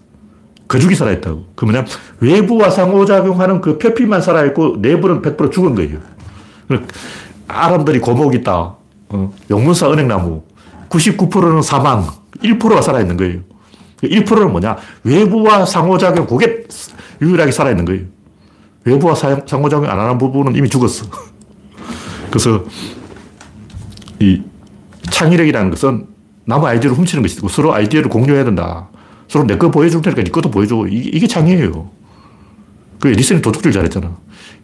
거죽이 0.70 0.94
살아있다고. 0.94 1.46
그 1.56 1.64
뭐냐 1.64 1.84
외부와 2.20 2.70
상호작용하는 2.70 3.60
그 3.60 3.76
표피만 3.76 4.22
살아있고 4.22 4.76
내부는 4.78 5.20
100% 5.20 5.50
죽은 5.50 5.74
거예요. 5.74 5.98
아람들이 7.48 7.98
고목 7.98 8.36
있다. 8.36 8.76
어, 9.08 9.34
용문사 9.50 9.90
은행나무. 9.90 10.44
99%는 10.88 11.62
사망. 11.62 12.06
1%가 12.44 12.80
살아있는 12.80 13.16
거예요. 13.16 13.40
1%는 14.02 14.52
뭐냐? 14.52 14.76
외부와 15.02 15.66
상호작용, 15.66 16.26
그게 16.26 16.64
유일하게 17.20 17.50
살아있는 17.50 17.84
거예요. 17.84 18.02
외부와 18.84 19.14
상호작용 19.14 19.90
안 19.90 19.98
하는 19.98 20.18
부분은 20.18 20.54
이미 20.54 20.68
죽었어. 20.68 21.06
그래서 22.30 22.64
이 24.20 24.40
창의력이라는 25.10 25.70
것은 25.70 26.06
남의 26.44 26.68
아이디어를 26.68 26.96
훔치는 26.96 27.22
것이고 27.22 27.48
서로 27.48 27.74
아이디어를 27.74 28.08
공유해야 28.08 28.44
된다. 28.44 28.88
서로 29.30 29.46
내 29.46 29.56
거 29.56 29.70
보여줄 29.70 30.02
테니까 30.02 30.24
네 30.24 30.30
것도 30.32 30.50
보여줘. 30.50 30.86
이게, 30.88 31.08
이게 31.14 31.26
창의예요. 31.28 31.88
그 32.98 33.08
에디슨이 33.10 33.40
도둑질 33.40 33.70
잘했잖아. 33.70 34.16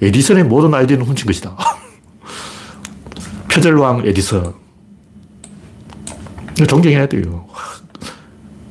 에디슨의 0.03 0.43
모든 0.43 0.75
아이디어는 0.75 1.07
훔친 1.07 1.25
것이다. 1.25 1.57
표절왕 3.49 4.03
에디슨. 4.07 4.53
존경해야 6.69 7.07
돼요. 7.07 7.47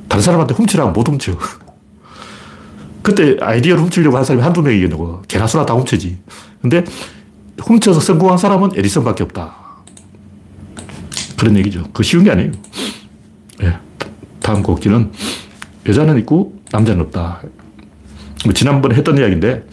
다른 0.10 0.22
사람한테 0.22 0.54
훔치라면 0.56 0.92
못 0.92 1.08
훔쳐. 1.08 1.38
그때 3.02 3.38
아이디어를 3.40 3.82
훔치려고 3.84 4.18
한 4.18 4.26
사람이 4.26 4.44
한두 4.44 4.62
명이겠냐고. 4.62 5.22
개나 5.30 5.48
소나 5.48 5.66
다 5.66 5.76
훔치지. 5.76 6.18
근데 6.62 6.84
훔쳐서 7.62 8.02
성공한 8.02 8.38
사람은 8.38 8.72
에디슨밖에 8.76 9.24
없다. 9.24 9.56
그런 11.38 11.56
얘기죠. 11.56 11.86
그 11.94 12.04
쉬운 12.04 12.26
게 12.26 12.32
아니에요. 12.32 12.52
네. 13.60 13.78
다음 14.42 14.62
곡지는 14.62 15.12
여자는 15.88 16.18
있고 16.20 16.56
남자는 16.72 17.02
없다. 17.06 17.42
뭐 18.44 18.54
지난번에 18.54 18.96
했던 18.96 19.18
이야기인데 19.18 19.66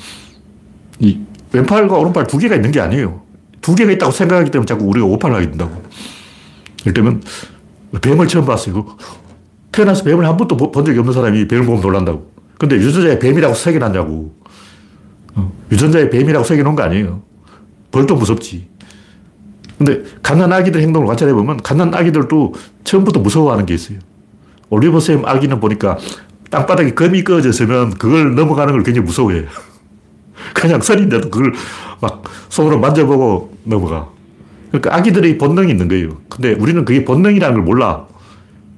이 1.00 1.20
왼팔과 1.52 1.96
오른팔 1.96 2.26
두 2.26 2.38
개가 2.38 2.56
있는 2.56 2.70
게 2.70 2.80
아니에요. 2.80 3.22
두 3.60 3.74
개가 3.74 3.92
있다고 3.92 4.12
생각하기 4.12 4.50
때문에 4.50 4.66
자꾸 4.66 4.84
우리가 4.86 5.06
오판을 5.06 5.36
하게 5.36 5.48
된다고. 5.50 5.82
예를 6.80 6.94
들면 6.94 7.22
뱀을 8.00 8.26
처음 8.28 8.44
봤어요. 8.44 8.96
태어나서 9.70 10.04
뱀을 10.04 10.26
한 10.26 10.36
번도 10.36 10.56
본 10.56 10.84
적이 10.84 10.98
없는 10.98 11.14
사람이 11.14 11.48
뱀을 11.48 11.64
보면 11.64 11.80
놀란다고. 11.80 12.30
근데 12.58 12.76
유전자에 12.76 13.18
뱀이라고 13.18 13.54
새겨놨냐고. 13.54 14.34
어, 15.34 15.52
유전자에 15.70 16.10
뱀이라고 16.10 16.44
새겨놓은 16.44 16.76
거 16.76 16.82
아니에요. 16.82 17.22
벌도 17.90 18.16
무섭지. 18.16 18.68
근데 19.78 20.02
갓난 20.22 20.52
아기들 20.52 20.80
행동을 20.80 21.06
관찰해보면 21.08 21.58
갓난 21.58 21.94
아기들도 21.94 22.54
처음부터 22.84 23.20
무서워하는 23.20 23.66
게 23.66 23.74
있어요. 23.74 23.98
올리버쌤 24.72 25.26
아기는 25.26 25.60
보니까 25.60 25.98
땅바닥에 26.50 26.92
금이 26.92 27.24
꺼져서면 27.24 27.90
그걸 27.94 28.34
넘어가는 28.34 28.72
걸 28.72 28.82
굉장히 28.82 29.04
무서워해. 29.04 29.44
그냥 30.54 30.80
선인데도 30.80 31.30
그걸 31.30 31.52
막 32.00 32.24
손으로 32.48 32.78
만져보고 32.80 33.54
넘어가. 33.64 34.08
그러니까 34.70 34.96
아기들의 34.96 35.36
본능이 35.36 35.70
있는 35.70 35.88
거예요. 35.88 36.16
근데 36.30 36.54
우리는 36.54 36.84
그게 36.86 37.04
본능이라는 37.04 37.54
걸 37.54 37.62
몰라. 37.62 38.06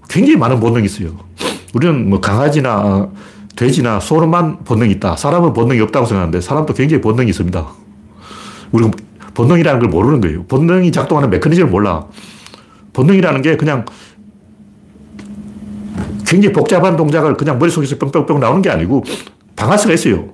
굉장히 0.08 0.36
많은 0.36 0.58
본능이 0.58 0.86
있어요. 0.86 1.16
우리는 1.74 2.10
뭐 2.10 2.20
강아지나 2.20 3.08
돼지나 3.54 4.00
소로만 4.00 4.64
본능이 4.64 4.94
있다. 4.94 5.14
사람은 5.14 5.52
본능이 5.52 5.80
없다고 5.80 6.06
생각하는데 6.06 6.40
사람도 6.40 6.74
굉장히 6.74 7.00
본능이 7.00 7.30
있습니다. 7.30 7.66
우리가 8.72 8.90
본능이라는 9.34 9.80
걸 9.80 9.88
모르는 9.88 10.20
거예요. 10.20 10.44
본능이 10.46 10.90
작동하는 10.90 11.30
메커니즘을 11.30 11.70
몰라. 11.70 12.06
본능이라는 12.92 13.42
게 13.42 13.56
그냥 13.56 13.84
굉장히 16.34 16.52
복잡한 16.52 16.96
동작을 16.96 17.34
그냥 17.34 17.60
머릿속에서 17.60 17.96
뿅뿅뿅 17.96 18.40
나오는 18.40 18.60
게 18.60 18.68
아니고 18.68 19.04
방아쇠가 19.54 19.94
있어요. 19.94 20.30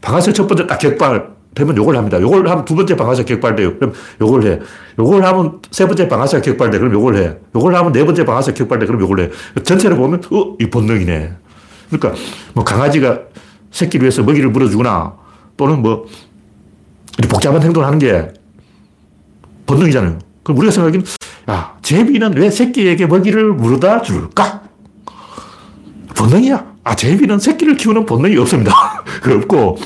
방아쇠 0.00 0.32
첫 0.32 0.46
번째 0.46 0.66
딱 0.66 0.78
격발 0.78 1.28
되면 1.54 1.76
요걸 1.76 1.94
합니다. 1.94 2.18
요걸 2.18 2.48
하면 2.48 2.64
두 2.64 2.74
번째 2.74 2.96
방아쇠 2.96 3.24
격발돼요. 3.24 3.78
그럼 3.78 3.92
요걸 4.18 4.44
해. 4.44 4.60
요걸 4.98 5.22
하면 5.22 5.60
세 5.70 5.86
번째 5.86 6.08
방아쇠 6.08 6.40
격발돼. 6.40 6.78
그럼 6.78 6.94
요걸 6.94 7.16
해. 7.16 7.36
요걸 7.54 7.74
하면 7.74 7.92
네 7.92 8.04
번째 8.04 8.24
방아쇠 8.24 8.54
격발돼. 8.54 8.86
그럼 8.86 9.02
요걸 9.02 9.20
해. 9.20 9.30
전체를 9.62 9.96
보면 9.98 10.22
어, 10.30 10.56
이 10.58 10.70
본능이네. 10.70 11.32
그러니까 11.90 12.22
뭐 12.54 12.64
강아지가 12.64 13.20
새끼를 13.70 14.04
위해서 14.04 14.22
먹이를 14.22 14.48
물어주거나 14.48 15.16
또는 15.58 15.82
뭐 15.82 16.06
복잡한 17.28 17.62
행동을 17.62 17.86
하는 17.86 17.98
게 17.98 18.32
본능이잖아요. 19.66 20.18
그럼 20.42 20.58
우리가 20.58 20.72
생각하기는 20.72 21.04
야, 21.50 21.76
제비는 21.82 22.38
왜 22.38 22.50
새끼에게 22.50 23.06
먹이를 23.06 23.52
물어다 23.52 24.00
줄까? 24.00 24.65
본능이야. 26.16 26.76
아, 26.84 26.94
제비는 26.96 27.38
새끼를 27.38 27.76
키우는 27.76 28.06
본능이 28.06 28.36
없습니다. 28.38 28.72
그 29.22 29.34
없고, 29.34 29.78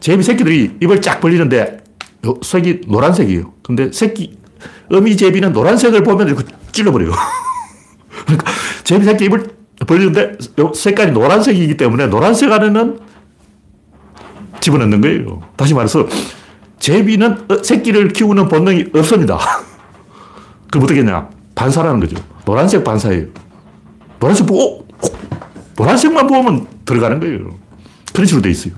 제비 0.00 0.22
새끼들이 0.22 0.76
입을 0.80 1.00
쫙 1.00 1.20
벌리는데, 1.20 1.78
색이 2.42 2.82
노란색이에요. 2.88 3.52
근데 3.62 3.90
새끼, 3.92 4.38
어미 4.90 5.16
제비는 5.16 5.52
노란색을 5.52 6.02
보면 6.02 6.28
이렇게 6.28 6.44
찔러버려요. 6.72 7.12
그러니까, 8.26 8.52
제비 8.84 9.04
새끼 9.04 9.24
입을 9.24 9.46
벌리는데, 9.86 10.36
색깔이 10.74 11.12
노란색이기 11.12 11.76
때문에 11.76 12.06
노란색 12.06 12.52
안에는 12.52 12.98
집어넣는 14.60 15.00
거예요. 15.00 15.42
다시 15.56 15.74
말해서, 15.74 16.06
제비는 16.78 17.46
어, 17.50 17.62
새끼를 17.62 18.08
키우는 18.08 18.48
본능이 18.48 18.86
없습니다. 18.94 19.38
그럼 20.70 20.84
어떻게 20.84 21.00
했냐? 21.00 21.28
반사라는 21.54 22.00
거죠. 22.00 22.16
노란색 22.44 22.84
반사예요. 22.84 23.26
노란색 24.20 24.46
보고, 24.46 24.85
어? 25.76 25.82
노란색만 25.82 26.26
보면 26.26 26.66
들어가는 26.84 27.20
거예요. 27.20 27.58
그런 28.12 28.26
식으로 28.26 28.42
돼 28.42 28.50
있어요. 28.50 28.72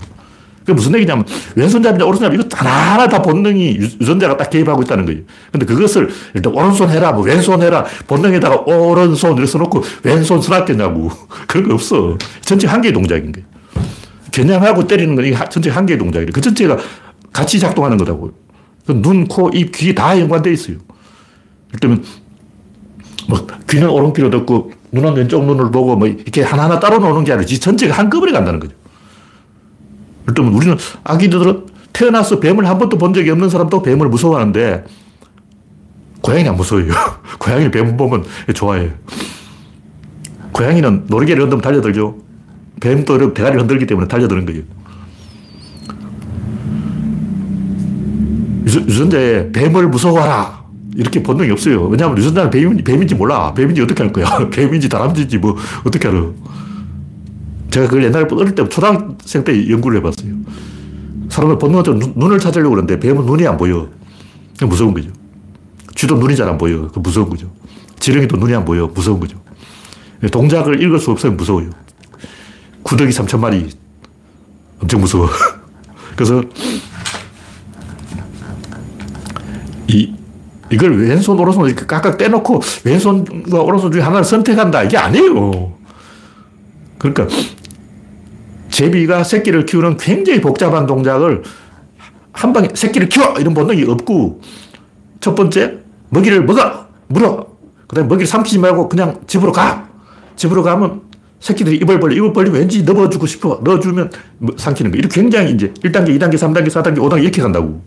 그게 0.61 0.73
무슨 0.75 0.95
얘기냐면 0.97 1.25
왼손잡이냐 1.55 2.05
오른손잡이 2.05 2.37
이거 2.37 2.45
하나하나 2.53 3.09
다 3.09 3.23
본능이 3.23 3.77
유전자가 3.77 4.37
딱 4.37 4.51
개입하고 4.51 4.83
있다는 4.83 5.07
거예요. 5.07 5.23
근데 5.51 5.65
그것을 5.65 6.11
일단 6.35 6.53
오른손 6.53 6.91
해라, 6.91 7.13
뭐 7.13 7.23
왼손 7.23 7.63
해라, 7.63 7.87
본능에다가 8.07 8.65
오른손 8.67 9.33
이렇게 9.33 9.47
써놓고 9.47 9.83
왼손 10.03 10.43
쓰놨겠냐고. 10.43 11.11
그런 11.49 11.69
거 11.69 11.75
없어. 11.75 12.19
전체 12.43 12.67
한 12.67 12.83
개의 12.83 12.93
동작인 12.93 13.33
거예요. 13.33 13.47
겨냥하고 14.31 14.87
때리는 14.87 15.15
건 15.17 15.49
전체 15.49 15.71
한 15.71 15.87
개의 15.87 15.99
동작이에요. 15.99 16.31
그 16.35 16.41
전체가 16.41 16.77
같이 17.33 17.59
작동하는 17.59 17.97
거라고. 17.97 18.33
그 18.87 18.93
눈, 18.93 19.27
코, 19.27 19.51
입, 19.51 19.73
귀 19.73 19.95
다 19.95 20.19
연관되어 20.19 20.53
있어요. 20.53 20.77
그러면 21.77 22.05
뭐 23.29 23.47
귀는 23.69 23.89
오른귀로 23.89 24.31
듣고 24.31 24.73
눈은 24.93 25.15
왼쪽 25.15 25.45
눈을 25.45 25.71
보고 25.71 25.97
뭐 25.97 26.09
이렇게 26.09 26.43
하나하나 26.43 26.81
따로 26.81 26.99
노는 26.99 27.25
게 27.25 27.33
아니라 27.33 27.47
전체가 27.47 27.95
한꺼번에 27.97 28.33
간다는 28.33 28.61
거죠. 28.61 28.75
그렇다면 30.25 30.53
우리는 30.55 30.77
아기들은 31.05 31.67
태어나서 31.93 32.41
뱀을 32.41 32.67
한 32.67 32.79
번도 32.79 32.99
본 32.99 33.13
적이 33.13 33.31
없는 33.31 33.49
사람도 33.49 33.83
뱀을 33.83 34.09
무서워하는데 34.09 34.85
고양이는 36.21 36.51
안 36.51 36.57
무서워요. 36.57 36.93
고양이는 37.39 37.71
뱀 37.71 37.97
보면 37.97 38.25
좋아해요. 38.55 38.91
고양이는 40.53 41.05
놀이개를 41.07 41.43
흔들면 41.43 41.63
달려들죠. 41.63 42.17
뱀도 42.81 43.35
대가리를 43.35 43.61
흔들기 43.61 43.87
때문에 43.87 44.09
달려드는 44.09 44.47
거예요. 44.47 44.63
유전자에 48.67 49.51
뱀을 49.53 49.89
무서워하라. 49.89 50.68
이렇게 50.99 51.23
본능이 51.23 51.53
없어요. 51.53 51.87
왜냐하면 51.87 52.19
유전자는 52.19 52.51
뱀인, 52.51 52.83
뱀인지 52.83 53.15
몰라. 53.15 53.55
뱀인지 53.55 53.81
어떻게 53.81 54.03
할 54.03 54.13
거야. 54.13 54.27
뱀인지 54.51 54.89
다람쥐인지 54.89 55.39
뭐 55.39 55.57
어떻게 55.85 56.09
알아. 56.09 56.27
제가 57.71 57.87
그걸 57.87 58.03
옛날에 58.03 58.27
어릴 58.29 58.53
때 58.53 58.69
초등학생 58.69 59.45
때 59.45 59.71
연구를 59.71 59.99
해봤어요. 59.99 60.35
사람을 61.29 61.57
본능적으로 61.59 62.15
눈을 62.17 62.41
찾으려고 62.41 62.71
그러는데 62.71 62.99
뱀은 62.99 63.25
눈이 63.25 63.47
안 63.47 63.57
보여. 63.57 63.89
무서운 64.63 64.93
거죠. 64.93 65.09
쥐도 65.95 66.17
눈이 66.17 66.35
잘 66.35 66.49
안 66.49 66.59
보여. 66.59 66.89
그 66.89 66.99
무서운 66.99 67.31
거죠. 67.31 67.49
지렁이도 68.01 68.37
눈이 68.37 68.53
안 68.57 68.65
보여. 68.65 68.89
무서운 68.89 69.21
거죠. 69.21 69.39
동작을 70.33 70.83
읽을 70.83 70.99
수 70.99 71.13
없으면 71.13 71.37
무서워요. 71.37 71.71
구더기 72.83 73.13
3천 73.13 73.39
마리 73.39 73.69
엄청 74.81 75.01
무서워. 75.01 75.29
그래서 76.17 76.43
이 79.87 80.18
이걸 80.71 80.99
왼손, 81.01 81.39
오른손 81.39 81.67
이렇게 81.67 81.87
각각 81.87 82.19
떼놓고 82.19 82.61
왼손과 82.85 83.63
오른손 83.63 83.93
중에 83.93 84.03
하나를 84.03 84.25
선택한다. 84.25 84.83
이게 84.85 84.97
아니에요. 84.97 85.73
그러니까 86.99 87.27
제비가 88.71 89.25
새끼를 89.25 89.65
키우는 89.67 89.97
굉장히 89.97 90.41
복잡한 90.41 90.87
동작을 90.87 91.43
한 92.33 92.53
방에 92.53 92.69
새끼를 92.75 93.09
키워! 93.09 93.35
이런 93.39 93.55
본능이 93.55 93.85
없고 93.85 94.41
첫 95.21 95.35
번째, 95.35 95.79
먹이를 96.11 96.45
먹어! 96.45 96.87
물어! 97.09 97.47
그 97.89 97.97
다음에 97.97 98.09
먹이를 98.09 98.27
삼키지 98.27 98.59
말고 98.59 98.89
그냥 98.89 99.21
집으로 99.27 99.53
가! 99.53 99.89
집으로 100.37 100.63
가면 100.63 101.03
새끼들이 101.41 101.77
입을 101.77 101.99
벌려, 101.99 102.17
입을 102.17 102.33
벌리면 102.33 102.61
왠지 102.61 102.83
넣어주고 102.83 103.27
싶어. 103.27 103.61
넣어주면 103.63 104.11
뭐 104.39 104.55
삼키는 104.57 104.91
거. 104.91 104.99
이렇게 104.99 105.21
굉장히 105.21 105.53
이제 105.53 105.73
1단계, 105.83 106.19
2단계, 106.19 106.35
3단계, 106.35 106.69
4단계, 106.69 106.99
5단계 106.99 107.23
이렇게 107.23 107.43
간다고. 107.43 107.81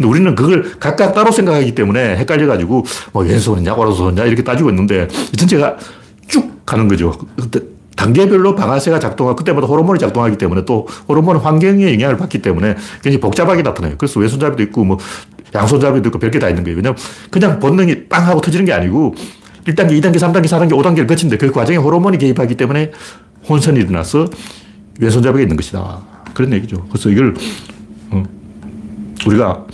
근데 0.00 0.08
우리는 0.08 0.34
그걸 0.34 0.72
각각 0.80 1.12
따로 1.12 1.30
생각하기 1.30 1.74
때문에 1.74 2.16
헷갈려가지고 2.16 2.84
뭐 3.12 3.22
왼손이냐 3.22 3.74
오른손이냐 3.74 4.24
이렇게 4.24 4.42
따지고 4.42 4.70
있는데 4.70 5.06
전체가 5.36 5.76
쭉 6.26 6.64
가는 6.64 6.88
거죠. 6.88 7.12
그때 7.36 7.60
단계별로 7.96 8.54
방아쇠가 8.54 8.98
작동하고 8.98 9.36
그때마다 9.36 9.66
호르몬이 9.66 9.98
작동하기 9.98 10.38
때문에 10.38 10.64
또 10.64 10.88
호르몬 11.06 11.36
환경에 11.36 11.92
영향을 11.92 12.16
받기 12.16 12.40
때문에 12.40 12.76
굉장히 13.02 13.20
복잡하게 13.20 13.60
나타나요. 13.60 13.96
그래서 13.98 14.18
왼손잡이도 14.20 14.62
있고 14.62 14.84
뭐 14.84 14.96
양손잡이도 15.54 16.08
있고 16.08 16.18
별게 16.18 16.38
다 16.38 16.48
있는 16.48 16.64
거예요. 16.64 16.78
왜냐면 16.78 16.96
그냥 17.30 17.60
본능이 17.60 18.04
빵 18.08 18.26
하고 18.26 18.40
터지는 18.40 18.64
게 18.64 18.72
아니고 18.72 19.14
1단계, 19.66 20.00
2단계, 20.00 20.16
3단계, 20.16 20.46
4단계, 20.46 20.70
5단계를 20.70 21.06
거치는데 21.06 21.36
그 21.36 21.52
과정에 21.52 21.76
호르몬이 21.76 22.16
개입하기 22.16 22.54
때문에 22.54 22.90
혼선이 23.46 23.78
일어나서 23.80 24.28
왼손잡이가 24.98 25.42
있는 25.42 25.56
것이다. 25.56 26.00
그런 26.32 26.54
얘기죠. 26.54 26.86
그래서 26.88 27.10
이걸 27.10 27.34
어, 27.34 27.79
우리가 29.26 29.66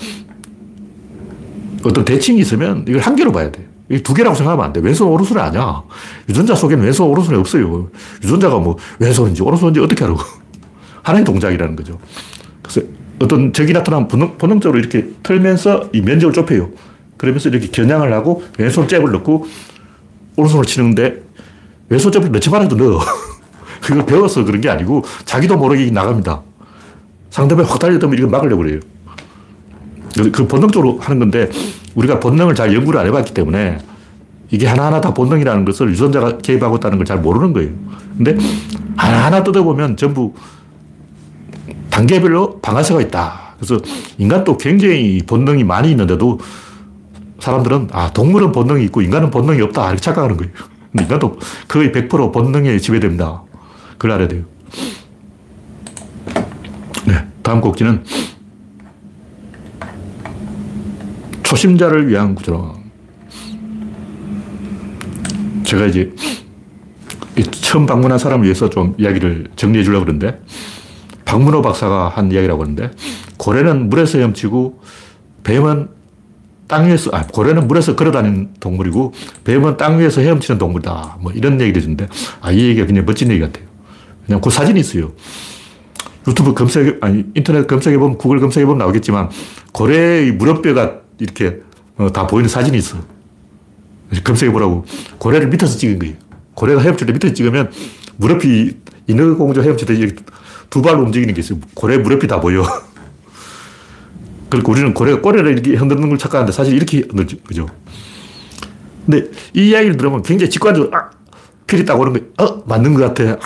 어떤 1.85 2.05
대칭이 2.05 2.41
있으면 2.41 2.85
이걸 2.89 3.01
한 3.01 3.15
개로 3.17 3.33
봐야 3.33 3.51
돼. 3.51 3.67
이두 3.89 4.15
개라고 4.15 4.35
생각하면 4.35 4.65
안 4.65 4.73
돼. 4.73 4.81
왼손, 4.81 5.09
오른손이 5.09 5.41
아니야. 5.41 5.83
유전자 6.29 6.55
속에는 6.55 6.83
왼손, 6.85 7.09
오른손이 7.09 7.39
없어요. 7.39 7.89
유전자가 8.23 8.59
뭐 8.59 8.77
왼손인지 8.99 9.43
오른손인지 9.43 9.81
어떻게 9.81 10.05
알아. 10.05 10.17
하나의 11.03 11.25
동작이라는 11.25 11.77
거죠. 11.77 11.99
그래서 12.63 12.81
어떤 13.21 13.53
적이 13.53 13.73
나타나면 13.75 14.09
본능, 14.09 14.39
본능적으로 14.39 14.81
이렇게 14.81 15.09
털면서 15.23 15.91
이 15.93 16.01
면적을 16.01 16.35
좁혀요. 16.35 16.71
그러면서 17.17 17.49
이렇게 17.49 17.69
겨냥을 17.69 18.13
하고 18.13 18.43
왼손 18.59 18.89
잽을 18.89 19.13
넣고 19.13 19.47
오른손을 20.37 20.65
치는데 20.65 21.23
왼손 21.89 22.11
잽을 22.11 22.33
넣지만 22.33 22.63
해도 22.63 22.75
넣어. 22.75 23.01
그걸 23.81 24.05
배워서 24.05 24.45
그런 24.45 24.61
게 24.61 24.69
아니고 24.69 25.05
자기도 25.25 25.57
모르게 25.57 25.89
나갑니다. 25.93 26.43
상대방이 27.31 27.69
확 27.69 27.79
달려들면 27.79 28.19
이걸 28.19 28.31
막으려고 28.31 28.63
그래요. 28.63 28.81
그 30.17 30.47
본능적으로 30.47 30.99
하는 30.99 31.19
건데 31.19 31.51
우리가 31.95 32.21
본능을 32.21 32.55
잘 32.55 32.75
연구를 32.75 33.01
안 33.01 33.07
해봤기 33.07 33.35
때문에 33.35 33.79
이게 34.51 34.67
하나하나 34.67 35.01
다 35.01 35.13
본능이라는 35.13 35.65
것을 35.65 35.91
유전자가 35.91 36.39
개입하고 36.39 36.77
있다는 36.77 36.99
걸 36.99 37.05
잘 37.07 37.19
모르는 37.21 37.53
거예요. 37.53 37.71
근데 38.17 38.37
하나하나 38.97 39.43
뜯어보면 39.43 39.97
전부 39.97 40.35
단계별로 41.91 42.61
방아쇠가 42.61 43.01
있다. 43.03 43.55
그래서 43.59 43.81
인간도 44.19 44.57
굉장히 44.57 45.21
본능이 45.27 45.65
많이 45.65 45.91
있는데도 45.91 46.39
사람들은 47.41 47.89
아, 47.93 48.11
동물은 48.13 48.53
본능이 48.53 48.85
있고 48.85 49.03
인간은 49.03 49.31
본능이 49.31 49.61
없다. 49.63 49.87
이렇게 49.87 50.01
착각하는 50.01 50.37
거예요. 50.37 50.53
근데 50.93 51.05
인간도 51.05 51.39
거의 51.69 51.93
100% 51.93 52.33
본능에 52.33 52.79
지배됩니다. 52.79 53.43
그걸 53.93 54.13
알아야 54.13 54.29
돼요. 54.29 54.43
네. 57.07 57.25
다음 57.43 57.61
곡지는 57.61 58.03
초심자를 61.47 62.09
위한 62.09 62.35
구조론. 62.35 62.75
제가 65.63 65.87
이제 65.87 66.13
처음 67.53 67.87
방문한 67.87 68.19
사람을 68.19 68.45
위해서 68.45 68.69
좀 68.69 68.95
이야기를 68.99 69.49
정리해 69.55 69.85
주려고 69.85 70.07
그러는데, 70.07 70.41
박문호 71.25 71.63
박사가 71.63 72.09
한 72.09 72.33
이야기라고 72.33 72.63
하는데, 72.63 72.91
고래는 73.37 73.89
물에서 73.91 74.19
헤엄치고, 74.19 74.81
뱀은 75.45 75.89
땅 76.67 76.89
위에서, 76.89 77.11
아, 77.13 77.25
고래는 77.25 77.69
물에서 77.69 77.95
걸어 77.95 78.11
다니는 78.11 78.55
동물이고, 78.59 79.13
뱀은 79.45 79.77
땅 79.77 80.01
위에서 80.01 80.23
헤엄치는 80.23 80.59
동물이다. 80.59 81.19
뭐 81.21 81.31
이런 81.31 81.61
얘기를 81.61 81.77
해주는데, 81.77 82.09
아, 82.41 82.51
이 82.51 82.61
얘기가 82.61 82.87
굉장히 82.87 83.07
멋진 83.07 83.31
얘기 83.31 83.41
같아요. 83.41 83.65
그냥 84.27 84.41
그 84.41 84.51
사진이 84.51 84.81
있어요. 84.81 85.13
유튜브 86.27 86.55
검색, 86.55 86.99
아니, 87.05 87.25
인터넷 87.37 87.69
검색해보면, 87.69 88.19
구글 88.19 88.41
검색해보면 88.41 88.79
나오겠지만, 88.79 89.31
고래의 89.71 90.33
무릎뼈가 90.33 91.06
이렇게 91.19 91.61
어, 91.97 92.13
다 92.13 92.27
보이는 92.27 92.49
사진이 92.49 92.77
있어. 92.79 92.99
검색해보라고. 94.25 94.85
고래를 95.19 95.49
밑에서 95.49 95.77
찍은 95.79 95.99
거예요. 95.99 96.15
고래가 96.55 96.81
헤엄칠 96.81 97.07
때 97.07 97.13
밑에서 97.13 97.35
찍으면 97.35 97.71
무릎이 98.17 98.77
인어공주 99.07 99.63
헤엄칠 99.63 99.87
때 99.87 99.95
이렇게 99.95 100.23
두 100.71 100.83
발로 100.83 101.03
움직이는 101.03 101.35
게 101.35 101.41
있어요. 101.41 101.59
고래 101.75 101.99
무릎이 101.99 102.27
다 102.27 102.41
보여. 102.41 102.63
그러니까 104.49 104.71
우리는 104.71 104.95
고래가 104.95 105.21
꼬리를 105.21 105.51
이렇게 105.51 105.75
흔드는 105.75 106.09
걸 106.09 106.19
착각하는데 106.19 106.53
사실 106.53 106.75
이렇게 106.75 106.99
흔들죠. 106.99 107.37
그죠? 107.47 107.67
근데 109.05 109.31
이 109.55 109.69
이야기를 109.69 109.97
들으면 109.97 110.23
굉장히 110.23 110.51
직관적으로, 110.51 110.95
아, 110.97 111.11
필이 111.67 111.85
딱 111.85 111.99
오는 111.99 112.13
거 112.13 112.45
어, 112.45 112.63
맞는 112.67 112.95
것 112.95 113.15
같아. 113.15 113.33
아, 113.33 113.39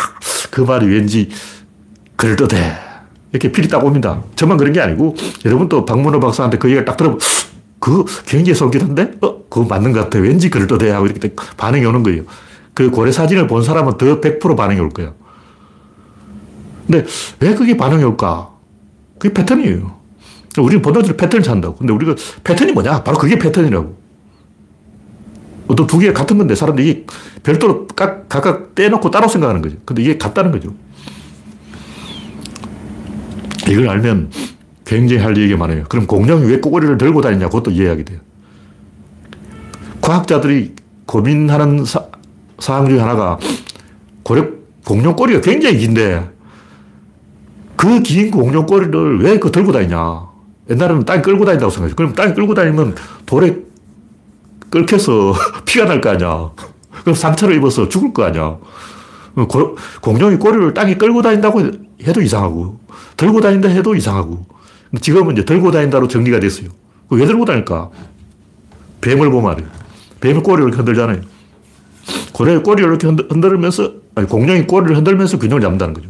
그 0.50 0.62
말이 0.62 0.86
왠지 0.86 1.28
그럴듯해. 2.16 2.78
이렇게 3.32 3.52
필이 3.52 3.68
딱 3.68 3.84
옵니다. 3.84 4.22
저만 4.36 4.56
그런 4.56 4.72
게 4.72 4.80
아니고, 4.80 5.14
여러분도 5.44 5.84
박문호 5.84 6.18
박사한테 6.20 6.58
그 6.58 6.68
얘기를 6.68 6.84
딱 6.84 6.96
들어보면, 6.96 7.20
그 7.80 8.04
굉장히 8.26 8.54
솔깃한데? 8.54 9.12
어, 9.22 9.44
그거 9.48 9.64
맞는 9.64 9.92
것 9.92 10.00
같아. 10.00 10.18
왠지 10.18 10.50
그럴 10.50 10.66
듯해. 10.66 10.90
하고 10.90 11.06
이렇게 11.06 11.34
반응이 11.56 11.84
오는 11.84 12.02
거예요. 12.02 12.22
그 12.74 12.90
고래 12.90 13.10
사진을 13.10 13.48
본 13.48 13.64
사람은 13.64 13.98
더 13.98 14.20
100% 14.20 14.56
반응이 14.56 14.78
올 14.78 14.90
거예요. 14.90 15.14
근데 16.86 17.06
왜 17.40 17.54
그게 17.54 17.76
반응이 17.76 18.04
올까? 18.04 18.50
그게 19.18 19.32
패턴이에요. 19.34 19.98
우리는 20.58 20.82
본능적으로 20.82 21.16
패턴을 21.16 21.42
찾는다고. 21.42 21.76
근데 21.76 21.92
우리가 21.92 22.14
패턴이 22.44 22.72
뭐냐? 22.72 23.02
바로 23.02 23.18
그게 23.18 23.38
패턴이라고. 23.38 23.98
어떤 25.68 25.86
두 25.86 25.98
개가 25.98 26.12
같은 26.12 26.36
건데 26.36 26.54
사람들이 26.54 27.06
별도로 27.42 27.86
각, 27.86 28.28
각각 28.28 28.74
떼놓고 28.74 29.10
따로 29.10 29.28
생각하는 29.28 29.62
거죠. 29.62 29.76
근데 29.84 30.02
이게 30.02 30.18
같다는 30.18 30.50
거죠. 30.50 30.74
이걸 33.68 33.88
알면 33.88 34.30
굉장히 34.90 35.22
할 35.22 35.36
얘기가 35.36 35.56
많아요. 35.56 35.84
그럼 35.88 36.06
공룡이 36.08 36.46
왜 36.50 36.58
꼬리를 36.58 36.98
들고 36.98 37.20
다니냐 37.20 37.46
그것도 37.46 37.70
이해하게 37.70 38.02
돼요. 38.04 38.18
과학자들이 40.00 40.74
고민하는 41.06 41.84
사, 41.84 42.06
사항 42.58 42.88
중에 42.88 42.98
하나가 42.98 43.38
고래, 44.24 44.44
공룡 44.84 45.14
꼬리가 45.14 45.40
굉장히 45.42 45.78
긴데 45.78 46.28
그 47.76 48.02
긴 48.02 48.30
공룡 48.32 48.66
꼬리를 48.66 49.22
왜 49.22 49.38
그 49.38 49.52
들고 49.52 49.70
다니냐. 49.72 50.28
옛날에는 50.68 51.04
땅에 51.04 51.22
끌고 51.22 51.44
다닌다고 51.44 51.70
생각했어. 51.70 51.94
그럼 51.96 52.12
땅에 52.12 52.34
끌고 52.34 52.54
다니면 52.54 52.96
돌에 53.26 53.56
끌켜서 54.70 55.32
피가 55.66 55.84
날 55.84 56.00
거 56.00 56.10
아니야. 56.10 56.50
그럼 57.02 57.14
상처를 57.14 57.54
입어서 57.56 57.88
죽을 57.88 58.12
거 58.12 58.24
아니야. 58.24 58.58
고, 59.48 59.76
공룡이 60.00 60.36
꼬리를 60.36 60.74
땅에 60.74 60.96
끌고 60.96 61.22
다닌다고 61.22 61.62
해도 62.02 62.20
이상하고, 62.20 62.80
들고 63.16 63.40
다닌다 63.40 63.68
해도 63.68 63.94
이상하고. 63.94 64.44
지금은 65.00 65.34
이제 65.34 65.44
들고 65.44 65.70
다닌다로 65.70 66.08
정리가 66.08 66.40
됐어요. 66.40 66.68
왜 67.10 67.26
들고 67.26 67.44
다닐까? 67.44 67.90
뱀을 69.00 69.30
보면 69.30 69.52
알아요. 69.52 69.66
뱀이 70.20 70.40
꼬리를 70.40 70.64
이렇게 70.64 70.76
흔들잖아요. 70.78 71.20
고래 72.32 72.56
꼬리를 72.58 72.88
이렇게 72.88 73.06
흔들면서, 73.06 73.92
아니, 74.14 74.26
공룡이 74.26 74.66
꼬리를 74.66 74.96
흔들면서 74.96 75.38
균형을 75.38 75.60
잡는다는 75.60 75.94
거죠. 75.94 76.08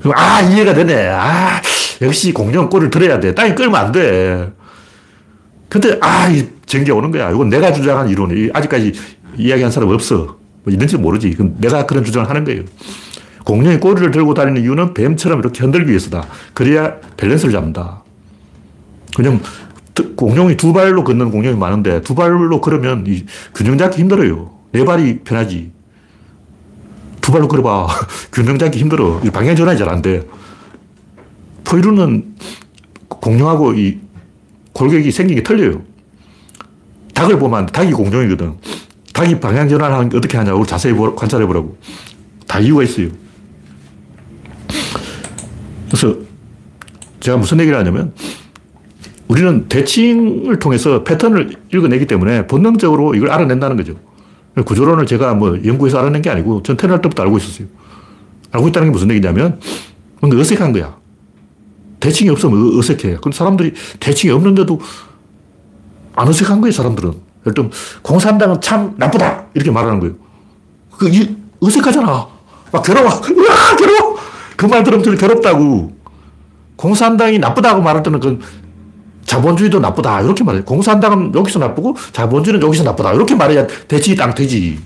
그럼, 0.00 0.14
아, 0.16 0.40
이해가 0.40 0.74
되네. 0.74 1.08
아, 1.08 1.60
역시 2.00 2.32
공룡 2.32 2.68
꼬리를 2.68 2.90
들어야 2.90 3.20
돼. 3.20 3.34
땅에 3.34 3.54
끌면 3.54 3.74
안 3.74 3.92
돼. 3.92 4.50
근데, 5.68 5.98
아, 6.00 6.28
이 6.28 6.48
전개 6.66 6.90
오는 6.90 7.10
거야. 7.10 7.30
이건 7.30 7.48
내가 7.48 7.72
주장한 7.72 8.08
이론이 8.08 8.50
아직까지 8.52 8.92
이야기한 9.36 9.70
사람 9.70 9.90
없어. 9.90 10.38
뭐 10.64 10.72
이런지 10.72 10.96
모르지. 10.96 11.30
그럼 11.30 11.56
내가 11.58 11.86
그런 11.86 12.04
주장을 12.04 12.28
하는 12.28 12.44
거예요. 12.44 12.62
공룡이 13.44 13.78
꼬리를 13.78 14.10
들고 14.10 14.34
다니는 14.34 14.62
이유는 14.62 14.94
뱀처럼 14.94 15.40
이렇게 15.40 15.60
흔들기 15.62 15.90
위해서다. 15.90 16.26
그래야 16.54 16.96
밸런스를 17.16 17.52
잡는다. 17.52 18.02
그냥 19.16 19.40
공룡이 20.16 20.56
두 20.56 20.72
발로 20.72 21.04
걷는 21.04 21.30
공룡이 21.30 21.56
많은데 21.56 22.00
두 22.02 22.14
발로 22.14 22.60
걸으면 22.60 23.04
균형 23.54 23.78
잡기 23.78 24.00
힘들어요. 24.00 24.50
네 24.72 24.84
발이 24.84 25.20
편하지. 25.20 25.72
두 27.20 27.30
발로 27.32 27.48
걸어봐. 27.48 27.88
균형 28.32 28.58
잡기 28.58 28.78
힘들어. 28.78 29.20
방향 29.32 29.54
전환이 29.56 29.78
잘 29.78 29.88
안 29.88 30.02
돼. 30.02 30.26
포유류는 31.64 32.34
공룡하고 33.08 33.74
이 33.74 33.98
골격이 34.72 35.10
생긴 35.10 35.36
게 35.36 35.42
틀려요. 35.42 35.82
닭을 37.14 37.38
보면 37.38 37.66
닭이 37.66 37.92
공룡이거든. 37.92 38.54
닭이 39.12 39.38
방향 39.40 39.68
전환을 39.68 40.16
어떻게 40.16 40.38
하냐고 40.38 40.64
자세히 40.64 40.94
관찰해 41.16 41.46
보라고. 41.46 41.76
다 42.46 42.58
이유가 42.58 42.82
있어요. 42.82 43.08
그래서 45.92 46.16
제가 47.20 47.36
무슨 47.36 47.60
얘기를 47.60 47.78
하냐면 47.78 48.14
우리는 49.28 49.68
대칭을 49.68 50.58
통해서 50.58 51.04
패턴을 51.04 51.54
읽어내기 51.72 52.06
때문에 52.06 52.46
본능적으로 52.46 53.14
이걸 53.14 53.30
알아낸다는 53.30 53.76
거죠. 53.76 53.94
구조론을 54.64 55.04
제가 55.04 55.34
뭐 55.34 55.58
연구해서 55.64 55.98
알아낸 55.98 56.22
게 56.22 56.30
아니고 56.30 56.62
전 56.62 56.78
태어날 56.78 57.02
때부터 57.02 57.22
알고 57.24 57.36
있었어요. 57.36 57.68
알고 58.52 58.68
있다는 58.68 58.88
게 58.88 58.92
무슨 58.92 59.10
얘기냐면 59.10 59.60
뭔가 60.20 60.40
어색한 60.40 60.72
거야. 60.72 60.96
대칭이 62.00 62.30
없으면 62.30 62.78
어색해. 62.78 63.18
근데 63.22 63.36
사람들이 63.36 63.74
대칭이 64.00 64.32
없는데도 64.32 64.80
안 66.14 66.28
어색한 66.28 66.60
거예요, 66.62 66.72
사람들은. 66.72 67.12
예를 67.42 67.54
들면, 67.54 67.70
공산당은 68.02 68.60
참 68.60 68.94
나쁘다! 68.96 69.46
이렇게 69.54 69.70
말하는 69.70 70.00
거예요. 70.00 70.14
그, 70.96 71.08
이, 71.08 71.36
어색하잖아. 71.60 72.26
막 72.72 72.82
괴로워. 72.82 73.08
으아, 73.08 73.76
괴로워! 73.76 74.18
그 74.56 74.66
말 74.66 74.82
들으면 74.84 75.04
좀 75.04 75.16
괴롭다고. 75.16 75.92
공산당이 76.76 77.38
나쁘다고 77.38 77.82
말할 77.82 78.02
때는 78.02 78.20
그 78.20 78.38
자본주의도 79.24 79.78
나쁘다. 79.80 80.20
이렇게 80.22 80.42
말해요. 80.44 80.64
공산당은 80.64 81.34
여기서 81.34 81.58
나쁘고 81.58 81.96
자본주의는 82.12 82.64
여기서 82.66 82.82
나쁘다. 82.84 83.12
이렇게 83.12 83.34
말해야 83.34 83.66
대지 83.88 84.14
땅 84.16 84.34
되지. 84.34 84.78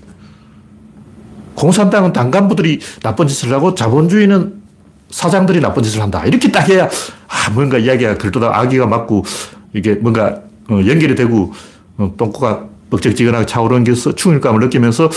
공산당은 1.54 2.12
당간부들이 2.12 2.80
나쁜 3.02 3.26
짓을 3.26 3.52
하고 3.52 3.74
자본주의는 3.74 4.62
사장들이 5.10 5.60
나쁜 5.60 5.82
짓을 5.82 6.02
한다. 6.02 6.24
이렇게 6.26 6.50
딱 6.50 6.68
해야, 6.68 6.84
아, 7.28 7.50
뭔가 7.54 7.78
이야기가 7.78 8.18
글도다 8.18 8.58
아기가 8.58 8.86
맞고, 8.86 9.24
이게 9.72 9.94
뭔가 9.94 10.40
어, 10.68 10.80
연결이 10.86 11.14
되고, 11.14 11.52
어, 11.96 12.12
똥꼬가 12.16 12.64
뻑적지근하게 12.90 13.46
차오르는 13.46 13.84
게서 13.84 14.14
충일감을 14.14 14.60
느끼면서 14.60 15.08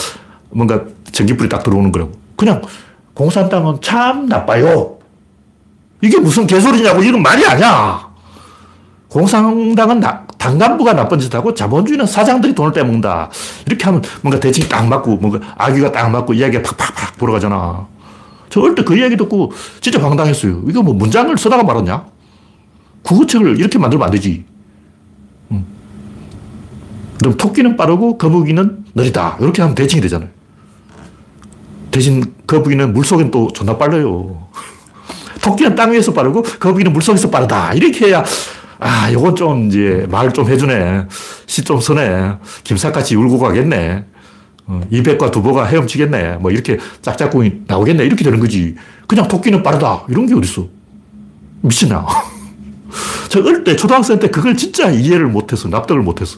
뭔가 0.52 0.84
전기불이 1.12 1.50
딱 1.50 1.64
들어오는 1.64 1.91
거라고. 1.91 2.12
그냥 2.36 2.62
공산당은 3.20 3.82
참 3.82 4.28
나빠요. 4.28 4.97
이게 6.01 6.17
무슨 6.17 6.47
개소리냐고. 6.47 7.03
이건 7.03 7.22
말이 7.22 7.45
아니야. 7.45 8.07
공산당은 9.09 9.99
나, 9.99 10.26
당 10.38 10.57
간부가 10.57 10.93
나쁜 10.93 11.20
짓 11.20 11.34
하고 11.36 11.53
자본주의는 11.53 12.05
사장들이 12.05 12.55
돈을 12.55 12.72
떼먹는다. 12.72 13.30
이렇게 13.65 13.84
하면 13.84 14.01
뭔가 14.22 14.39
대칭이 14.39 14.70
딱 14.70 14.88
맞고 14.88 15.17
뭔가 15.17 15.53
아기가 15.57 15.91
딱 15.91 16.09
맞고 16.09 16.34
이야기가 16.34 16.63
팍팍팍 16.63 17.17
돌아가잖아. 17.17 17.86
저 18.49 18.61
어릴 18.61 18.74
때 18.76 18.84
그 18.84 18.97
이야기 18.97 19.17
듣고 19.17 19.51
진짜 19.82 20.01
황당했어요. 20.01 20.63
이거 20.70 20.82
뭐 20.82 20.93
문장을 20.93 21.38
쓰다가 21.38 21.61
말았냐? 21.63 22.05
국어책을 23.03 23.59
이렇게 23.59 23.78
만들면 23.78 24.05
안 24.05 24.11
되지. 24.11 24.45
음. 25.51 25.65
그럼 27.20 27.36
토끼는 27.36 27.76
빠르고 27.76 28.17
거북이는 28.17 28.86
느리다. 28.95 29.39
이렇게 29.41 29.61
하면 29.61 29.76
대칭이 29.76 30.01
되잖아요. 30.03 30.30
대신 31.91 32.23
거북이는 32.47 32.93
물속엔 32.93 33.31
또 33.31 33.47
존나 33.53 33.77
빨라요. 33.77 34.47
토끼는 35.41 35.75
땅 35.75 35.91
위에서 35.91 36.13
빠르고 36.13 36.43
거북이는 36.43 36.91
물속에서 36.93 37.29
빠르다. 37.29 37.73
이렇게 37.73 38.07
해야 38.07 38.23
아, 38.79 39.11
요건 39.11 39.35
좀 39.35 39.67
이제 39.67 40.05
말 40.09 40.31
좀 40.31 40.47
해주네. 40.49 41.05
시 41.47 41.63
좀 41.63 41.79
서네. 41.79 42.33
김사같이 42.63 43.15
울고 43.15 43.39
가겠네. 43.39 44.05
어, 44.67 44.81
이백과 44.91 45.31
두보가 45.31 45.65
헤엄치겠네. 45.65 46.37
뭐 46.37 46.51
이렇게 46.51 46.77
짝짝꿍이 47.01 47.63
나오겠네. 47.67 48.05
이렇게 48.05 48.23
되는 48.23 48.39
거지. 48.39 48.75
그냥 49.07 49.27
토끼는 49.27 49.63
빠르다. 49.63 50.05
이런 50.09 50.25
게 50.27 50.35
어딨어. 50.35 50.67
미친나. 51.61 52.05
저 53.29 53.39
어릴 53.41 53.63
때, 53.63 53.75
초등학생 53.75 54.19
때 54.19 54.29
그걸 54.29 54.55
진짜 54.55 54.89
이해를 54.89 55.27
못해서, 55.27 55.67
납득을 55.67 56.01
못했어. 56.01 56.37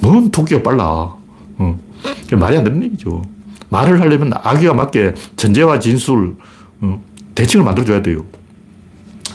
뭔 0.00 0.30
토끼가 0.30 0.62
빨라. 0.62 0.84
어. 0.84 1.78
말이 2.32 2.56
안 2.56 2.64
되는 2.64 2.82
얘기죠. 2.84 3.22
말을 3.72 4.02
하려면 4.02 4.32
아기가 4.34 4.74
맞게 4.74 5.14
전제와 5.36 5.78
진술, 5.78 6.36
어, 6.82 7.02
대칭을 7.34 7.64
만들어줘야 7.64 8.02
돼요. 8.02 8.22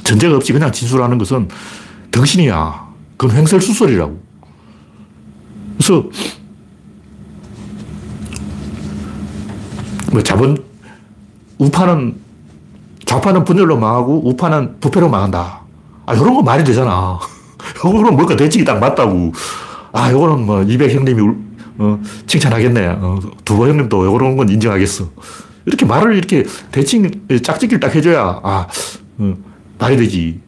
전제가 0.04 0.36
없이 0.36 0.54
그냥 0.54 0.72
진술하는 0.72 1.18
것은 1.18 1.50
덩신이야. 2.12 2.88
그건 3.18 3.36
횡설수설이라고. 3.36 4.20
그래서 5.78 6.10
뭐 10.12 10.22
자본, 10.22 10.64
우파는, 11.58 12.16
좌파는 13.06 13.44
분열로 13.44 13.78
망하고 13.78 14.30
우파는 14.30 14.80
부패로 14.80 15.10
망한다. 15.10 15.62
아, 16.06 16.14
이런 16.14 16.36
거 16.36 16.44
말이 16.44 16.64
되잖아. 16.64 17.20
이거는 17.78 18.16
뭔가 18.16 18.36
대칭이 18.36 18.64
딱 18.64 18.80
맞다고. 18.80 19.32
아, 19.94 20.12
이거는 20.12 20.46
뭐, 20.46 20.62
이백 20.62 20.94
형님이 20.94 21.47
어, 21.78 22.00
칭찬하겠네. 22.26 22.88
어, 23.00 23.20
두보 23.46 23.68
형님도 23.68 24.16
이런 24.16 24.36
건 24.38 24.50
인정하겠어. 24.50 25.10
이렇게 25.66 25.86
말을 25.86 26.16
이렇게 26.16 26.46
대칭, 26.72 27.10
짝짓기를 27.44 27.80
딱 27.80 27.94
해줘야, 27.94 28.40
아, 28.44 28.68
어, 29.18 29.38
말이 29.78 29.98
되지. 29.98 30.42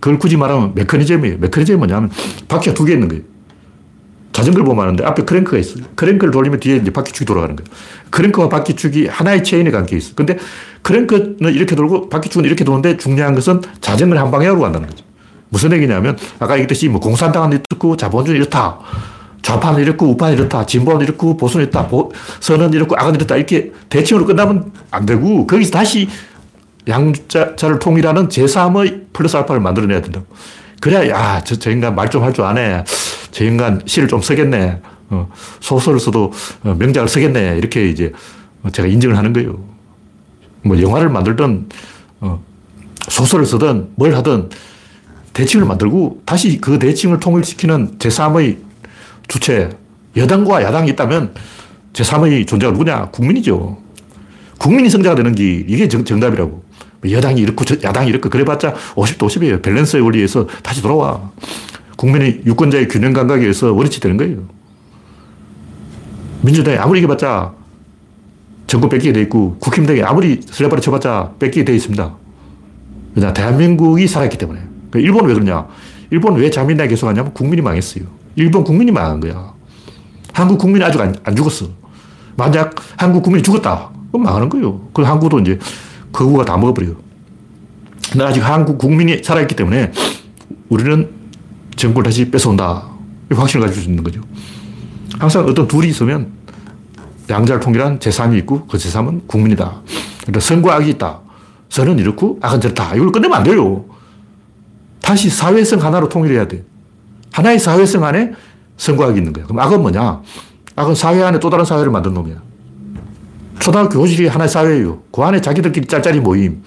그걸 0.00 0.18
굳이 0.18 0.36
말하면 0.36 0.74
메커니즘이에요. 0.74 1.38
메커니즘이 1.38 1.78
뭐냐면 1.78 2.10
바퀴가 2.48 2.74
두 2.74 2.84
개 2.86 2.92
있는 2.94 3.08
거예요. 3.08 3.22
자전거를 4.32 4.64
보면 4.64 4.84
아는데 4.84 5.04
앞에 5.04 5.24
크랭크가 5.24 5.58
있어요. 5.58 5.84
크랭크를 5.94 6.32
돌리면 6.32 6.58
뒤에 6.58 6.76
이제 6.76 6.90
바퀴축이 6.90 7.26
돌아가는 7.26 7.54
거예요. 7.54 7.68
크랭크와 8.10 8.48
바퀴축이 8.48 9.06
하나의 9.06 9.44
체인에 9.44 9.70
관계 9.70 9.96
있어. 9.98 10.14
근데 10.14 10.38
크랭크는 10.80 11.52
이렇게 11.52 11.76
돌고 11.76 12.08
바퀴축은 12.08 12.46
이렇게 12.46 12.64
도는데 12.64 12.96
중요한 12.96 13.34
것은 13.34 13.60
자전거를 13.82 14.20
한 14.20 14.30
방향으로 14.30 14.62
간다는 14.62 14.88
거죠. 14.88 15.04
무슨 15.50 15.70
얘기냐면 15.74 16.16
아까 16.38 16.54
얘기했듯이 16.54 16.88
뭐 16.88 16.98
공산당은 16.98 17.60
이렇고 17.70 17.98
자본주의 17.98 18.38
이렇다. 18.38 18.78
좌파는 19.42 19.82
이렇고 19.82 20.06
우파는 20.10 20.38
이렇다. 20.38 20.64
진보는 20.66 21.02
이렇고 21.02 21.36
보수는 21.36 21.66
이렇다. 21.66 21.88
보, 21.88 22.12
선은 22.40 22.72
이렇고 22.72 22.96
악은 22.96 23.16
이렇다. 23.16 23.36
이렇게 23.36 23.72
대칭으로 23.88 24.26
끝나면 24.26 24.72
안 24.90 25.04
되고 25.04 25.46
거기서 25.46 25.70
다시 25.72 26.08
양자를 26.88 27.78
통일하는 27.78 28.28
제3의 28.28 29.12
플러스 29.12 29.36
알파를 29.36 29.60
만들어내야 29.60 30.00
된다고. 30.02 30.26
그래야, 30.80 31.08
야, 31.08 31.40
저, 31.44 31.56
저 31.56 31.70
인간 31.70 31.94
말 31.94 32.08
좀 32.08 32.22
할 32.22 32.32
줄 32.32 32.44
아네. 32.44 32.84
저 33.30 33.44
인간 33.44 33.80
시를 33.86 34.08
좀 34.08 34.20
쓰겠네. 34.20 34.80
어, 35.10 35.28
소설을 35.60 36.00
써도 36.00 36.32
어, 36.64 36.74
명작을 36.78 37.08
쓰겠네. 37.08 37.56
이렇게 37.58 37.88
이제 37.88 38.12
제가 38.72 38.88
인정을 38.88 39.16
하는 39.16 39.32
거예요. 39.32 39.58
뭐 40.64 40.80
영화를 40.80 41.08
만들든, 41.08 41.68
어, 42.20 42.42
소설을 43.08 43.46
쓰든 43.46 43.90
뭘 43.96 44.14
하든 44.16 44.50
대칭을 45.32 45.66
만들고 45.66 46.22
다시 46.24 46.60
그 46.60 46.78
대칭을 46.78 47.20
통일시키는 47.20 47.98
제3의 47.98 48.58
주체, 49.28 49.70
여당과 50.16 50.62
야당이 50.62 50.90
있다면 50.90 51.34
제3의 51.92 52.46
존재가 52.46 52.72
누구냐? 52.72 53.06
국민이죠. 53.10 53.78
국민이 54.58 54.88
성자가 54.88 55.16
되는 55.16 55.34
게 55.34 55.64
이게 55.66 55.88
정, 55.88 56.04
정답이라고. 56.04 56.62
여당이 57.10 57.40
이렇고 57.40 57.64
야당이 57.82 58.08
이렇고 58.08 58.28
그래봤자 58.28 58.74
50대 58.94 59.18
50이에요. 59.18 59.62
밸런스의 59.62 60.02
원리에서 60.02 60.46
다시 60.62 60.80
돌아와. 60.82 61.32
국민의 61.96 62.42
유권자의 62.46 62.88
균형 62.88 63.12
감각에 63.12 63.42
의해서 63.42 63.72
원위치 63.72 64.00
되는 64.00 64.16
거예요. 64.16 64.48
민주당이 66.42 66.76
아무리 66.76 67.00
이겨봤자 67.00 67.52
정권 68.66 68.88
뺏기게 68.90 69.12
돼 69.12 69.20
있고 69.22 69.56
국힘당이 69.58 70.02
아무리 70.02 70.40
슬레바리 70.42 70.80
쳐봤자 70.80 71.32
뺏기게 71.38 71.64
돼 71.64 71.74
있습니다. 71.74 72.14
그냥 73.14 73.34
대한민국이 73.34 74.06
살아있기 74.06 74.38
때문에. 74.38 74.60
그 74.90 74.98
일본은 74.98 75.28
왜 75.28 75.34
그러냐? 75.34 75.66
일본은 76.10 76.40
왜 76.40 76.50
자민당이 76.50 76.88
계속하냐면 76.88 77.32
국민이 77.32 77.62
망했어요. 77.62 78.04
일본 78.36 78.64
국민이 78.64 78.90
망한 78.90 79.20
거야. 79.20 79.52
한국 80.32 80.58
국민이 80.58 80.84
아직 80.84 81.00
안, 81.00 81.14
안 81.24 81.36
죽었어. 81.36 81.66
만약 82.36 82.74
한국 82.96 83.22
국민이 83.22 83.42
죽었다. 83.42 83.90
그럼 84.10 84.24
망하는 84.24 84.48
거예요. 84.48 84.88
그 84.92 85.02
한국도 85.02 85.40
이제 85.40 85.58
거구가 86.12 86.44
다 86.44 86.56
먹어버려요. 86.56 86.94
근데 88.10 88.24
아직 88.24 88.40
한국 88.40 88.78
국민이 88.78 89.22
살아있기 89.22 89.54
때문에 89.56 89.92
우리는 90.68 91.10
정권을 91.76 92.04
다시 92.04 92.30
뺏어온다. 92.30 92.88
확신을 93.30 93.66
가질 93.66 93.82
수 93.82 93.88
있는 93.88 94.04
거죠. 94.04 94.20
항상 95.18 95.46
어떤 95.46 95.66
둘이 95.66 95.88
있으면 95.88 96.32
양자통일한 97.30 97.98
제3이 97.98 98.36
있고 98.40 98.66
그 98.66 98.76
제3은 98.76 99.26
국민이다. 99.26 99.82
그러니까 100.22 100.40
선과 100.40 100.74
악이 100.76 100.90
있다. 100.90 101.20
선은 101.70 101.98
이렇고 101.98 102.38
악은 102.42 102.60
저렇다. 102.60 102.94
이걸 102.94 103.10
끝내면 103.12 103.38
안 103.38 103.44
돼요. 103.44 103.84
다시 105.00 105.30
사회성 105.30 105.82
하나로 105.82 106.08
통일해야 106.08 106.46
돼. 106.48 106.64
하나의 107.32 107.58
사회성 107.58 108.04
안에 108.04 108.32
선과 108.76 109.06
악이 109.06 109.18
있는 109.18 109.32
거야. 109.32 109.44
그럼 109.44 109.58
악은 109.60 109.82
뭐냐? 109.82 110.22
악은 110.76 110.94
사회 110.94 111.22
안에 111.22 111.38
또 111.40 111.50
다른 111.50 111.64
사회를 111.64 111.90
만든 111.90 112.14
놈이야. 112.14 112.36
초등학교 113.58 114.00
교실이 114.00 114.28
하나의 114.28 114.48
사회예요. 114.48 115.02
그 115.12 115.22
안에 115.22 115.40
자기들끼리 115.40 115.86
짤짤이 115.86 116.20
모임. 116.20 116.62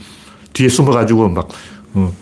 뒤에 0.53 0.69
숨어가지고 0.69 1.29
막, 1.29 1.49
어, 1.93 2.13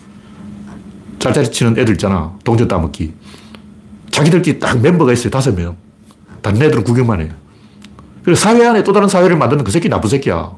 짤짤이 1.18 1.50
치는 1.52 1.78
애들 1.78 1.94
있잖아. 1.94 2.32
동전 2.44 2.66
따먹기. 2.68 3.14
자기들끼리 4.10 4.58
딱 4.58 4.80
멤버가 4.80 5.12
있어요. 5.12 5.30
다섯 5.30 5.54
명. 5.54 5.76
다른 6.42 6.60
애들은 6.60 6.84
구경만 6.84 7.20
해요. 7.20 7.30
그래서 8.24 8.40
사회 8.40 8.66
안에 8.66 8.82
또 8.82 8.92
다른 8.92 9.08
사회를 9.08 9.36
만드는 9.36 9.64
그 9.64 9.70
새끼 9.70 9.88
나쁜 9.88 10.10
새끼야. 10.10 10.52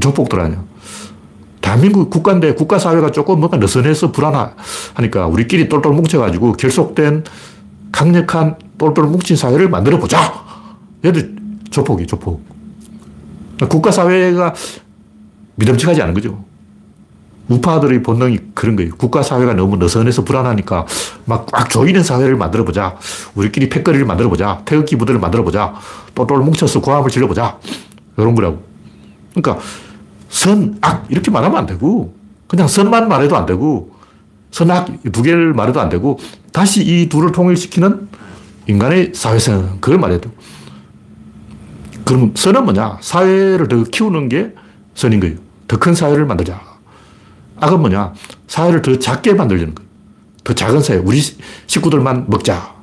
족복들 0.00 0.40
아니야. 0.40 0.62
대한민국 1.68 2.08
국가인데 2.08 2.54
국가 2.54 2.78
사회가 2.78 3.10
조금 3.12 3.40
뭔가 3.40 3.58
느슨해서 3.58 4.10
불안하니까 4.10 5.26
우리끼리 5.26 5.68
똘똘 5.68 5.92
뭉쳐가지고 5.92 6.54
결속된 6.54 7.24
강력한 7.92 8.56
똘똘 8.78 9.04
뭉친 9.04 9.36
사회를 9.36 9.68
만들어 9.68 9.98
보자. 9.98 10.18
얘들 11.04 11.36
조폭이 11.70 12.06
조폭. 12.06 12.42
국가 13.68 13.90
사회가 13.90 14.54
믿음직하지 15.56 16.00
않은 16.00 16.14
거죠. 16.14 16.42
우파들의 17.48 18.02
본능이 18.02 18.38
그런 18.54 18.74
거예요. 18.74 18.94
국가 18.96 19.22
사회가 19.22 19.52
너무 19.52 19.76
느슨해서 19.76 20.24
불안하니까 20.24 20.86
막 21.26 21.46
꽉 21.52 21.68
조이는 21.68 22.02
사회를 22.02 22.36
만들어 22.36 22.64
보자. 22.64 22.96
우리끼리 23.34 23.68
패거리를 23.68 24.06
만들어 24.06 24.30
보자. 24.30 24.62
태극기 24.64 24.96
부대를 24.96 25.20
만들어 25.20 25.44
보자. 25.44 25.74
똘똘 26.14 26.38
뭉쳐서 26.38 26.80
고함을 26.80 27.10
질러 27.10 27.26
보자. 27.26 27.58
이런 28.16 28.34
거라고. 28.34 28.62
그러니까 29.34 29.62
선, 30.28 30.78
악 30.80 31.06
이렇게 31.08 31.30
말하면 31.30 31.56
안 31.58 31.66
되고 31.66 32.14
그냥 32.46 32.68
선만 32.68 33.08
말해도 33.08 33.36
안 33.36 33.46
되고 33.46 33.90
선악 34.50 34.88
두 35.12 35.22
개를 35.22 35.52
말해도 35.54 35.80
안 35.80 35.88
되고 35.88 36.18
다시 36.52 36.82
이 36.82 37.08
둘을 37.08 37.32
통일시키는 37.32 38.08
인간의 38.66 39.12
사회성 39.14 39.78
그걸 39.80 39.98
말해도 39.98 40.30
그럼 42.04 42.32
선은 42.34 42.64
뭐냐? 42.64 42.98
사회를 43.02 43.68
더 43.68 43.84
키우는 43.84 44.30
게 44.30 44.54
선인 44.94 45.20
거예요. 45.20 45.36
더 45.68 45.76
큰 45.76 45.94
사회를 45.94 46.24
만들자. 46.24 46.58
악은 47.60 47.80
뭐냐? 47.80 48.14
사회를 48.46 48.80
더 48.80 48.98
작게 48.98 49.34
만들려는 49.34 49.74
거예요. 49.74 49.88
더 50.42 50.54
작은 50.54 50.80
사회. 50.80 50.96
우리 50.96 51.20
식구들만 51.66 52.30
먹자. 52.30 52.74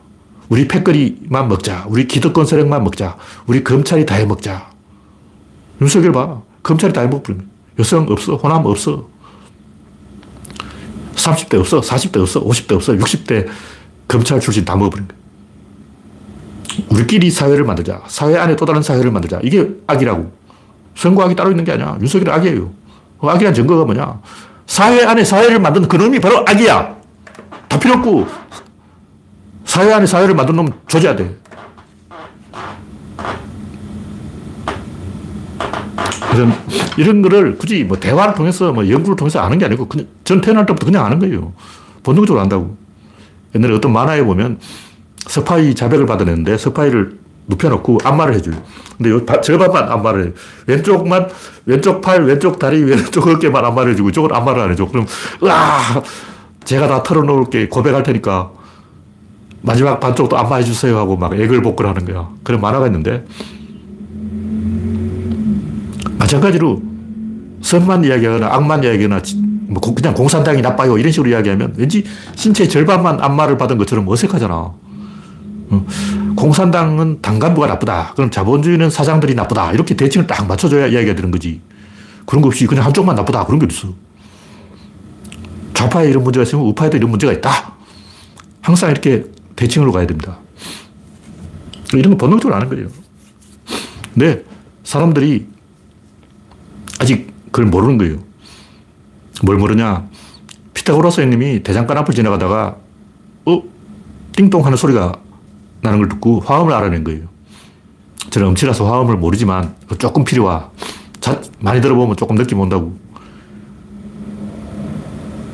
우리 0.50 0.68
패거리만 0.68 1.48
먹자. 1.48 1.86
우리 1.90 2.08
기득권 2.08 2.46
세력만 2.46 2.84
먹자. 2.84 3.18
우리 3.48 3.64
검찰이 3.64 4.06
다 4.06 4.14
해먹자. 4.14 4.70
윤석열 5.82 6.12
봐. 6.12 6.42
검찰이 6.66 6.92
다 6.94 7.02
해먹어버린 7.02 7.38
거예요. 7.38 7.52
여성 7.78 8.08
없어. 8.10 8.36
호남 8.36 8.66
없어. 8.66 9.08
30대 11.16 11.60
없어. 11.60 11.80
40대 11.80 12.20
없어. 12.20 12.44
50대 12.44 12.74
없어. 12.74 12.94
60대 12.94 13.48
검찰 14.08 14.40
출신 14.40 14.66
다 14.66 14.76
먹어버린 14.76 15.08
거예요. 15.08 15.24
우리끼리 16.90 17.30
사회를 17.30 17.64
만들자. 17.66 18.02
사회 18.08 18.36
안에 18.36 18.56
또 18.56 18.66
다른 18.66 18.82
사회를 18.82 19.12
만들자. 19.12 19.40
이게 19.44 19.70
악이라고. 19.86 20.32
선과 20.96 21.26
악이 21.26 21.36
따로 21.36 21.52
있는 21.52 21.64
게 21.64 21.74
아니야. 21.74 21.98
윤석열은 22.02 22.34
악이에요. 22.34 22.74
그 23.22 23.28
악이란 23.28 23.54
증거가 23.54 23.86
뭐냐. 23.86 24.20
사회 24.66 25.06
안에 25.06 25.24
사회를 25.24 25.60
만드는 25.60 25.88
그놈이 25.88 26.20
바로 26.20 26.44
악이야. 26.48 26.96
다 27.70 27.80
필요 27.80 27.94
없고, 27.96 28.28
사회 29.66 29.94
안에 29.94 30.08
사회를 30.08 30.34
만든 30.34 30.56
놈 30.56 30.70
조져야 30.88 31.16
돼. 31.16 31.36
그래서 36.36 36.52
이런 36.98 37.22
거를 37.22 37.58
굳이 37.58 37.84
뭐 37.84 37.98
대화를 37.98 38.36
통해서 38.36 38.74
뭐 38.74 38.88
연구를 38.90 39.16
통해서 39.16 39.40
아는 39.40 39.58
게 39.58 39.66
아니고 39.66 39.88
그냥 39.88 40.08
전 40.24 40.42
태어날 40.42 40.66
때부터 40.66 40.86
그냥 40.86 41.06
아는 41.06 41.20
거예요. 41.20 41.54
본능적으로 42.04 42.42
안다고. 42.42 42.78
옛날에 43.56 43.74
어떤 43.74 43.94
만화에 43.94 44.24
보면 44.24 44.60
스파이 45.28 45.74
자백을 45.74 46.06
받아냈는데 46.06 46.58
스파이를 46.58 47.18
눕혀놓고 47.48 48.00
안마를 48.04 48.36
해줘요. 48.36 48.56
근데 48.98 49.12
요 49.12 49.26
절반만 49.26 49.90
안마를 49.92 50.28
해. 50.28 50.32
왼쪽만, 50.68 51.30
왼쪽 51.66 52.02
팔, 52.02 52.24
왼쪽 52.24 52.60
다리, 52.60 52.84
왼쪽 52.84 53.28
어깨만 53.28 53.64
안마를 53.64 53.92
해주고 53.94 54.10
이쪽은 54.10 54.36
안마를 54.36 54.62
안 54.62 54.72
해줘. 54.72 54.88
그럼, 54.88 55.06
으아! 55.44 56.02
제가 56.64 56.88
다 56.88 57.04
털어놓을게 57.04 57.70
고백할 57.70 58.04
테니까 58.04 58.52
마지막 59.62 60.00
반쪽도 60.00 60.38
안마해주세요 60.38 60.98
하고 60.98 61.16
막 61.18 61.34
애걸복걸 61.34 61.88
하는 61.88 62.06
거야. 62.06 62.30
그런 62.44 62.62
만화가 62.62 62.88
있는데 62.88 63.26
마찬가지로 66.26 66.82
선만 67.62 68.04
이야기하거나 68.04 68.54
악만 68.54 68.84
이야기하거나 68.84 69.22
뭐 69.68 69.82
그냥 69.82 70.14
공산당이 70.14 70.62
나빠요 70.62 70.98
이런 70.98 71.12
식으로 71.12 71.30
이야기하면 71.30 71.76
왠지 71.78 72.04
신체 72.36 72.68
절반만 72.68 73.20
안마를 73.22 73.58
받은 73.58 73.78
것처럼 73.78 74.08
어색하잖아. 74.08 74.74
공산당은 76.36 77.22
당간부가 77.22 77.68
나쁘다. 77.68 78.14
그럼 78.16 78.30
자본주의는 78.30 78.90
사장들이 78.90 79.36
나쁘다. 79.36 79.72
이렇게 79.72 79.96
대칭을 79.96 80.28
딱 80.28 80.48
맞춰줘야 80.48 80.88
이야기가 80.88 81.16
되는 81.16 81.32
거지. 81.32 81.62
그런 82.26 82.42
거 82.42 82.48
없이 82.48 82.66
그냥 82.68 82.86
한쪽만 82.86 83.16
나쁘다. 83.16 83.46
그런 83.46 83.60
게 83.60 83.66
없어. 83.66 83.94
좌파에 85.74 86.10
이런 86.10 86.24
문제가 86.24 86.44
있으면 86.44 86.66
우파에도 86.66 86.98
이런 86.98 87.10
문제가 87.10 87.34
있다. 87.34 87.74
항상 88.62 88.92
이렇게 88.92 89.26
대칭으로 89.56 89.92
가야 89.92 90.06
됩니다. 90.06 90.38
이런 91.94 92.12
거 92.12 92.18
본능적으로 92.18 92.56
아는 92.56 92.70
거예요. 92.70 92.88
근데 94.14 94.44
사람들이 94.84 95.55
아직 97.00 97.34
그걸 97.46 97.66
모르는 97.66 97.98
거예요. 97.98 98.18
뭘 99.44 99.58
모르냐. 99.58 100.08
피타고라스 100.74 101.22
형님이 101.22 101.64
대장간 101.64 101.98
앞을 102.00 102.14
지나가다가, 102.14 102.78
어? 103.46 103.64
띵동 104.36 104.66
하는 104.66 104.78
소리가 104.78 105.14
나는 105.82 106.00
걸 106.00 106.10
듣고 106.10 106.42
화음을 106.42 106.74
알아낸 106.74 107.04
거예요. 107.04 107.24
저는 108.30 108.50
음치라서 108.50 108.92
화음을 108.92 109.18
모르지만 109.18 109.76
조금 109.98 110.24
필요하. 110.24 110.70
자, 111.22 111.42
많이 111.60 111.80
들어보면 111.82 112.18
조금 112.18 112.36
느낌 112.36 112.60
온다고. 112.60 112.98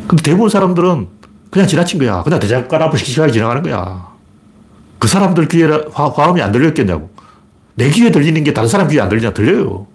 근데 0.08 0.24
대부분 0.24 0.50
사람들은 0.50 1.08
그냥 1.52 1.68
지나친 1.68 2.00
거야. 2.00 2.24
그냥 2.24 2.40
대장간 2.40 2.82
앞을 2.82 2.98
시시하게 2.98 3.32
지나가는 3.32 3.62
거야. 3.62 4.10
그 5.00 5.08
사람들 5.08 5.48
귀에 5.48 5.66
화, 5.94 6.10
화음이 6.10 6.42
안 6.42 6.52
들렸겠냐고. 6.52 7.10
내 7.76 7.90
귀에 7.90 8.12
들리는 8.12 8.44
게 8.44 8.54
다른 8.54 8.68
사람 8.68 8.88
귀에 8.88 9.00
안 9.00 9.10
들리냐? 9.10 9.34
들려요. 9.34 9.88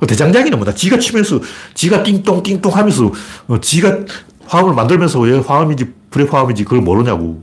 그 0.00 0.06
대장장이는 0.06 0.58
뭐다. 0.58 0.74
지가 0.74 0.98
치면서, 0.98 1.40
지가 1.74 2.02
띵똥 2.02 2.42
띵똥 2.42 2.74
하면서, 2.74 3.12
어, 3.46 3.60
지가 3.60 3.98
화음을 4.46 4.74
만들면서 4.74 5.20
왜 5.20 5.38
화음인지 5.38 5.92
불의 6.10 6.26
화음인지 6.28 6.64
그걸 6.64 6.80
모르냐고. 6.80 7.42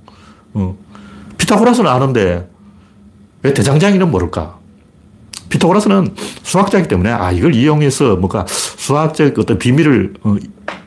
어. 0.53 0.77
피타고라스는 1.37 1.89
아는데 1.89 2.49
왜 3.43 3.53
대장장이는 3.53 4.11
모를까? 4.11 4.57
피타고라스는 5.49 6.15
수학자이기 6.43 6.89
때문에 6.89 7.09
아 7.09 7.31
이걸 7.31 7.55
이용해서 7.55 8.17
뭔가 8.17 8.45
수학적 8.47 9.39
어떤 9.39 9.57
비밀을 9.57 10.15
어, 10.23 10.35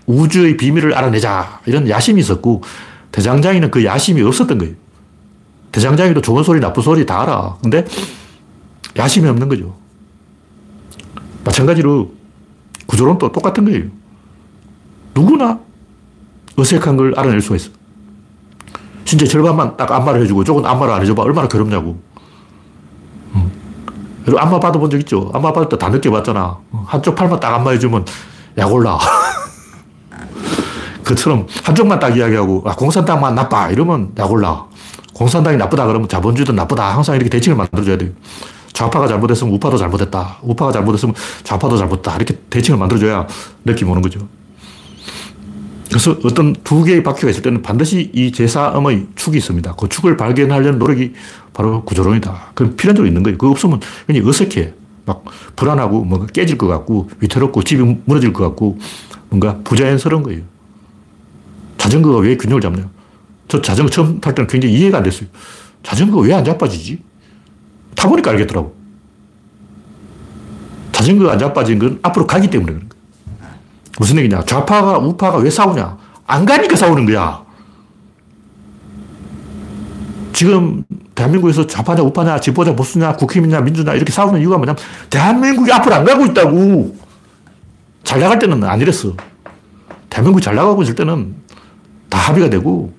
우주의 0.07 0.57
비밀을 0.57 0.93
알아내자 0.95 1.61
이런 1.65 1.89
야심이 1.89 2.21
있었고 2.21 2.63
대장장이는 3.13 3.71
그 3.71 3.85
야심이 3.85 4.21
없었던 4.23 4.59
거예요. 4.59 4.75
대장장이도 5.73 6.21
좋은 6.21 6.43
소리 6.43 6.61
나쁜 6.61 6.83
소리 6.83 7.07
다 7.07 7.23
알아. 7.23 7.57
근데 7.63 7.87
야심이 8.97 9.27
없는 9.29 9.49
거죠. 9.49 9.80
마찬가지로 11.45 12.11
구조론도 12.87 13.33
똑같은 13.33 13.65
거예요. 13.65 13.85
누구나 15.15 15.59
어색한 16.57 16.97
걸 16.97 17.19
알아낼 17.19 17.41
수가 17.41 17.57
있어. 17.57 17.71
진짜 19.05 19.27
절반만 19.27 19.77
딱 19.77 19.91
안마를 19.91 20.23
해주고 20.23 20.45
조금 20.45 20.65
안마를 20.65 20.95
안 20.95 21.03
해줘봐. 21.03 21.23
얼마나 21.23 21.49
괴롭냐고. 21.49 22.01
그리고 24.25 24.39
안마 24.39 24.61
받아본 24.61 24.91
적 24.91 24.99
있죠? 24.99 25.31
안마 25.35 25.53
받을 25.53 25.69
때 25.69 25.77
다 25.77 25.89
느껴봤잖아. 25.89 26.59
한쪽 26.87 27.15
팔만 27.15 27.41
딱 27.41 27.55
안마해주면 27.55 28.05
약 28.59 28.73
올라. 28.73 28.99
그처럼 31.03 31.47
한쪽만 31.65 31.99
딱 31.99 32.17
이야기하고, 32.17 32.63
아, 32.67 32.75
공산당만 32.77 33.35
나빠. 33.35 33.71
이러면 33.71 34.13
약 34.19 34.31
올라. 34.31 34.65
공산당이 35.15 35.57
나쁘다 35.57 35.87
그러면 35.87 36.09
자본주의도 36.09 36.53
나쁘다. 36.53 36.95
항상 36.95 37.17
이렇게 37.17 37.29
대칭을 37.31 37.57
만들어줘야 37.57 37.99
돼요. 37.99 38.11
좌파가 38.73 39.07
잘못했으면 39.09 39.53
우파도 39.55 39.77
잘못했다. 39.77 40.39
우파가 40.43 40.73
잘못했으면 40.73 41.15
좌파도 41.45 41.77
잘못했다. 41.77 42.17
이렇게 42.17 42.39
대칭을 42.51 42.79
만들어줘야 42.79 43.27
느낌 43.65 43.91
오는 43.91 44.01
거죠. 44.03 44.27
그래서 45.89 46.17
어떤 46.25 46.53
두 46.53 46.85
개의 46.85 47.03
바퀴가 47.03 47.31
있을 47.31 47.43
때는 47.43 47.63
반드시 47.63 48.11
이 48.15 48.31
제4음의 48.31 49.09
축이 49.17 49.39
있습니다. 49.39 49.75
그 49.75 49.89
축을 49.89 50.17
발견하려는 50.17 50.79
노력이 50.79 51.15
바로 51.53 51.85
구조론이다. 51.85 52.53
그건 52.55 52.77
필연적으로 52.77 53.09
있는 53.09 53.25
거예요. 53.25 53.37
그거 53.37 53.51
없으면 53.51 53.81
굉장히 54.07 54.29
어색해. 54.29 54.75
막 55.07 55.25
불안하고 55.57 56.05
뭔가 56.05 56.27
깨질 56.27 56.57
것 56.57 56.69
같고 56.69 57.11
위태롭고 57.19 57.65
집이 57.65 57.83
무너질 58.05 58.33
것 58.33 58.45
같고 58.45 58.79
뭔가 59.31 59.59
부자연스러운 59.65 60.23
거예요. 60.23 60.43
자전거가 61.77 62.19
왜 62.19 62.37
균형을 62.37 62.61
잡냐. 62.61 62.89
저 63.49 63.61
자전거 63.61 63.91
처음 63.91 64.21
탈 64.21 64.35
때는 64.35 64.47
굉장히 64.47 64.77
이해가 64.77 64.99
안 64.99 65.03
됐어요. 65.03 65.29
자전거가 65.83 66.23
왜 66.25 66.33
안 66.35 66.45
자빠지지? 66.45 67.01
타보니까 68.01 68.31
알겠더라고. 68.31 68.75
자전거가 70.93 71.33
안 71.33 71.39
자빠진 71.39 71.79
건 71.79 71.99
앞으로 72.03 72.27
가기 72.27 72.49
때문에 72.49 72.73
그런 72.73 72.89
거야. 72.89 73.51
무슨 73.99 74.17
얘기냐. 74.19 74.43
좌파가 74.45 74.99
우파가 74.99 75.39
왜 75.39 75.51
싸우냐. 75.51 75.99
안 76.27 76.47
가니까 76.47 76.77
싸우는 76.77 77.05
거야. 77.05 77.45
지금 80.33 80.85
대한민국에서 81.15 81.67
좌파냐 81.67 82.03
우파냐 82.03 82.41
지보자 82.41 82.75
보수냐 82.75 83.17
국힘이냐 83.17 83.61
민주냐 83.61 83.93
이렇게 83.93 84.11
싸우는 84.11 84.41
이유가 84.41 84.57
뭐냐면 84.57 84.79
대한민국이 85.11 85.71
앞으로 85.71 85.95
안 85.95 86.05
가고 86.05 86.25
있다고. 86.25 86.97
잘 88.03 88.21
나갈 88.21 88.39
때는 88.39 88.65
안 88.65 88.81
이랬어. 88.81 89.15
대한민국이 90.09 90.43
잘 90.43 90.55
나가고 90.55 90.83
있을 90.83 90.95
때는 90.95 91.35
다 92.09 92.19
합의가 92.19 92.49
되고 92.49 92.95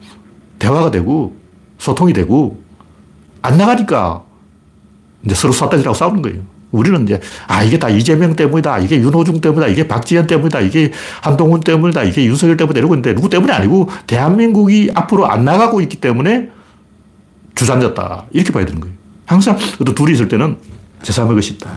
대화가 0.59 0.91
되고 0.91 1.35
소통이 1.79 2.13
되고 2.13 2.61
안 3.41 3.57
나가니까 3.57 4.23
이제 5.25 5.35
서로 5.35 5.53
쐈다지라고 5.53 5.93
싸우는 5.93 6.21
거예요. 6.21 6.41
우리는 6.71 7.03
이제, 7.03 7.19
아, 7.47 7.63
이게 7.63 7.77
다 7.77 7.89
이재명 7.89 8.35
때문이다. 8.35 8.79
이게 8.79 8.97
윤호중 8.97 9.41
때문이다. 9.41 9.67
이게 9.67 9.87
박지현 9.87 10.27
때문이다. 10.27 10.61
이게 10.61 10.91
한동훈 11.21 11.59
때문이다. 11.59 12.03
이게 12.03 12.25
윤석열 12.25 12.55
때문이다. 12.55 12.79
이러고 12.79 12.95
있는데 12.95 13.13
누구 13.13 13.29
때문이 13.29 13.51
아니고 13.51 13.89
대한민국이 14.07 14.89
앞으로 14.93 15.27
안 15.27 15.43
나가고 15.43 15.81
있기 15.81 15.97
때문에 15.97 16.49
주저앉았다. 17.55 18.25
이렇게 18.31 18.51
봐야 18.53 18.65
되는 18.65 18.79
거예요. 18.79 18.95
항상 19.25 19.57
어떤 19.79 19.93
둘이 19.93 20.13
있을 20.13 20.27
때는 20.27 20.57
제3의 21.03 21.35
것이 21.35 21.53
있다. 21.53 21.69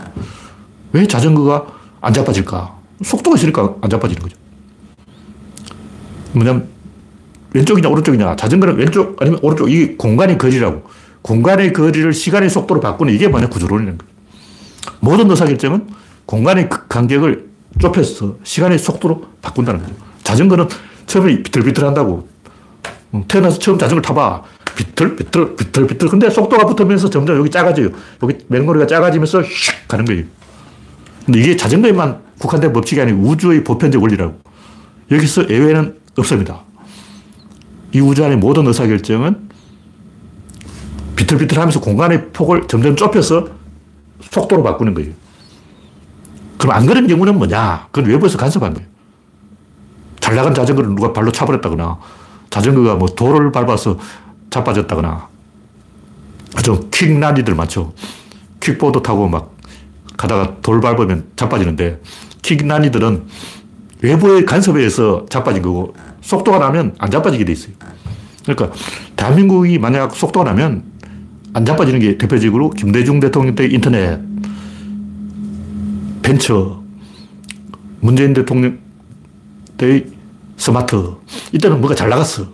왜 0.93 1.07
자전거가 1.07 1.67
안 2.01 2.13
자빠질까? 2.13 2.79
속도가 3.03 3.37
있으니까 3.37 3.75
안 3.81 3.91
자빠지는 3.91 4.23
거죠. 4.23 4.37
뭐냐면 6.33 6.69
왼쪽이냐 7.53 7.89
오른쪽이냐 7.89 8.37
자전거는 8.37 8.77
왼쪽 8.77 9.21
아니면 9.21 9.39
오른쪽 9.43 9.71
이게 9.71 9.95
공간의 9.97 10.39
거리라고 10.39 10.83
공간의 11.25 11.73
거리를 11.73 12.13
시간의 12.13 12.51
속도로 12.51 12.81
바꾸는 12.81 13.15
이게 13.15 13.29
뭐냐 13.29 13.49
구조론이라는 13.49 13.99
거예요. 13.99 14.13
모든 15.01 15.31
의사결정은 15.31 15.89
공간의 16.27 16.69
그 16.69 16.87
간격을 16.87 17.49
좁혀서 17.81 18.37
시간의 18.45 18.79
속도로 18.79 19.25
바꾼다는 19.41 19.81
거죠. 19.81 19.95
자전거는 20.23 20.69
처음에 21.07 21.43
비틀비틀 21.43 21.83
한다고. 21.83 22.29
음, 23.15 23.25
태어나서 23.27 23.59
처음 23.59 23.79
자전거 23.79 24.03
타봐. 24.03 24.43
비틀, 24.77 25.17
비틀, 25.17 25.57
비틀, 25.57 25.87
비틀. 25.87 26.09
근데 26.11 26.29
속도가 26.29 26.67
붙으면서 26.67 27.09
점점 27.09 27.39
여기 27.39 27.49
작아져요. 27.49 27.89
여기 28.23 28.37
맹머리가 28.49 28.87
작아지면서 28.87 29.41
슉 29.41 29.89
가는 29.89 30.05
거예요. 30.05 30.25
근데 31.25 31.41
이게 31.41 31.57
자전거에만 31.57 32.21
국한된 32.39 32.75
법칙이 32.75 33.01
아니고 33.01 33.23
우주의 33.23 33.65
보편적 33.65 34.03
원리라고. 34.03 34.39
여기서 35.11 35.49
예외는 35.49 35.97
없습니다. 36.19 36.61
이 37.93 38.01
우주 38.01 38.23
안의 38.25 38.37
모든 38.37 38.67
의사결정은 38.67 39.54
비틀비틀 41.17 41.59
하면서 41.59 41.81
공간의 41.81 42.31
폭을 42.33 42.67
점점 42.67 42.97
좁혀서 42.97 43.49
속도로 44.21 44.63
바꾸는 44.63 44.95
거예요. 44.95 45.13
그럼 46.59 46.77
안 46.77 46.87
그런 46.87 47.07
경우는 47.07 47.37
뭐냐? 47.37 47.89
그건 47.91 48.11
외부에서 48.11 48.39
간섭한 48.39 48.75
거예요. 48.75 48.89
잘 50.21 50.35
나간 50.35 50.55
자전거를 50.55 50.95
누가 50.95 51.13
발로 51.13 51.31
차버렸다거나, 51.31 51.99
자전거가 52.49 52.95
뭐 52.95 53.09
돌을 53.09 53.53
밟아서 53.53 53.99
자빠졌다거나, 54.49 55.29
좀 56.63 56.89
킥난이들 56.91 57.55
많죠. 57.55 57.93
킥보드 58.61 59.03
타고 59.03 59.29
막 59.29 59.55
가다가 60.17 60.57
돌 60.63 60.81
밟으면 60.81 61.33
자빠지는데, 61.37 62.01
킥난이들은 62.41 63.27
외부의 64.01 64.47
간섭에 64.47 64.79
의해서 64.79 65.27
자빠진 65.29 65.63
거고, 65.63 65.95
속도가 66.23 66.59
나면 66.59 66.95
안 66.99 67.11
자빠지게 67.11 67.45
돼 67.45 67.53
있어요. 67.53 67.75
그러니까, 68.45 68.75
대한민국이 69.17 69.79
만약 69.79 70.15
속도가 70.15 70.51
나면 70.51 70.94
안 71.55 71.65
자빠지는 71.65 72.01
게 72.01 72.19
대표적으로 72.19 72.71
김대중 72.71 73.21
대통령 73.21 73.55
때 73.55 73.65
인터넷, 73.67 74.21
벤처, 76.21 76.83
문재인 78.01 78.35
대통령 78.35 78.79
때의 79.77 80.07
스마트. 80.57 81.15
이때는 81.53 81.81
뭐가 81.81 81.95
잘 81.95 82.09
나갔어. 82.09 82.49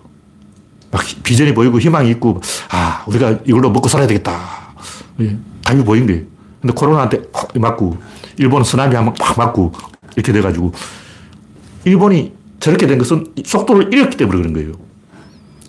막 0.91 1.03
비전이 1.23 1.55
보이고 1.55 1.81
희망이 1.81 2.11
있고, 2.11 2.43
아, 2.71 3.03
우리가 3.07 3.39
이걸로 3.47 3.71
먹고 3.71 3.89
살아야 3.89 4.07
되겠다. 4.07 4.39
예, 5.21 5.37
답이 5.65 5.83
보인 5.83 6.07
거예요. 6.07 6.23
근데 6.61 6.75
코로나한테 6.75 7.23
확 7.33 7.59
맞고, 7.59 7.97
일본은 8.37 8.65
쓰나미 8.65 8.95
한번 8.95 9.15
팍 9.15 9.39
맞고, 9.39 9.73
이렇게 10.15 10.31
돼가지고, 10.33 10.73
일본이 11.85 12.35
저렇게 12.59 12.87
된 12.87 12.99
것은 12.99 13.33
속도를 13.47 13.95
잃었기 13.95 14.19
때문에 14.19 14.39
그런 14.39 14.53
거예요. 14.53 14.73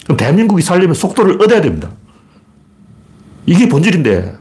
그럼 0.03 0.17
대한민국이 0.17 0.61
살려면 0.61 0.95
속도를 0.95 1.41
얻어야 1.41 1.61
됩니다. 1.61 1.91
이게 3.45 3.67
본질인데 3.67 4.37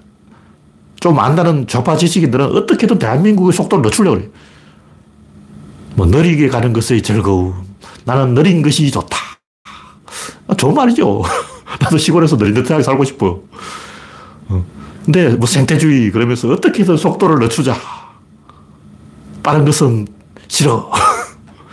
좀 1.00 1.18
안다는 1.18 1.66
좌파 1.66 1.96
지식인들은 1.96 2.56
어떻게든 2.56 2.98
대한민국의 2.98 3.52
속도를 3.52 3.82
늦추려고 3.82 4.16
그래요. 4.16 4.30
뭐 5.94 6.06
느리게 6.06 6.48
가는 6.48 6.72
것의 6.72 7.02
즐거움. 7.02 7.54
나는 8.04 8.34
느린 8.34 8.62
것이 8.62 8.90
좋다. 8.90 9.16
아, 10.46 10.54
좋은 10.54 10.74
말이죠. 10.74 11.22
나도 11.80 11.96
시골에서 11.96 12.36
느릿느릿하게 12.36 12.82
살고 12.82 13.04
싶어. 13.04 13.40
어. 14.48 14.64
근데 15.04 15.30
뭐 15.30 15.46
생태주의 15.46 16.10
그러면서 16.10 16.48
어떻게든 16.48 16.96
속도를 16.96 17.38
늦추자. 17.38 17.74
빠른 19.42 19.64
것은 19.64 20.06
싫어. 20.48 20.90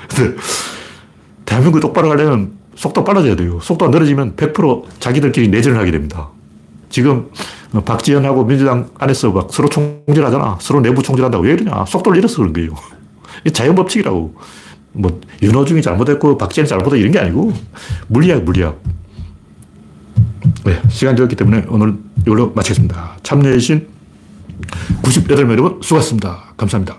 대한민국 1.46 1.80
똑바로 1.80 2.10
가려면 2.10 2.58
속도 2.76 3.04
빨라져야 3.04 3.36
돼요. 3.36 3.60
속도가 3.62 3.92
느려지면 3.92 4.36
100% 4.36 4.84
자기들끼리 5.00 5.50
내전을 5.50 5.80
하게 5.80 5.92
됩니다. 5.92 6.30
지금 6.90 7.30
박지원하고 7.86 8.46
민주당 8.46 8.90
안에서 8.98 9.32
막 9.32 9.52
서로 9.52 9.70
총질하잖아. 9.70 10.58
서로 10.62 10.82
내부 10.82 11.02
총질한다고. 11.02 11.44
왜 11.44 11.54
이러냐. 11.54 11.86
속도를 11.86 12.18
잃어서 12.18 12.38
그런 12.38 12.54
거예요. 12.54 12.72
이 13.46 13.52
자연 13.52 13.76
법칙이라고. 13.76 14.36
뭐, 14.94 15.22
윤호중이 15.44 15.82
잘못했고, 15.84 16.38
박지원이 16.38 16.68
잘못했고, 16.68 16.96
이런 16.96 17.12
게 17.12 17.20
아니고, 17.20 17.54
물리학, 18.08 18.44
물리학. 18.44 18.82
네, 20.64 20.82
시간이 20.90 21.16
되었기 21.16 21.36
때문에 21.36 21.66
오늘 21.70 21.96
이걸로 22.22 22.52
마치겠습니다. 22.56 23.18
참여해주신 23.22 23.88
98명 25.04 25.52
여러분 25.52 25.80
수고하셨습니다. 25.82 26.54
감사합니다. 26.58 26.98